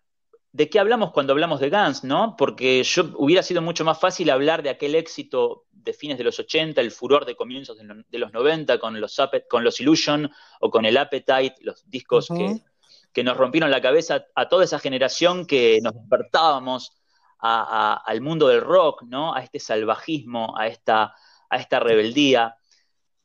de 0.52 0.70
qué 0.70 0.78
hablamos 0.78 1.10
cuando 1.10 1.32
hablamos 1.32 1.58
de 1.58 1.70
Guns, 1.70 2.04
¿no? 2.04 2.36
Porque 2.38 2.80
yo 2.84 3.10
hubiera 3.16 3.42
sido 3.42 3.60
mucho 3.60 3.84
más 3.84 3.98
fácil 3.98 4.30
hablar 4.30 4.62
de 4.62 4.70
aquel 4.70 4.94
éxito 4.94 5.64
de 5.88 5.94
fines 5.94 6.18
de 6.18 6.24
los 6.24 6.38
80, 6.38 6.80
el 6.80 6.90
furor 6.90 7.24
de 7.24 7.34
comienzos 7.34 7.76
de, 7.78 8.18
los 8.18 8.32
90 8.32 8.78
con 8.78 9.00
los, 9.00 9.20
con 9.48 9.64
los 9.64 9.80
Illusion 9.80 10.30
o 10.60 10.70
con 10.70 10.84
el 10.84 10.96
Appetite, 10.96 11.56
los 11.60 11.88
discos 11.88 12.28
que, 12.28 13.24
nos 13.24 13.36
rompieron 13.36 13.72
la 13.72 13.80
cabeza 13.80 14.26
a 14.36 14.48
toda 14.48 14.62
esa 14.62 14.78
generación 14.78 15.44
que 15.44 15.80
nos 15.82 15.92
despertábamos 15.92 16.92
al 17.40 18.20
mundo 18.20 18.46
del 18.46 18.60
rock, 18.60 19.02
¿no? 19.02 19.34
A 19.34 19.40
este 19.40 19.58
salvajismo, 19.58 20.56
a 20.56 20.68
esta 20.68 21.16
a 21.50 21.56
esta 21.56 21.80
rebeldía, 21.80 22.56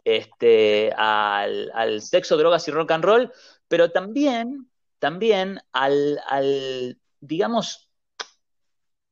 este, 0.03 0.93
al, 0.95 2.01
sexo, 2.01 2.37
drogas 2.37 2.67
y 2.67 2.71
rock 2.71 2.91
and 2.91 3.03
roll, 3.03 3.33
pero 3.67 3.91
también, 3.91 4.69
también 4.99 5.61
al, 5.71 6.99
digamos, 7.19 7.89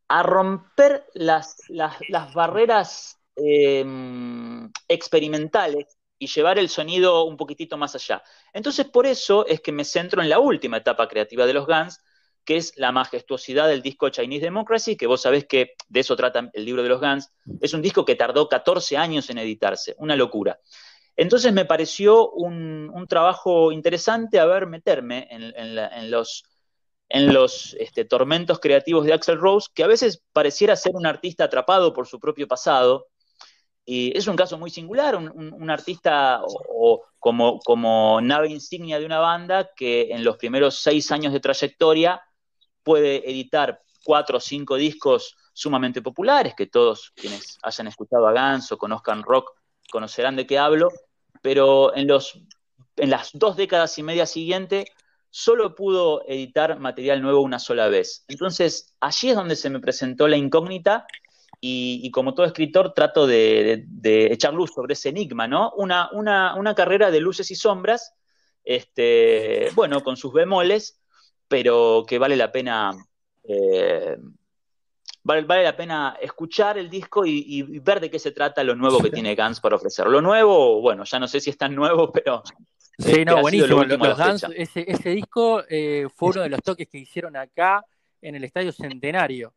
a 0.08 0.24
romper 0.24 1.06
las, 1.14 1.58
las, 1.70 2.34
barreras 2.34 3.21
em, 3.44 4.72
experimentales 4.88 5.98
y 6.18 6.28
llevar 6.28 6.60
el 6.60 6.70
sonido 6.70 7.24
un 7.24 7.38
poquitito 7.38 7.78
más 7.78 7.96
allá. 7.96 8.24
Entonces, 8.54 8.86
por 8.88 9.06
eso 9.06 9.46
es 9.48 9.62
que 9.62 9.72
me 9.72 9.84
centro 9.84 10.22
en 10.22 10.30
la 10.30 10.40
última 10.40 10.78
etapa 10.78 11.08
creativa 11.08 11.46
de 11.46 11.54
los 11.54 11.66
Guns, 11.66 12.00
que 12.46 12.58
es 12.58 12.74
la 12.78 12.92
majestuosidad 12.92 13.68
del 13.68 13.82
disco 13.82 14.10
Chinese 14.10 14.46
Democracy, 14.46 14.96
que 14.96 15.08
vos 15.08 15.22
sabés 15.22 15.46
que 15.46 15.74
de 15.90 16.00
eso 16.00 16.16
trata 16.16 16.50
el 16.54 16.66
libro 16.66 16.84
de 16.84 16.90
los 16.90 17.00
Guns. 17.00 17.32
Es 17.60 17.74
un 17.74 17.82
disco 17.82 18.06
que 18.06 18.16
tardó 18.16 18.50
14 18.50 18.98
años 18.98 19.30
en 19.30 19.38
editarse, 19.38 19.96
una 19.98 20.16
locura. 20.16 20.60
Entonces 21.16 21.54
me 21.54 21.66
pareció 21.66 22.32
un, 22.32 23.06
trabajo 23.08 23.72
interesante 23.72 24.40
haber 24.40 24.68
meterme 24.68 25.28
en, 25.30 26.12
los, 26.12 27.76
este, 27.80 28.06
tormentos 28.06 28.60
creativos 28.60 29.06
de 29.06 29.14
Axel 29.14 29.38
Rose, 29.38 29.70
que 29.74 29.84
a 29.84 29.88
veces 29.88 30.24
pareciera 30.32 30.76
ser 30.76 30.96
un 30.96 31.06
artista 31.06 31.44
atrapado 31.44 31.94
por 31.94 32.08
su 32.08 32.20
propio 32.20 32.48
pasado. 32.48 33.08
Y 33.86 34.16
es 34.16 34.28
un 34.28 34.36
caso 34.36 34.58
muy 34.58 34.70
singular, 34.70 35.16
un, 35.16 35.70
artista 35.70 36.42
o, 36.44 37.04
como, 37.20 37.60
como 37.60 38.22
nave 38.22 38.50
insignia 38.50 39.00
de 39.00 39.06
una 39.06 39.20
banda 39.20 39.72
que 39.76 40.12
en 40.12 40.24
los 40.24 40.38
primeros 40.38 40.80
seis 40.80 41.12
años 41.12 41.34
de 41.34 41.40
trayectoria 41.40 42.22
puede 42.84 43.30
editar 43.30 43.82
cuatro 44.04 44.38
o 44.38 44.40
cinco 44.40 44.76
discos 44.76 45.36
sumamente 45.54 46.02
populares, 46.02 46.54
que 46.56 46.68
todos 46.68 47.12
quienes 47.16 47.58
hayan 47.64 47.88
escuchado 47.88 48.28
a 48.28 48.34
Guns 48.34 48.72
o 48.72 48.78
conozcan 48.78 49.24
rock 49.24 49.52
conocerán 49.92 50.36
de 50.36 50.48
qué 50.48 50.58
hablo, 50.58 50.90
pero 51.42 51.96
en, 51.96 52.08
los, 52.08 52.40
en 52.96 53.10
las 53.10 53.32
dos 53.34 53.58
décadas 53.58 53.98
y 53.98 54.04
media 54.04 54.26
siguientes 54.26 54.86
solo 55.30 55.76
pudo 55.76 56.24
editar 56.28 56.80
material 56.80 57.22
nuevo 57.22 57.42
una 57.42 57.60
sola 57.60 57.88
vez. 57.88 58.26
Entonces, 58.28 58.96
allí 59.00 59.30
es 59.30 59.36
donde 59.36 59.56
se 59.56 59.70
me 59.70 59.80
presentó 59.80 60.28
la 60.28 60.38
incógnita 60.38 61.06
y, 61.64 62.10
como 62.10 62.34
todo 62.34 62.48
escritor 62.48 62.94
trato 62.94 63.28
de, 63.28 63.86
echar 64.04 64.54
luz 64.54 64.72
sobre 64.74 64.94
ese 64.94 65.10
enigma, 65.10 65.48
¿no? 65.48 65.72
Una, 65.78 66.10
una, 66.12 66.56
una 66.56 66.74
carrera 66.74 67.12
de 67.12 67.20
luces 67.20 67.52
y 67.52 67.56
sombras, 67.56 68.14
este, 68.64 69.70
bueno, 69.76 70.04
con 70.04 70.18
sus 70.18 70.34
bemoles, 70.34 71.00
pero 71.48 72.04
que 72.08 72.18
vale 72.18 72.36
la 72.36 72.52
pena 72.52 72.92
eh, 73.44 74.18
vale, 75.24 75.64
la 75.64 75.76
pena 75.76 76.18
escuchar 76.22 76.78
el 76.78 76.90
disco 76.90 77.26
y, 77.26 77.62
ver 77.80 78.00
de 78.00 78.10
qué 78.10 78.20
se 78.20 78.32
trata 78.32 78.64
lo 78.64 78.76
nuevo 78.76 79.00
que 79.00 79.12
tiene 79.12 79.36
Guns 79.36 79.60
para 79.60 79.76
ofrecer. 79.76 80.08
Lo 80.08 80.22
nuevo, 80.22 80.82
bueno, 80.82 81.04
ya 81.04 81.20
no 81.20 81.28
sé 81.28 81.40
si 81.40 81.50
es 81.50 81.58
tan 81.58 81.76
nuevo, 81.76 82.12
pero. 82.12 82.44
Sí, 82.98 83.26
no, 83.26 83.42
buenísimo. 83.42 83.84
Los, 83.84 84.18
Guns, 84.18 84.46
ese, 84.56 85.10
disco 85.10 85.64
eh, 85.70 86.08
fue 86.16 86.30
uno 86.30 86.42
de 86.42 86.50
los 86.50 86.62
toques 86.62 86.88
que 86.88 87.00
hicieron 87.00 87.36
acá 87.36 87.84
en 88.22 88.36
el 88.36 88.44
Estadio 88.44 88.72
Centenario. 88.72 89.54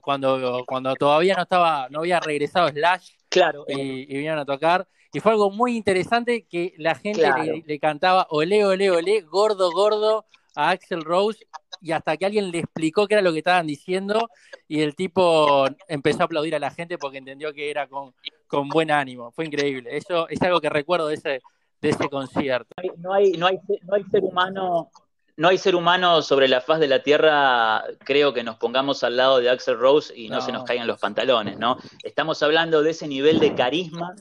Cuando, 0.00 0.64
cuando 0.66 0.94
todavía 0.94 1.34
no 1.34 1.42
estaba, 1.42 1.88
no 1.90 2.00
había 2.00 2.20
regresado 2.20 2.68
Slash 2.68 3.10
claro, 3.28 3.64
y, 3.68 4.06
vinieron 4.06 4.38
a 4.38 4.44
tocar. 4.44 4.86
Y 5.12 5.20
fue 5.20 5.32
algo 5.32 5.50
muy 5.50 5.76
interesante 5.76 6.46
que 6.46 6.74
la 6.78 6.94
gente 6.94 7.22
le, 7.22 7.62
le, 7.66 7.78
cantaba 7.78 8.26
ole, 8.30 8.64
ole, 8.64 8.90
ole, 8.90 9.20
gordo, 9.22 9.70
gordo, 9.70 10.26
a 10.56 10.70
Axel 10.70 11.04
Rose 11.04 11.46
y 11.80 11.92
hasta 11.92 12.16
que 12.16 12.26
alguien 12.26 12.50
le 12.50 12.60
explicó 12.60 13.06
qué 13.06 13.14
era 13.14 13.22
lo 13.22 13.32
que 13.32 13.38
estaban 13.38 13.66
diciendo 13.66 14.28
y 14.66 14.80
el 14.80 14.96
tipo 14.96 15.66
empezó 15.86 16.22
a 16.22 16.24
aplaudir 16.24 16.56
a 16.56 16.58
la 16.58 16.70
gente 16.70 16.98
porque 16.98 17.18
entendió 17.18 17.52
que 17.52 17.70
era 17.70 17.86
con, 17.86 18.14
con 18.48 18.68
buen 18.68 18.90
ánimo. 18.90 19.30
Fue 19.32 19.44
increíble. 19.44 19.96
Eso 19.96 20.28
es 20.28 20.40
algo 20.42 20.60
que 20.60 20.70
recuerdo 20.70 21.08
de 21.08 21.14
ese, 21.14 21.42
de 21.80 21.88
ese 21.90 22.08
concierto. 22.08 22.74
No 22.96 23.12
hay, 23.12 23.32
no, 23.32 23.46
hay, 23.46 23.58
no 23.82 23.94
hay 23.94 24.04
ser 24.04 24.24
humano. 24.24 24.90
No 25.36 25.48
hay 25.48 25.58
ser 25.58 25.76
humano 25.76 26.22
sobre 26.22 26.48
la 26.48 26.60
faz 26.60 26.80
de 26.80 26.88
la 26.88 27.02
tierra, 27.02 27.84
creo 28.04 28.32
que 28.32 28.42
nos 28.42 28.56
pongamos 28.56 29.04
al 29.04 29.16
lado 29.16 29.38
de 29.38 29.50
Axel 29.50 29.78
Rose 29.78 30.12
y 30.16 30.28
no, 30.28 30.36
no 30.36 30.40
se 30.40 30.52
nos 30.52 30.64
caigan 30.64 30.86
los 30.86 30.98
pantalones, 30.98 31.58
¿no? 31.58 31.76
Estamos 32.02 32.42
hablando 32.42 32.82
de 32.82 32.90
ese 32.90 33.06
nivel 33.06 33.38
de 33.38 33.54
carisma 33.54 34.14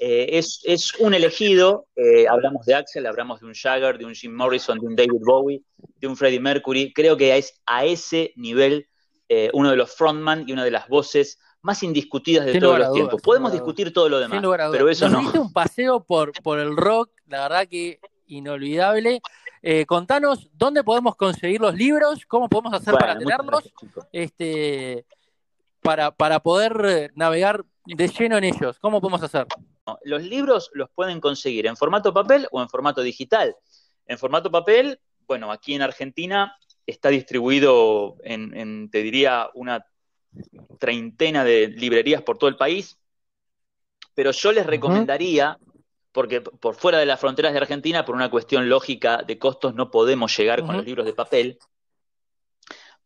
eh, 0.00 0.38
es, 0.38 0.94
un 1.00 1.12
elegido, 1.12 1.86
eh, 1.96 2.28
hablamos 2.28 2.64
de 2.64 2.74
Axel, 2.74 3.04
hablamos 3.06 3.40
de 3.40 3.46
un 3.46 3.54
Jagger, 3.54 3.98
de 3.98 4.04
un 4.04 4.14
Jim 4.14 4.32
Morrison, 4.32 4.78
de 4.78 4.86
un 4.86 4.94
David 4.94 5.20
Bowie, 5.20 5.62
de 5.96 6.06
un 6.06 6.16
Freddie 6.16 6.38
Mercury. 6.38 6.92
Creo 6.92 7.16
que 7.16 7.36
es 7.36 7.60
a 7.66 7.84
ese 7.84 8.32
nivel 8.36 8.88
eh, 9.28 9.50
uno 9.52 9.70
de 9.70 9.76
los 9.76 9.92
frontman 9.96 10.44
y 10.46 10.52
una 10.52 10.64
de 10.64 10.70
las 10.70 10.86
voces 10.88 11.40
más 11.62 11.82
indiscutidas 11.82 12.46
de 12.46 12.60
todos 12.60 12.78
los 12.78 12.92
tiempos. 12.92 13.20
Podemos 13.20 13.50
discutir 13.52 13.92
todo 13.92 14.08
lo 14.08 14.20
demás, 14.20 14.40
pero 14.70 14.88
eso 14.88 15.08
no. 15.08 15.32
un 15.34 15.52
paseo 15.52 16.04
por, 16.04 16.32
por 16.42 16.60
el 16.60 16.76
rock, 16.76 17.10
la 17.26 17.42
verdad 17.42 17.66
que 17.66 17.98
inolvidable. 18.28 19.20
Contanos 19.86 20.48
dónde 20.52 20.84
podemos 20.84 21.16
conseguir 21.16 21.60
los 21.60 21.74
libros, 21.74 22.24
cómo 22.26 22.48
podemos 22.48 22.74
hacer 22.74 22.94
para 22.94 23.18
tenerlos, 23.18 23.72
este, 24.12 25.04
para, 25.80 26.10
para 26.10 26.40
poder 26.40 27.10
navegar 27.14 27.64
de 27.84 28.08
lleno 28.08 28.36
en 28.36 28.44
ellos. 28.44 28.78
¿Cómo 28.78 29.00
podemos 29.00 29.22
hacer? 29.22 29.46
Los 30.04 30.22
libros 30.22 30.70
los 30.74 30.90
pueden 30.90 31.20
conseguir 31.20 31.66
en 31.66 31.76
formato 31.76 32.12
papel 32.12 32.46
o 32.50 32.60
en 32.60 32.68
formato 32.68 33.02
digital. 33.02 33.56
En 34.06 34.18
formato 34.18 34.50
papel, 34.50 35.00
bueno, 35.26 35.50
aquí 35.52 35.74
en 35.74 35.82
Argentina 35.82 36.56
está 36.86 37.10
distribuido 37.10 38.16
en, 38.24 38.90
te 38.90 39.02
diría, 39.02 39.50
una 39.54 39.84
treintena 40.78 41.44
de 41.44 41.68
librerías 41.68 42.22
por 42.22 42.38
todo 42.38 42.48
el 42.48 42.56
país, 42.56 42.98
pero 44.14 44.30
yo 44.30 44.52
les 44.52 44.66
recomendaría, 44.66 45.58
porque 46.12 46.40
por 46.40 46.74
fuera 46.74 46.98
de 46.98 47.06
las 47.06 47.20
fronteras 47.20 47.52
de 47.52 47.58
Argentina, 47.58 48.04
por 48.04 48.14
una 48.14 48.30
cuestión 48.30 48.68
lógica 48.68 49.22
de 49.22 49.38
costos, 49.38 49.74
no 49.74 49.90
podemos 49.90 50.36
llegar 50.36 50.64
con 50.64 50.76
los 50.76 50.84
libros 50.84 51.06
de 51.06 51.12
papel, 51.12 51.58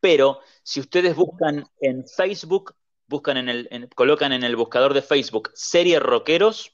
pero 0.00 0.40
si 0.62 0.80
ustedes 0.80 1.14
buscan 1.14 1.64
en 1.80 2.04
Facebook 2.06 2.74
buscan 3.12 3.36
en 3.36 3.48
el, 3.48 3.88
colocan 3.94 4.32
en 4.32 4.42
el 4.42 4.56
buscador 4.56 4.94
de 4.94 5.02
Facebook 5.02 5.50
serie 5.54 6.00
rockeros, 6.00 6.72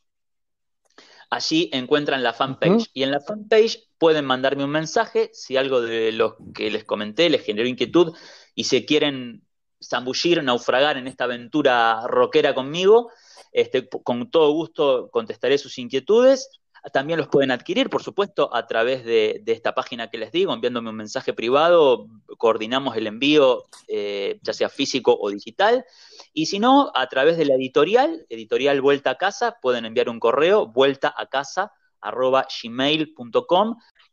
allí 1.29 1.68
encuentran 1.72 2.22
la 2.22 2.33
fanpage. 2.33 2.89
Y 2.95 3.03
en 3.03 3.11
la 3.11 3.20
fanpage 3.20 3.89
pueden 3.99 4.24
mandarme 4.24 4.64
un 4.64 4.70
mensaje 4.70 5.31
si 5.35 5.57
algo 5.59 5.83
de 5.83 6.12
lo 6.12 6.39
que 6.55 6.70
les 6.70 6.85
comenté 6.85 7.29
les 7.29 7.45
generó 7.45 7.68
inquietud 7.68 8.16
y 8.55 8.64
se 8.64 8.87
quieren 8.87 9.43
zambullir, 9.83 10.43
naufragar 10.43 10.97
en 10.97 11.07
esta 11.07 11.24
aventura 11.24 12.07
rockera 12.07 12.55
conmigo. 12.55 13.11
Este, 13.53 13.88
con 13.88 14.30
todo 14.30 14.53
gusto 14.53 15.09
contestaré 15.11 15.59
sus 15.59 15.78
inquietudes. 15.78 16.51
También 16.92 17.18
los 17.18 17.28
pueden 17.28 17.51
adquirir, 17.51 17.90
por 17.90 18.03
supuesto, 18.03 18.55
a 18.55 18.66
través 18.66 19.05
de, 19.05 19.42
esta 19.46 19.74
página 19.74 20.11
que 20.11 20.18
les 20.18 20.32
digo, 20.32 20.53
enviándome 20.53 20.90
un 20.90 20.96
mensaje 20.96 21.32
privado, 21.32 22.07
coordinamos 22.38 22.96
el 22.96 23.07
envío, 23.07 23.64
eh, 23.88 24.38
ya 24.42 24.53
sea 24.53 24.68
físico 24.68 25.16
o 25.20 25.30
digital. 25.30 25.84
Y 26.32 26.46
si 26.46 26.59
no, 26.59 26.90
a 26.94 27.09
través 27.09 27.36
de 27.36 27.46
la 27.46 27.55
editorial, 27.55 28.26
editorial 28.28 28.80
Vuelta 28.80 29.11
a 29.11 29.14
Casa, 29.16 29.57
pueden 29.61 29.84
enviar 29.84 30.09
un 30.09 30.20
correo, 30.20 30.66
vuelta 30.66 31.12
a 31.16 31.26
casa. 31.26 31.72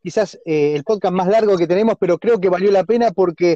Quizás 0.01 0.35
eh, 0.45 0.75
el 0.75 0.83
podcast 0.83 1.13
más 1.13 1.27
largo 1.27 1.57
que 1.57 1.67
tenemos, 1.67 1.95
pero 1.99 2.17
creo 2.17 2.39
que 2.39 2.49
valió 2.49 2.71
la 2.71 2.83
pena 2.83 3.11
porque 3.11 3.55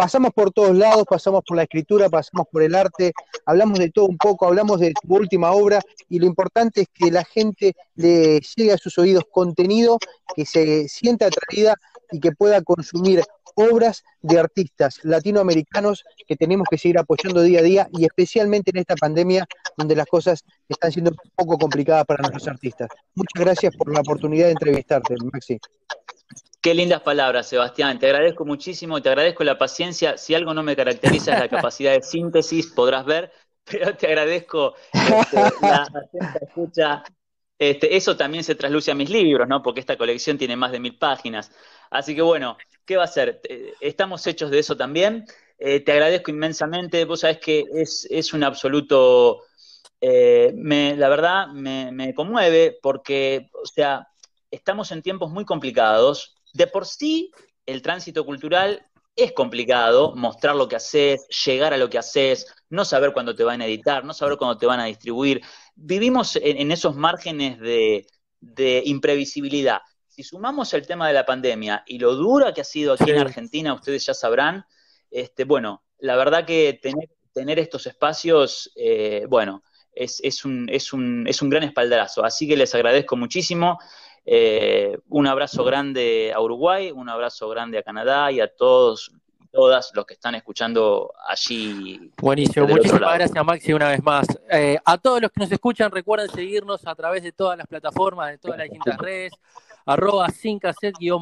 pasamos 0.00 0.32
por 0.32 0.50
todos 0.50 0.74
lados, 0.74 1.04
pasamos 1.06 1.42
por 1.46 1.58
la 1.58 1.64
escritura, 1.64 2.08
pasamos 2.08 2.46
por 2.50 2.62
el 2.62 2.74
arte, 2.74 3.12
hablamos 3.44 3.78
de 3.78 3.90
todo 3.90 4.06
un 4.06 4.16
poco, 4.16 4.46
hablamos 4.46 4.80
de 4.80 4.94
tu 4.94 5.14
última 5.14 5.52
obra 5.52 5.78
y 6.08 6.18
lo 6.18 6.24
importante 6.24 6.80
es 6.80 6.86
que 6.88 7.10
la 7.10 7.22
gente 7.22 7.74
le 7.96 8.40
llegue 8.40 8.72
a 8.72 8.78
sus 8.78 8.96
oídos 8.96 9.24
contenido, 9.30 9.98
que 10.34 10.46
se 10.46 10.88
sienta 10.88 11.26
atraída 11.26 11.74
y 12.10 12.18
que 12.18 12.32
pueda 12.32 12.62
consumir 12.62 13.22
obras 13.56 14.02
de 14.22 14.38
artistas 14.38 15.00
latinoamericanos 15.02 16.02
que 16.26 16.34
tenemos 16.34 16.66
que 16.70 16.78
seguir 16.78 16.96
apoyando 16.96 17.42
día 17.42 17.60
a 17.60 17.62
día 17.62 17.88
y 17.92 18.06
especialmente 18.06 18.70
en 18.70 18.78
esta 18.78 18.94
pandemia 18.96 19.46
donde 19.76 19.96
las 19.96 20.06
cosas 20.06 20.46
están 20.66 20.92
siendo 20.92 21.10
un 21.10 21.30
poco 21.36 21.58
complicadas 21.58 22.06
para 22.06 22.22
nuestros 22.22 22.48
artistas. 22.48 22.88
Muchas 23.14 23.38
gracias 23.38 23.76
por 23.76 23.92
la 23.92 24.00
oportunidad 24.00 24.46
de 24.46 24.52
entrevistarte, 24.52 25.14
Maxi. 25.30 25.58
Qué 26.60 26.74
lindas 26.74 27.00
palabras, 27.00 27.48
Sebastián. 27.48 27.98
Te 27.98 28.06
agradezco 28.06 28.44
muchísimo, 28.44 29.00
te 29.00 29.08
agradezco 29.08 29.44
la 29.44 29.56
paciencia. 29.56 30.18
Si 30.18 30.34
algo 30.34 30.52
no 30.52 30.62
me 30.62 30.76
caracteriza 30.76 31.32
es 31.32 31.40
la 31.40 31.48
capacidad 31.48 31.92
de 31.94 32.02
síntesis, 32.02 32.66
podrás 32.66 33.06
ver, 33.06 33.32
pero 33.64 33.96
te 33.96 34.08
agradezco 34.08 34.74
este, 34.92 35.36
la 35.62 35.88
escucha. 36.42 37.02
Este, 37.58 37.96
eso 37.96 38.14
también 38.14 38.44
se 38.44 38.54
trasluce 38.54 38.90
a 38.90 38.94
mis 38.94 39.08
libros, 39.08 39.48
¿no? 39.48 39.62
Porque 39.62 39.80
esta 39.80 39.96
colección 39.96 40.36
tiene 40.36 40.54
más 40.54 40.70
de 40.70 40.80
mil 40.80 40.98
páginas. 40.98 41.50
Así 41.90 42.14
que 42.14 42.22
bueno, 42.22 42.58
¿qué 42.84 42.98
va 42.98 43.04
a 43.04 43.06
ser? 43.06 43.40
Estamos 43.80 44.26
hechos 44.26 44.50
de 44.50 44.58
eso 44.58 44.76
también. 44.76 45.24
Eh, 45.58 45.80
te 45.80 45.92
agradezco 45.92 46.30
inmensamente. 46.30 47.06
Vos 47.06 47.20
sabés 47.20 47.38
que 47.38 47.64
es, 47.72 48.32
un 48.34 48.44
absoluto. 48.44 49.44
Eh, 49.98 50.52
la 50.54 51.08
verdad 51.08 51.48
me, 51.48 51.90
me 51.90 52.12
conmueve 52.12 52.78
porque, 52.82 53.50
o 53.62 53.66
sea, 53.66 54.08
estamos 54.50 54.92
en 54.92 55.02
tiempos 55.02 55.30
muy 55.30 55.46
complicados 55.46 56.34
de 56.52 56.66
por 56.66 56.86
sí 56.86 57.30
el 57.66 57.82
tránsito 57.82 58.24
cultural 58.24 58.86
es 59.16 59.32
complicado, 59.32 60.14
mostrar 60.16 60.56
lo 60.56 60.68
que 60.68 60.76
haces, 60.76 61.26
llegar 61.44 61.74
a 61.74 61.76
lo 61.76 61.90
que 61.90 61.98
haces, 61.98 62.46
no 62.68 62.84
saber 62.84 63.12
cuándo 63.12 63.34
te 63.34 63.44
van 63.44 63.60
a 63.60 63.66
editar, 63.66 64.04
no 64.04 64.14
saber 64.14 64.38
cuándo 64.38 64.56
te 64.56 64.66
van 64.66 64.80
a 64.80 64.86
distribuir. 64.86 65.40
Vivimos 65.74 66.36
en, 66.36 66.70
esos 66.70 66.96
márgenes 66.96 67.58
de, 67.60 68.82
imprevisibilidad. 68.84 69.80
Si 70.08 70.22
sumamos 70.22 70.72
el 70.74 70.86
tema 70.86 71.08
de 71.08 71.14
la 71.14 71.26
pandemia 71.26 71.82
y 71.86 71.98
lo 71.98 72.14
dura 72.14 72.52
que 72.52 72.62
ha 72.62 72.64
sido 72.64 72.94
aquí 72.94 73.10
en 73.10 73.18
Argentina, 73.18 73.74
ustedes 73.74 74.06
ya 74.06 74.14
sabrán, 74.14 74.64
este, 75.10 75.44
bueno, 75.44 75.84
la 75.98 76.16
verdad 76.16 76.46
que 76.46 76.80
tener, 77.32 77.58
estos 77.58 77.86
espacios, 77.86 78.70
eh, 78.74 79.24
bueno, 79.28 79.62
es, 79.92 80.44
un, 80.44 80.68
es, 80.70 80.92
un, 80.92 81.26
es 81.26 81.42
un 81.42 81.50
gran 81.50 81.62
espaldarazo. 81.62 82.24
Así 82.24 82.48
que 82.48 82.56
les 82.56 82.74
agradezco 82.74 83.16
muchísimo. 83.16 83.78
Eh, 84.24 84.98
un 85.08 85.26
abrazo 85.26 85.64
grande 85.64 86.32
a 86.34 86.40
Uruguay, 86.40 86.90
un 86.90 87.08
abrazo 87.08 87.48
grande 87.48 87.78
a 87.78 87.82
Canadá 87.82 88.30
y 88.30 88.40
a 88.40 88.48
todos 88.48 89.12
todas 89.50 89.90
los 89.94 90.06
que 90.06 90.14
están 90.14 90.34
escuchando 90.34 91.12
allí. 91.26 92.12
Buenísimo, 92.18 92.66
muchísimas 92.66 93.14
gracias 93.14 93.44
Maxi 93.44 93.72
una 93.72 93.88
vez 93.88 94.02
más. 94.02 94.26
Eh, 94.50 94.78
a 94.84 94.98
todos 94.98 95.20
los 95.20 95.30
que 95.32 95.40
nos 95.40 95.52
escuchan, 95.52 95.90
recuerden 95.90 96.30
seguirnos 96.30 96.86
a 96.86 96.94
través 96.94 97.22
de 97.22 97.32
todas 97.32 97.58
las 97.58 97.66
plataformas, 97.66 98.30
de 98.30 98.38
todas 98.38 98.58
las 98.58 98.68
distintas 98.68 98.98
redes, 98.98 99.32
arroba 99.84 100.28
sin 100.28 100.60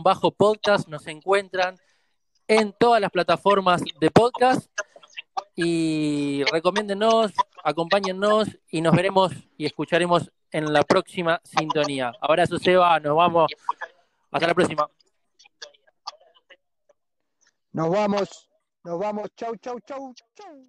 bajo 0.03 0.31
podcast, 0.31 0.89
nos 0.89 1.07
encuentran 1.07 1.77
en 2.47 2.73
todas 2.79 3.01
las 3.01 3.11
plataformas 3.11 3.83
de 4.01 4.11
podcast 4.11 4.71
y 5.55 6.45
recomiéndenos, 6.53 7.33
acompáñennos 7.65 8.49
y 8.71 8.81
nos 8.81 8.95
veremos 8.95 9.33
y 9.57 9.67
escucharemos 9.67 10.31
en 10.53 10.73
la 10.73 10.83
próxima 10.83 11.41
sintonía. 11.45 12.13
Abrazo, 12.21 12.59
Seba, 12.59 12.99
nos 13.01 13.17
vamos. 13.17 13.53
Hasta 14.31 14.47
la 14.47 14.55
próxima. 14.55 14.89
Nos 17.73 17.91
vamos, 17.91 18.51
nos 18.85 18.99
vamos. 18.99 19.29
Chau, 19.37 19.57
chau, 19.57 19.79
chau, 19.81 20.15
chau. 20.35 20.67